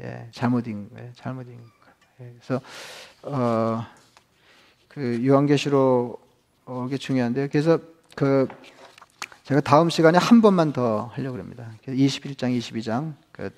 예, 0.00 0.28
잘못인 0.32 0.90
거예요. 0.90 1.12
잘못인 1.14 1.56
거예요. 1.56 1.94
예, 2.20 2.34
그래서 2.38 2.60
어, 3.22 3.84
그 4.88 5.24
요한계시록이 5.26 6.98
중요한데요. 6.98 7.48
그래서 7.50 7.78
그 8.14 8.46
제가 9.44 9.60
다음 9.60 9.90
시간에 9.90 10.16
한 10.18 10.40
번만 10.40 10.72
더 10.72 11.06
하려고 11.14 11.38
합니다. 11.38 11.70
21장, 11.86 12.56
22장 12.58 13.14
그 13.32 13.50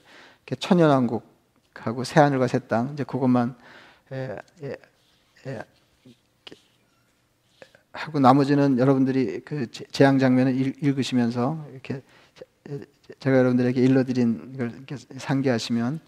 천연왕국하고 0.58 2.04
새하늘과 2.04 2.46
새 2.48 2.58
땅 2.60 2.92
이제 2.94 3.04
그것만 3.04 3.56
예, 4.12 4.36
예, 4.62 4.76
예, 5.46 5.62
하고 7.96 8.20
나머지는 8.20 8.78
여러분들이 8.78 9.40
그 9.40 9.70
재앙 9.70 10.18
장면을 10.18 10.54
읽 10.54 10.98
으시면서 10.98 11.66
이렇게 11.72 12.02
제가 13.20 13.36
여러분들에게 13.38 13.80
일러드린 13.80 14.56
걸 14.56 14.72
상기하시면 15.16 16.00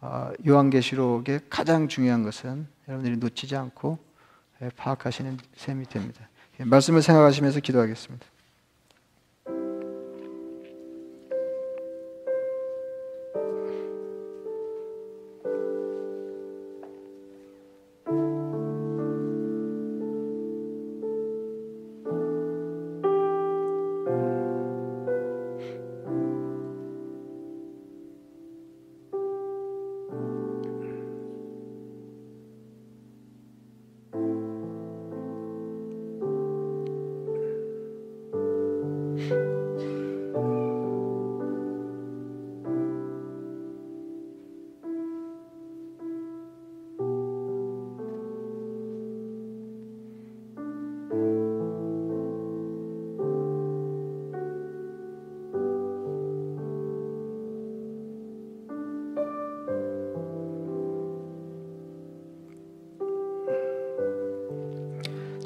어, 0.00 0.30
요한계시록의 0.46 1.40
가장 1.48 1.88
중요한 1.88 2.22
것은 2.22 2.66
여러분들이 2.86 3.16
놓치지 3.16 3.56
않고 3.56 3.98
예, 4.62 4.70
파악하시는 4.76 5.38
셈이 5.56 5.86
됩니다. 5.86 6.28
예, 6.60 6.64
말씀을 6.64 7.02
생각하시면서 7.02 7.60
기도하겠습니다. 7.60 8.26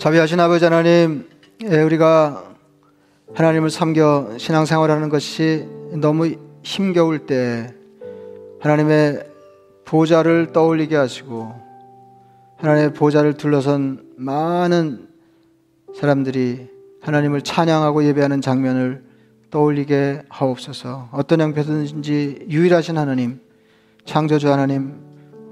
자비하신 0.03 0.41
아버지 0.41 0.65
하나님, 0.65 1.29
예, 1.63 1.81
우리가 1.81 2.57
하나님을 3.35 3.71
섬겨 3.71 4.37
신앙생활하는 4.37 5.09
것이 5.09 5.69
너무 5.93 6.35
힘겨울 6.65 7.21
때 7.21 7.73
하나님의 8.59 9.25
보좌를 9.85 10.51
떠올리게 10.53 10.97
하시고 10.97 11.55
하나님의 12.57 12.95
보좌를 12.95 13.35
둘러선 13.35 14.15
많은 14.17 15.07
사람들이 15.95 16.69
하나님을 17.01 17.43
찬양하고 17.43 18.03
예배하는 18.03 18.41
장면을 18.41 19.05
떠올리게 19.53 20.23
하옵소서. 20.29 21.11
어떤 21.13 21.43
형편든지 21.43 22.47
유일하신 22.51 22.99
하나님, 22.99 23.41
창조주 24.05 24.51
하나님, 24.51 24.97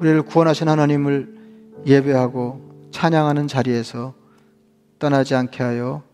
우리를 0.01 0.23
구원하신 0.23 0.69
하나님을 0.69 1.37
예배하고 1.87 2.89
찬양하는 2.91 3.47
자리에서 3.47 4.19
떠나지 5.01 5.35
않게 5.35 5.63
하여 5.65 6.05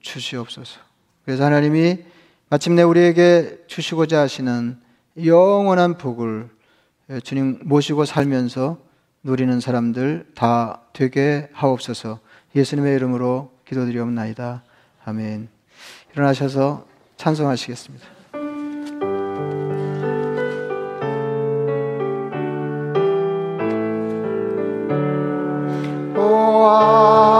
주시옵소서. 0.00 0.80
그래서 1.24 1.44
하나님이 1.44 1.98
마침내 2.48 2.82
우리에게 2.82 3.58
주시고자 3.68 4.20
하시는 4.20 4.80
영원한 5.24 5.96
복을 5.96 6.48
주님 7.22 7.60
모시고 7.62 8.04
살면서 8.04 8.78
누리는 9.22 9.60
사람들 9.60 10.32
다 10.34 10.80
되게 10.92 11.48
하옵소서. 11.52 12.18
예수님의 12.56 12.96
이름으로 12.96 13.52
기도드리옵나이다. 13.66 14.64
아멘. 15.04 15.48
일어나셔서 16.12 16.86
찬송하시겠습니다. 17.16 18.06
하 26.64 27.31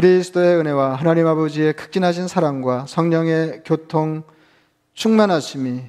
그리스도의 0.00 0.56
은혜와 0.56 0.94
하나님 0.94 1.26
아버지의 1.26 1.74
극진하신 1.74 2.26
사랑과 2.26 2.86
성령의 2.86 3.64
교통 3.66 4.22
충만하심이 4.94 5.82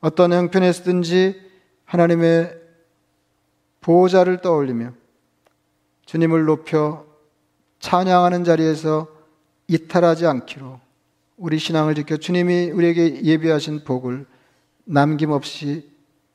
어떤 0.00 0.32
형편에서든지 0.32 1.42
하나님의 1.84 2.58
보호자를 3.82 4.40
떠올리며 4.40 4.92
주님을 6.06 6.46
높여 6.46 7.04
찬양하는 7.80 8.44
자리에서 8.44 9.08
이탈하지 9.68 10.24
않기로 10.26 10.80
우리 11.36 11.58
신앙을 11.58 11.94
지켜 11.96 12.16
주님이 12.16 12.70
우리에게 12.70 13.24
예비하신 13.24 13.84
복을 13.84 14.24
남김없이 14.84 15.86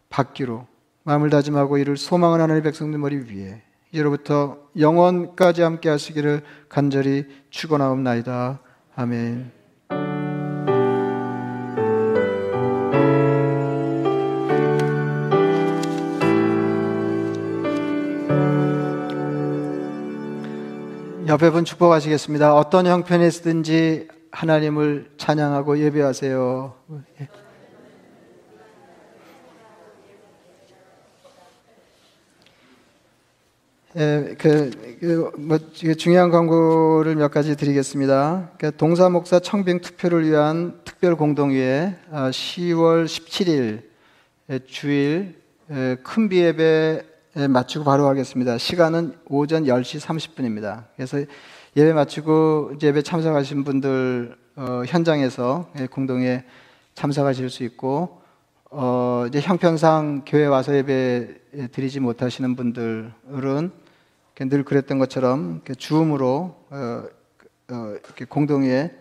받기로 0.09 0.67
마음을 1.01 1.31
다짐하고 1.31 1.79
이를 1.79 1.97
소망하는 1.97 2.43
하나님의 2.43 2.61
백성들 2.61 2.99
머리 2.99 3.15
위에 3.15 3.63
이제로부터 3.91 4.57
영원까지 4.77 5.61
함께 5.61 5.89
하시기를 5.89 6.43
간절히 6.69 7.25
축원하옵나이다. 7.49 8.59
아멘. 8.95 9.51
옆에 21.27 21.51
분 21.51 21.63
축복하시겠습니다. 21.63 22.55
어떤 22.55 22.87
형편에서든지 22.87 24.07
하나님을 24.31 25.11
찬양하고 25.17 25.79
예배하세요. 25.79 26.73
예, 33.99 34.33
그, 34.37 34.71
그, 35.01 35.29
뭐, 35.37 35.59
중요한 35.97 36.29
광고를 36.29 37.15
몇 37.15 37.31
가지 37.31 37.57
드리겠습니다. 37.57 38.51
그 38.57 38.73
동사 38.77 39.09
목사 39.09 39.39
청빙 39.39 39.81
투표를 39.81 40.25
위한 40.25 40.79
특별 40.85 41.17
공동회에 41.17 41.97
아, 42.09 42.29
10월 42.29 43.03
17일 43.03 43.81
예, 44.51 44.59
주일 44.59 45.35
예, 45.69 45.97
큰 46.01 46.29
비예배 46.29 47.03
에 47.35 47.47
마치고 47.49 47.83
바로 47.83 48.07
하겠습니다. 48.07 48.57
시간은 48.57 49.15
오전 49.25 49.65
10시 49.65 49.99
30분입니다. 49.99 50.85
그래서 50.95 51.17
예배 51.75 51.93
이제 52.75 52.87
예배 52.87 53.01
참석하신 53.01 53.65
분들 53.65 54.37
어, 54.55 54.83
현장에서 54.87 55.69
예, 55.77 55.87
공동에 55.87 56.45
참석하실 56.95 57.49
수 57.49 57.65
있고 57.65 58.21
어, 58.71 59.25
이제 59.27 59.41
형편상 59.41 60.23
교회 60.25 60.45
와서 60.45 60.73
예배 60.73 61.67
드리지 61.73 61.99
못하시는 61.99 62.55
분들은 62.55 63.71
늘 64.47 64.63
그랬던 64.63 64.99
것처럼 64.99 65.61
줌으로 65.77 66.55
어, 66.69 67.03
어, 67.71 67.93
이렇게 68.05 68.23
공동에 68.25 68.91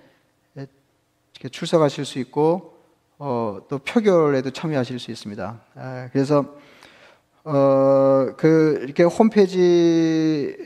이렇게 0.54 1.48
출석하실 1.50 2.04
수 2.04 2.18
있고 2.18 2.76
어, 3.18 3.60
또 3.68 3.78
표결에도 3.78 4.50
참여하실 4.50 4.98
수 4.98 5.12
있습니다. 5.12 5.60
아, 5.76 6.08
그래서 6.12 6.56
어, 7.44 8.34
그 8.36 8.80
이렇게 8.82 9.04
홈페이지에 9.04 10.56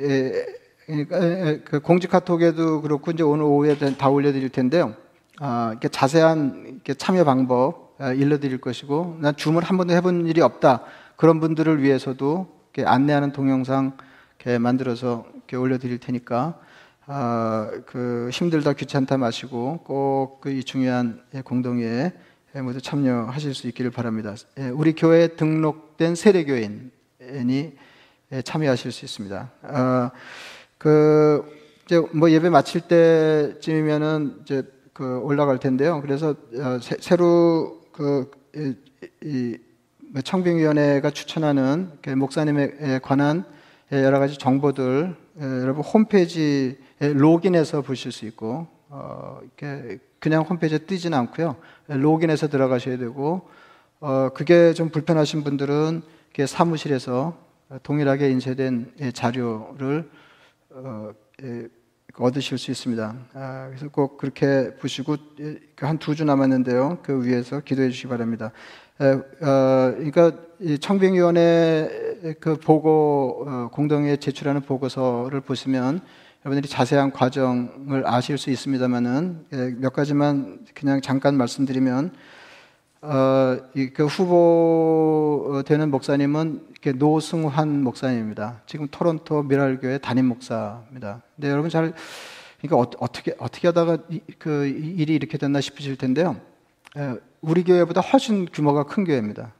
그러니까 0.86 1.64
그 1.64 1.80
공지 1.80 2.08
카톡에도 2.08 2.80
그렇고 2.80 3.10
이제 3.10 3.22
오늘 3.22 3.44
오후에 3.44 3.76
다 3.98 4.08
올려드릴 4.08 4.48
텐데요. 4.48 4.94
아, 5.38 5.68
이렇게 5.72 5.88
자세한 5.88 6.64
이렇게 6.66 6.94
참여 6.94 7.24
방법 7.24 7.94
아, 7.98 8.12
일러드릴 8.12 8.60
것이고, 8.60 9.18
난 9.20 9.36
줌을 9.36 9.62
한 9.62 9.76
번도 9.76 9.94
해본 9.94 10.26
일이 10.26 10.40
없다 10.40 10.82
그런 11.16 11.40
분들을 11.40 11.82
위해서도 11.82 12.48
안내하는 12.84 13.32
동영상 13.32 13.96
이렇게 14.42 14.58
만들어서 14.58 15.24
이렇게 15.34 15.56
올려드릴 15.56 15.98
테니까 15.98 16.58
아, 17.06 17.70
그 17.86 18.28
힘들다 18.32 18.72
귀찮다 18.72 19.16
마시고 19.16 19.80
꼭 19.84 20.40
그 20.40 20.62
중요한 20.64 21.22
공동회에 21.44 22.12
모두 22.64 22.80
참여하실 22.80 23.54
수 23.54 23.68
있기를 23.68 23.92
바랍니다. 23.92 24.34
예, 24.58 24.68
우리 24.68 24.94
교회에 24.94 25.28
등록된 25.28 26.16
세례교인이 26.16 27.72
참여하실 28.44 28.90
수 28.90 29.04
있습니다. 29.04 29.50
아, 29.62 30.10
그 30.78 31.44
이제 31.86 32.02
뭐 32.12 32.30
예배 32.30 32.50
마칠 32.50 32.82
때쯤이면은 32.82 34.40
이제 34.42 34.64
그 34.92 35.20
올라갈 35.20 35.58
텐데요. 35.58 36.02
그래서 36.02 36.30
어, 36.30 36.78
새, 36.80 37.16
로 37.16 37.80
그, 37.92 38.30
청빙위원회가 40.24 41.10
추천하는 41.10 41.92
목사님에 42.16 42.98
관한 43.02 43.44
여러 43.92 44.18
가지 44.18 44.38
정보들 44.38 45.14
여러분 45.40 45.82
홈페이지에 45.84 46.76
로그인해서 46.98 47.82
보실 47.82 48.10
수 48.10 48.24
있고 48.26 48.66
어, 48.88 49.40
이렇게 49.42 49.98
그냥 50.18 50.42
홈페이지에 50.42 50.78
뜨지는 50.78 51.18
않고요. 51.18 51.56
로그인해서 51.88 52.48
들어가셔야 52.48 52.96
되고 52.96 53.48
어, 54.00 54.30
그게 54.30 54.72
좀 54.72 54.88
불편하신 54.88 55.44
분들은 55.44 56.02
사무실에서 56.46 57.36
동일하게 57.82 58.30
인쇄된 58.30 58.92
자료를 59.12 60.10
어, 60.70 61.10
예, 61.42 61.68
얻으실 62.16 62.56
수 62.58 62.70
있습니다. 62.70 63.14
아, 63.34 63.66
그래서 63.68 63.88
꼭 63.88 64.16
그렇게 64.16 64.74
보시고 64.76 65.16
한 65.76 65.98
두 65.98 66.14
주 66.14 66.24
남았는데요. 66.24 66.98
그 67.02 67.24
위에서 67.26 67.60
기도해 67.60 67.90
주시기 67.90 68.08
바랍니다. 68.08 68.52
에, 69.00 69.06
어, 69.06 69.94
그러니까 69.96 70.32
청빙위원회 70.80 72.36
그 72.40 72.56
보고 72.56 73.44
어, 73.48 73.68
공동에 73.72 74.16
제출하는 74.16 74.62
보고서를 74.62 75.40
보시면 75.40 76.00
여러분들이 76.44 76.68
자세한 76.68 77.12
과정을 77.12 78.06
아실 78.06 78.38
수 78.38 78.50
있습니다만은 78.50 79.46
예, 79.52 79.74
몇 79.78 79.92
가지만 79.92 80.60
그냥 80.74 81.00
잠깐 81.00 81.36
말씀드리면 81.36 82.12
어, 83.02 83.58
그 83.94 84.06
후보 84.06 85.62
되는 85.66 85.90
목사님은 85.90 86.72
노승환 86.96 87.82
목사님입니다. 87.82 88.62
지금 88.66 88.88
토론토 88.90 89.44
미랄교회 89.44 89.98
담임 89.98 90.26
목사입니다. 90.26 91.22
근데 91.36 91.50
여러분 91.50 91.70
잘 91.70 91.92
그러니까 92.60 92.90
어, 92.98 93.12
떻게 93.12 93.34
어떻게 93.38 93.68
하다가 93.68 93.98
이, 94.08 94.20
그 94.38 94.66
일이 94.66 95.14
이렇게 95.14 95.38
됐나 95.38 95.60
싶으실 95.60 95.96
텐데요. 95.96 96.36
에, 96.96 97.14
우리 97.40 97.64
교회보다 97.64 98.00
훨씬 98.00 98.46
규모가 98.46 98.84
큰 98.84 99.04
교회입니다. 99.04 99.52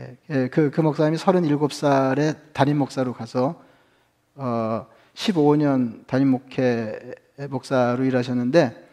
예, 0.00 0.16
예, 0.30 0.48
그, 0.48 0.70
그 0.70 0.80
목사님이 0.80 1.18
37살에 1.18 2.36
담임 2.54 2.78
목사로 2.78 3.12
가서 3.12 3.60
어, 4.34 4.86
15년 5.14 6.06
담임 6.06 6.28
목회 6.28 6.98
목사로 7.50 8.04
일하셨는데 8.04 8.88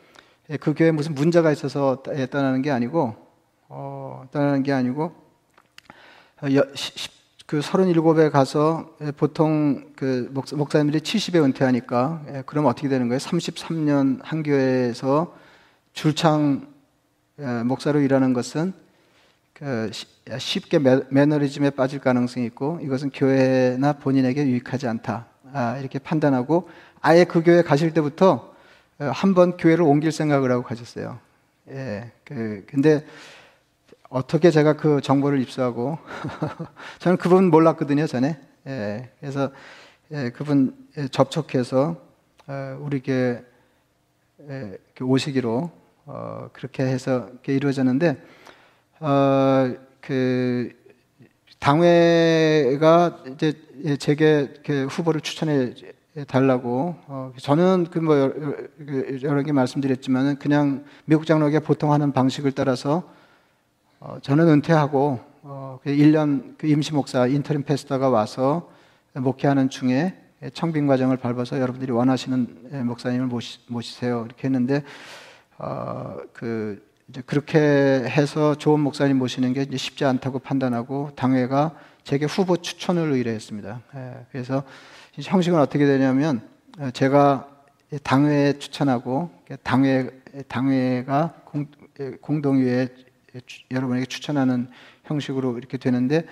예, 0.49 0.57
그 0.57 0.73
교회 0.73 0.91
무슨 0.91 1.15
문제가 1.15 1.51
있어서 1.53 2.03
떠나는 2.29 2.61
게 2.61 2.71
아니고 2.71 3.15
어, 3.69 4.27
떠나는 4.31 4.63
게 4.63 4.73
아니고 4.73 5.15
어, 6.41 6.47
그 7.45 7.59
37에 7.61 8.29
가서 8.29 8.93
예, 9.01 9.11
보통 9.11 9.93
그 9.95 10.29
목사, 10.33 10.57
목사 10.57 10.77
님들이 10.79 10.99
70에 10.99 11.41
은퇴하니까 11.41 12.25
예, 12.33 12.43
그럼 12.45 12.65
어떻게 12.65 12.89
되는 12.89 13.07
거예요? 13.07 13.19
33년 13.19 14.19
한 14.23 14.43
교회에서 14.43 15.33
줄창 15.93 16.67
예, 17.39 17.63
목사로 17.63 18.01
일하는 18.01 18.33
것은 18.33 18.86
쉽게 20.37 20.79
매, 20.79 20.99
매너리즘에 21.09 21.71
빠질 21.71 21.99
가능성이 21.99 22.45
있고 22.47 22.79
이것은 22.81 23.09
교회나 23.11 23.93
본인에게 23.93 24.45
유익하지 24.45 24.87
않다 24.87 25.27
아, 25.53 25.77
이렇게 25.79 25.99
판단하고 25.99 26.69
아예 27.01 27.23
그 27.23 27.41
교회 27.43 27.61
가실 27.61 27.93
때부터 27.93 28.53
어, 28.99 29.05
한번 29.13 29.57
교회를 29.57 29.83
옮길 29.83 30.11
생각을 30.11 30.51
하고 30.51 30.63
가셨어요. 30.63 31.19
예, 31.69 32.11
그 32.23 32.65
근데 32.67 33.05
어떻게 34.09 34.51
제가 34.51 34.73
그 34.73 35.01
정보를 35.01 35.39
입수하고 35.41 35.97
저는 36.99 37.17
그분 37.17 37.49
몰랐거든요 37.49 38.07
전에. 38.07 38.39
예, 38.67 39.09
그래서 39.19 39.51
예, 40.11 40.31
그분 40.31 40.75
예, 40.97 41.07
접촉해서 41.07 42.01
어, 42.47 42.77
우리 42.81 43.01
교회 43.01 43.43
예, 44.49 44.77
오시기로 44.99 45.71
어, 46.05 46.49
그렇게 46.53 46.83
해서 46.83 47.27
이렇게 47.31 47.55
이루어졌는데 47.55 48.17
어, 48.99 49.73
그 50.01 50.71
당회가 51.59 53.23
이제 53.33 53.53
예, 53.83 53.95
제게 53.97 54.49
이렇게 54.51 54.83
후보를 54.83 55.21
추천해 55.21 55.73
달라고 56.27 56.95
어, 57.07 57.31
저는 57.37 57.87
그 57.91 57.99
뭐 57.99 58.33
여러 59.21 59.43
개 59.43 59.51
말씀드렸지만은 59.51 60.39
그냥 60.39 60.83
미국 61.05 61.25
장로교 61.27 61.59
보통 61.59 61.93
하는 61.93 62.11
방식을 62.11 62.53
따라서 62.53 63.03
어, 63.99 64.17
저는 64.21 64.47
은퇴하고 64.47 65.19
어, 65.43 65.79
그 65.83 65.91
1년 65.91 66.57
그 66.57 66.67
임시 66.67 66.93
목사 66.93 67.27
인터림 67.27 67.63
패스터가 67.63 68.09
와서 68.09 68.71
목회하는 69.13 69.69
중에 69.69 70.15
청빙 70.53 70.87
과정을 70.87 71.17
밟아서 71.17 71.59
여러분들이 71.59 71.91
원하시는 71.91 72.69
예, 72.73 72.81
목사님을 72.81 73.27
모시, 73.27 73.59
모시세요. 73.67 74.23
이렇게 74.25 74.47
했는데 74.47 74.83
어, 75.59 76.17
그 76.33 76.86
이제 77.09 77.21
그렇게 77.25 77.57
해서 77.59 78.55
좋은 78.55 78.81
목사님 78.81 79.17
모시는 79.17 79.53
게 79.53 79.65
쉽지 79.77 80.03
않다고 80.03 80.39
판단하고 80.39 81.11
당회가 81.15 81.73
제게 82.03 82.25
후보 82.25 82.57
추천을 82.57 83.11
의뢰했습니다. 83.13 83.81
예, 83.95 84.25
그래서 84.31 84.63
형식은 85.17 85.57
어떻게 85.59 85.85
되냐면 85.85 86.41
어, 86.79 86.91
제가 86.91 87.47
당회에 88.03 88.59
추천하고 88.59 89.31
당회 89.63 90.09
당회가 90.49 91.33
공, 91.45 91.67
예, 92.01 92.11
공동위에 92.21 92.89
추- 93.45 93.63
여러분에게 93.71 94.05
추천하는 94.05 94.69
형식으로 95.05 95.57
이렇게 95.57 95.77
되는데 95.77 96.25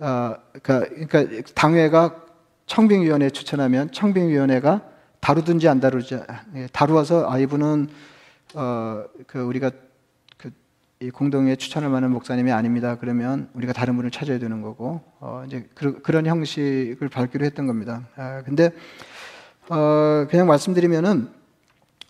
어, 0.00 0.34
그러니까, 0.62 1.06
그러니까 1.06 1.52
당회가 1.54 2.24
청빙위원회에 2.66 3.30
추천하면 3.30 3.92
청빙위원회가 3.92 4.82
다루든지 5.20 5.68
안 5.68 5.78
다루지 5.78 6.18
예, 6.56 6.66
다루어서 6.72 7.30
아 7.30 7.38
이분은 7.38 7.88
어, 8.54 9.04
그 9.28 9.40
우리가 9.40 9.70
그 9.70 9.87
이 11.00 11.10
공동회에 11.10 11.54
추천할 11.54 11.90
만한 11.90 12.10
목사님이 12.10 12.50
아닙니다. 12.50 12.96
그러면 12.98 13.48
우리가 13.54 13.72
다른 13.72 13.94
분을 13.96 14.10
찾아야 14.10 14.40
되는 14.40 14.62
거고 14.62 15.00
어, 15.20 15.44
이제 15.46 15.68
그, 15.74 16.02
그런 16.02 16.26
형식을 16.26 17.08
밟기로 17.08 17.44
했던 17.44 17.68
겁니다. 17.68 18.08
아, 18.16 18.42
근데 18.42 18.72
어, 19.68 20.26
그냥 20.28 20.48
말씀드리면은 20.48 21.28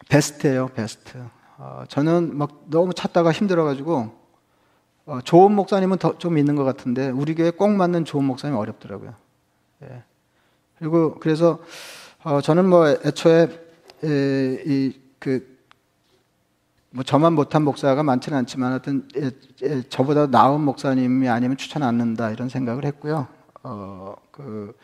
베스트예요, 0.09 0.69
베스트. 0.69 1.19
어, 1.59 1.85
저는 1.89 2.39
막 2.39 2.63
너무 2.71 2.95
찾다가 2.95 3.31
힘들어가지고 3.31 4.11
어, 5.05 5.19
좋은 5.23 5.53
목사님은 5.53 5.99
더 5.99 6.17
좀 6.19 6.39
있는 6.39 6.57
것 6.57 6.65
같은데 6.65 7.11
우리 7.11 7.35
교회 7.35 7.51
꼭 7.51 7.69
맞는 7.71 8.07
좋은 8.07 8.25
목사님 8.25 8.57
이 8.57 8.59
어렵더라고요. 8.59 9.15
예. 9.83 10.03
그리고 10.79 11.17
그래서 11.19 11.59
어, 12.23 12.41
저는 12.41 12.67
뭐 12.67 12.89
애초에 12.89 13.49
이그 14.03 15.58
뭐 16.91 17.05
저만 17.05 17.35
못한 17.35 17.63
목사가 17.63 18.03
많지는 18.03 18.39
않지만 18.39 18.71
하여튼 18.71 19.07
예, 19.17 19.31
예, 19.63 19.83
저보다 19.89 20.27
나은 20.29 20.61
목사님이 20.63 21.29
아니면 21.29 21.57
추천 21.57 21.83
안 21.83 22.01
한다 22.01 22.31
이런 22.31 22.49
생각을 22.49 22.85
했고요. 22.87 23.29
어, 23.63 24.15
그, 24.31 24.75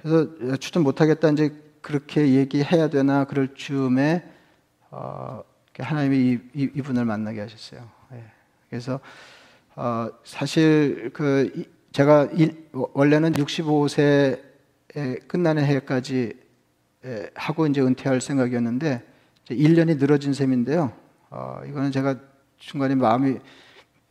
그래서 0.00 0.56
추천 0.58 0.82
못하겠다 0.82 1.30
이제 1.30 1.54
그렇게 1.80 2.34
얘기해야 2.34 2.88
되나 2.88 3.24
그럴 3.24 3.54
즈음에 3.54 4.28
어, 4.90 5.42
하나님이 5.78 6.16
이, 6.18 6.38
이, 6.54 6.70
이분을 6.74 7.04
만나게 7.04 7.40
하셨어요. 7.40 7.88
예. 8.12 8.24
그래서 8.68 9.00
어, 9.74 10.10
사실 10.24 11.10
그 11.14 11.50
이- 11.56 11.64
제가 11.92 12.28
일, 12.32 12.68
원래는 12.72 13.32
65세에 13.32 14.38
끝나는 15.26 15.64
해까지 15.64 16.34
예, 17.06 17.30
하고 17.34 17.66
이제 17.66 17.80
은퇴할 17.80 18.20
생각이었는데 18.20 19.02
이제 19.44 19.54
1년이 19.54 19.98
늘어진 19.98 20.34
셈인데요. 20.34 20.92
어, 21.30 21.60
이거는 21.66 21.92
제가 21.92 22.16
중간에 22.58 22.94
마음이 22.94 23.38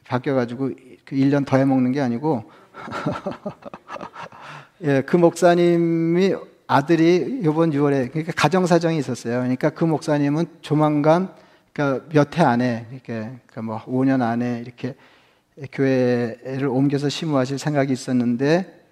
바뀌어가지고 0.07 0.72
그 1.06 1.15
1년 1.15 1.45
더 1.45 1.57
해먹는 1.57 1.91
게 1.91 2.02
아니고 2.02 2.49
예, 4.84 5.02
그 5.02 5.18
목사님이 5.18 6.35
아들이 6.68 7.39
이번 7.44 7.72
6월에 7.72 8.11
그러니까 8.11 8.34
가정 8.35 8.65
사정이 8.65 8.98
있었어요. 8.98 9.39
그러니까 9.39 9.69
그 9.69 9.85
목사님은 9.85 10.45
조만간 10.61 11.34
그러니까 11.73 12.06
몇 12.14 12.38
해 12.38 12.44
안에 12.44 12.88
이렇게 12.91 13.14
그러니까 13.48 13.61
뭐 13.61 13.84
5년 13.85 14.22
안에 14.22 14.60
이렇게 14.60 14.95
교회를 15.72 16.68
옮겨서 16.68 17.10
심우하실 17.10 17.57
생각이 17.57 17.91
있었는데 17.91 18.85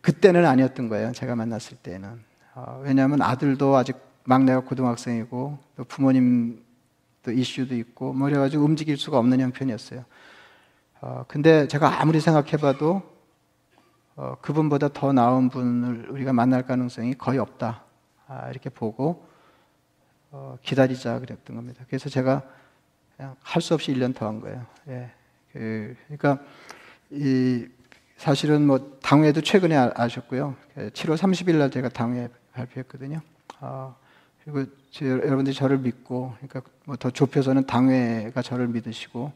그때는 0.00 0.46
아니었던 0.46 0.88
거예요. 0.88 1.12
제가 1.12 1.34
만났을 1.34 1.76
때는 1.78 2.20
어, 2.54 2.80
왜냐하면 2.84 3.22
아들도 3.22 3.74
아직 3.76 3.96
막내가 4.24 4.60
고등학생이고 4.60 5.58
또 5.76 5.84
부모님 5.84 6.63
또 7.24 7.32
이슈도 7.32 7.74
있고 7.76 8.12
뭐 8.12 8.28
그래가지고 8.28 8.62
움직일 8.64 8.96
수가 8.96 9.18
없는 9.18 9.40
형편이었어요. 9.40 10.04
어, 11.00 11.24
근데 11.26 11.66
제가 11.66 12.00
아무리 12.00 12.20
생각해봐도 12.20 13.02
어, 14.16 14.36
그분보다 14.40 14.88
더 14.92 15.12
나은 15.12 15.48
분을 15.48 16.10
우리가 16.10 16.32
만날 16.32 16.64
가능성이 16.66 17.14
거의 17.14 17.38
없다. 17.38 17.82
아, 18.28 18.48
이렇게 18.50 18.70
보고 18.70 19.26
어, 20.30 20.56
기다리자 20.62 21.18
그랬던 21.18 21.56
겁니다. 21.56 21.84
그래서 21.88 22.08
제가 22.08 22.42
할 23.42 23.62
수 23.62 23.74
없이 23.74 23.92
1년 23.94 24.14
더 24.14 24.26
한 24.26 24.40
거예요. 24.40 24.66
예. 24.88 25.10
그, 25.52 25.96
러니까 26.08 26.38
이 27.10 27.66
사실은 28.16 28.66
뭐 28.66 28.98
당회도 29.02 29.40
최근에 29.40 29.76
아, 29.76 29.92
아셨고요. 29.94 30.56
7월 30.76 31.16
30일 31.16 31.56
날 31.56 31.70
제가 31.70 31.88
당회 31.88 32.28
발표했거든요. 32.52 33.20
아, 33.60 33.94
그리고 34.42 34.70
제, 34.90 35.06
여러분들이 35.08 35.54
저를 35.54 35.78
믿고, 35.78 36.34
그러니까 36.40 36.62
뭐 36.84 36.96
더 36.96 37.10
좁혀서는 37.10 37.66
당회가 37.66 38.42
저를 38.42 38.68
믿으시고 38.68 39.32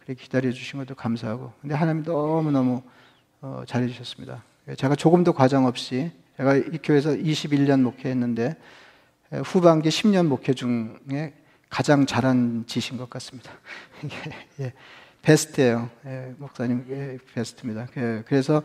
그렇게 0.00 0.22
기다려 0.22 0.50
주신 0.50 0.78
것도 0.78 0.94
감사하고. 0.94 1.52
근데 1.60 1.74
하나님 1.74 2.02
너무 2.02 2.50
너무 2.50 2.82
어, 3.40 3.62
잘해 3.66 3.86
주셨습니다. 3.88 4.42
제가 4.76 4.96
조금도 4.96 5.32
과정 5.32 5.66
없이 5.66 6.10
제가 6.36 6.56
이 6.56 6.78
교회에서 6.82 7.10
21년 7.10 7.82
목회했는데 7.82 8.56
에, 9.32 9.38
후반기 9.38 9.88
10년 9.90 10.26
목회 10.26 10.54
중에 10.54 11.34
가장 11.70 12.06
잘한 12.06 12.64
짓인 12.66 12.98
것 12.98 13.08
같습니다. 13.10 13.52
예, 14.60 14.72
베스트예요. 15.22 15.90
예, 16.06 16.34
목사님 16.38 16.84
예, 16.90 17.18
베스트입니다. 17.34 17.86
예, 17.96 18.22
그래서 18.26 18.62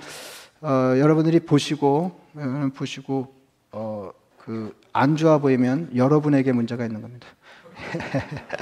어, 0.61 0.97
여러분들이 0.97 1.39
보시고 1.41 2.19
어, 2.35 2.69
보시고 2.73 3.33
어, 3.71 4.11
그안 4.37 5.15
좋아 5.17 5.37
보이면 5.37 5.91
여러분에게 5.95 6.51
문제가 6.51 6.85
있는 6.85 7.01
겁니다. 7.01 7.27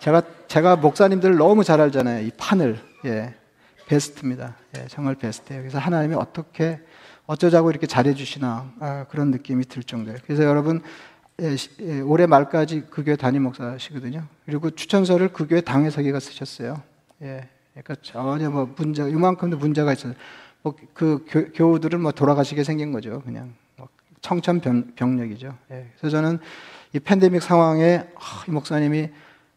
제가 0.00 0.22
제가 0.48 0.76
목사님들 0.76 1.36
너무 1.36 1.64
잘 1.64 1.80
알잖아요. 1.80 2.26
이 2.26 2.30
판을 2.36 2.78
예, 3.04 3.34
베스트입니다. 3.86 4.56
예, 4.76 4.86
정말 4.88 5.14
베스트예요. 5.14 5.62
그래서 5.62 5.78
하나님이 5.78 6.14
어떻게 6.14 6.80
어쩌자고 7.26 7.70
이렇게 7.70 7.86
잘해 7.86 8.14
주시나 8.14 8.72
아, 8.80 9.06
그런 9.08 9.30
느낌이 9.30 9.64
들 9.66 9.82
정도예요. 9.82 10.18
그래서 10.26 10.44
여러분 10.44 10.82
예, 11.40 11.56
시- 11.56 11.70
예, 11.80 12.00
올해 12.00 12.26
말까지 12.26 12.84
그 12.90 13.04
교회 13.04 13.16
담임 13.16 13.44
목사시거든요. 13.44 14.24
그리고 14.44 14.70
추천서를 14.70 15.28
그 15.32 15.46
교회 15.46 15.60
당회서기가 15.60 16.20
쓰셨어요. 16.20 16.82
예, 17.22 17.48
그러니까 17.72 17.94
전혀 18.02 18.50
뭐 18.50 18.72
문제가 18.76 19.08
이만큼도 19.08 19.56
문제가 19.56 19.92
있어요. 19.92 20.14
뭐그 20.62 21.52
교우들은 21.54 22.00
뭐 22.00 22.12
돌아가시게 22.12 22.62
생긴 22.64 22.92
거죠. 22.92 23.22
그냥 23.22 23.54
뭐 23.76 23.88
청천벽력이죠. 24.20 25.56
예, 25.70 25.86
그래서 25.98 26.16
저는 26.16 26.38
이 26.94 27.00
팬데믹 27.00 27.42
상황에 27.42 28.06
아, 28.16 28.44
이 28.46 28.50
목사님이 28.50 29.08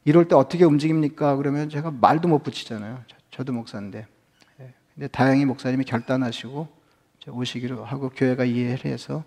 이럴 0.05 0.27
때 0.27 0.35
어떻게 0.35 0.63
움직입니까? 0.63 1.35
그러면 1.35 1.69
제가 1.69 1.91
말도 1.91 2.27
못 2.27 2.43
붙이잖아요. 2.43 3.03
저, 3.31 3.43
도 3.43 3.51
목사인데. 3.51 4.07
예, 4.61 4.73
근데 4.93 5.07
다행히 5.07 5.45
목사님이 5.45 5.83
결단하시고 5.83 6.67
오시기로 7.27 7.83
하고 7.83 8.09
교회가 8.09 8.45
이해를 8.45 8.85
해서 8.85 9.23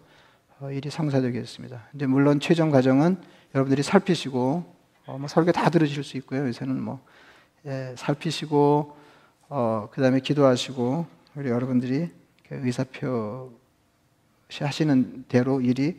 어, 0.61 0.71
일이 0.71 0.89
성사되겠습니다. 0.89 1.89
이제 1.95 2.07
물론 2.07 2.41
최종 2.41 2.71
과정은 2.71 3.21
여러분들이 3.55 3.83
살피시고 3.83 4.75
어, 5.07 5.19
뭐 5.19 5.29
설교 5.29 5.53
다 5.53 5.69
들으실 5.69 6.03
수 6.05 6.17
있고요. 6.19 6.47
요새는 6.47 6.81
뭐 6.81 7.01
예, 7.67 7.95
살피시고 7.99 8.97
어, 9.51 9.89
그다음에 9.93 10.21
기도하시고 10.21 11.07
우리 11.35 11.51
여러분들이 11.51 12.11
그 12.49 12.61
의사표 12.65 13.53
시 14.49 14.65
하시는 14.65 15.25
대로 15.29 15.61
일이 15.61 15.89
에, 15.89 15.97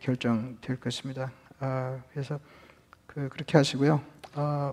결정될 0.00 0.80
것입니다. 0.80 1.30
아, 1.60 1.98
그래서 2.12 2.40
그, 3.06 3.28
그렇게 3.28 3.56
하시고요. 3.58 4.00
아, 4.34 4.72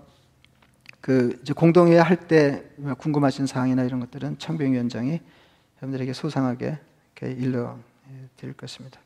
그 1.00 1.38
이제 1.42 1.52
공동회의 1.52 2.02
할때 2.02 2.64
궁금하신 2.98 3.46
사항이나 3.46 3.84
이런 3.84 4.00
것들은 4.00 4.38
청병위원장이 4.38 5.20
여러분들에게 5.76 6.12
소상하게 6.14 6.78
일러 7.22 7.78
예, 8.10 8.28
드릴 8.36 8.54
것입니다. 8.54 9.00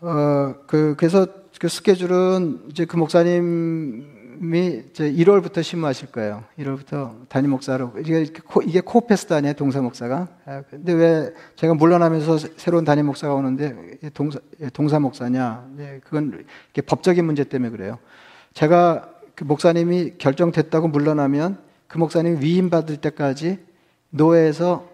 어, 0.00 0.54
그, 0.66 0.94
그래서 0.96 1.26
그 1.58 1.68
스케줄은 1.68 2.68
이제 2.70 2.84
그 2.84 2.96
목사님 2.96 4.17
이 4.40 4.82
이제 4.90 5.10
1월부터 5.12 5.62
심무하실 5.62 6.12
거예요. 6.12 6.44
1월부터 6.58 7.28
담임 7.28 7.50
목사로. 7.50 7.92
이게, 8.00 8.26
코, 8.46 8.62
이게 8.62 8.80
코페스트 8.80 9.32
아니에요, 9.34 9.54
동사 9.54 9.80
목사가. 9.80 10.28
아, 10.44 10.62
근데 10.70 10.92
왜 10.92 11.32
제가 11.56 11.74
물러나면서 11.74 12.38
새- 12.38 12.52
새로운 12.56 12.84
담임 12.84 13.06
목사가 13.06 13.34
오는데 13.34 13.98
동사, 14.14 14.38
예, 14.60 14.68
동사 14.70 14.98
목사냐. 15.00 15.68
네, 15.76 16.00
그건 16.04 16.44
법적인 16.86 17.24
문제 17.24 17.44
때문에 17.44 17.70
그래요. 17.70 17.98
제가 18.54 19.08
그 19.34 19.44
목사님이 19.44 20.14
결정됐다고 20.18 20.88
물러나면 20.88 21.58
그 21.86 21.98
목사님이 21.98 22.40
위임받을 22.44 22.98
때까지 22.98 23.58
노회에서 24.10 24.88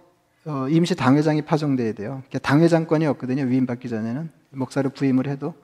어, 0.47 0.67
임시 0.69 0.95
당회장이 0.95 1.43
파송돼야 1.43 1.93
돼요. 1.93 2.23
이게 2.29 2.39
당회장권이 2.39 3.07
없거든요. 3.07 3.45
위임받기 3.45 3.89
전에는 3.89 4.31
목사를 4.51 4.89
부임을 4.91 5.27
해도 5.27 5.55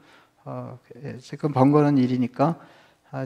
어, 0.44 0.78
예, 1.04 1.16
그건 1.32 1.52
번거로운 1.52 1.98
일이니까 1.98 2.44
아, 2.46 2.56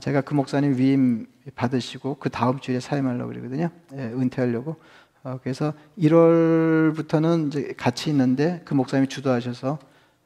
제가 0.00 0.22
그 0.22 0.32
목사님 0.32 0.78
위임 0.78 1.26
받으시고 1.54 2.16
그 2.18 2.30
다음 2.30 2.58
주에 2.58 2.80
사임하려고 2.80 3.28
그러거든요. 3.30 3.68
예, 3.92 3.98
은퇴하려고. 3.98 4.76
어, 5.24 5.38
그래서 5.42 5.74
1월부터는 5.98 7.48
이제 7.48 7.74
같이 7.76 8.10
있는데 8.10 8.62
그 8.64 8.72
목사님이 8.74 9.08
주도하셔서 9.08 9.78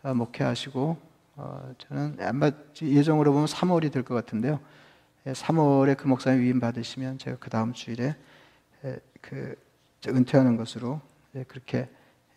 어, 0.02 0.14
목회하시고 0.14 0.96
어, 1.36 1.74
저는 1.78 2.16
아마 2.20 2.50
예정으로 2.80 3.32
보면 3.32 3.46
3월이 3.46 3.90
될 3.92 4.04
것 4.04 4.14
같은데요. 4.14 4.60
예, 5.26 5.32
3월에 5.32 5.96
그 5.96 6.06
목사님 6.06 6.40
위임 6.42 6.60
받으시면 6.60 7.18
제가 7.18 7.36
그 7.40 7.50
다음 7.50 7.72
주일에 7.72 8.14
예, 8.84 9.00
그 9.20 9.56
은퇴하는 10.06 10.56
것으로 10.56 11.00
예, 11.34 11.42
그렇게 11.42 11.88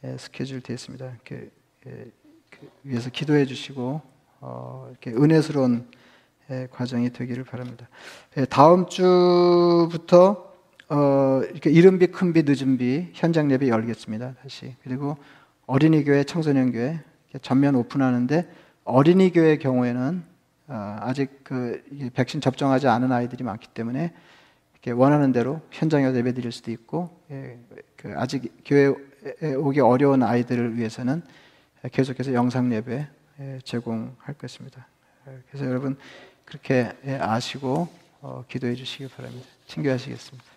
예, 0.04 0.18
스케줄 0.18 0.62
되어 0.62 0.74
있습니다. 0.74 1.06
이렇게 1.06 1.52
예, 1.86 2.12
그 2.50 2.68
위해서 2.84 3.12
기도해 3.12 3.46
주시고 3.46 4.02
어, 4.40 4.88
이렇게 4.90 5.12
은혜스러운 5.12 5.88
예, 5.94 6.01
과정이 6.72 7.12
되기를 7.12 7.44
바랍니다. 7.44 7.88
예, 8.38 8.46
다음 8.46 8.88
주부터 8.88 10.52
어, 10.90 11.42
이렇게 11.50 11.70
이른비 11.70 12.08
큰비 12.08 12.44
늦은비 12.44 13.12
현장 13.14 13.50
예배 13.52 13.70
열겠습니다. 13.70 14.36
다시 14.42 14.76
그리고 14.84 15.18
어린이 15.66 16.04
교회 16.04 16.24
청소년 16.24 16.72
교회 16.72 17.00
전면 17.42 17.76
오픈하는데 17.76 18.50
어린이 18.84 19.32
교회 19.32 19.58
경우에는 19.58 20.24
어, 20.68 20.98
아직 21.00 21.44
그 21.44 21.82
백신 22.14 22.42
접종하지 22.42 22.88
않은 22.88 23.12
아이들이 23.12 23.44
많기 23.44 23.68
때문에 23.70 24.14
이렇게 24.74 24.92
원하는 24.92 25.32
대로 25.32 25.62
현장에서 25.72 26.18
예배 26.18 26.34
드릴 26.34 26.52
수도 26.52 26.72
있고 26.72 27.10
예, 27.32 27.58
그 27.96 28.14
아직 28.18 28.52
교회에 28.66 29.56
오기 29.58 29.80
어려운 29.80 30.24
아이들을 30.24 30.76
위해서는 30.76 31.22
계속해서 31.92 32.34
영상 32.34 32.74
예배 32.74 33.08
예, 33.40 33.60
제공할 33.64 34.34
것입니다. 34.38 34.88
예, 35.28 35.38
그래서 35.50 35.66
여러분 35.68 35.98
그렇게 36.52 36.92
예, 37.06 37.16
아시고 37.16 37.88
어, 38.20 38.44
기도해 38.50 38.76
주시기 38.76 39.08
바랍니다. 39.08 39.48
친교하시겠습니다. 39.68 40.51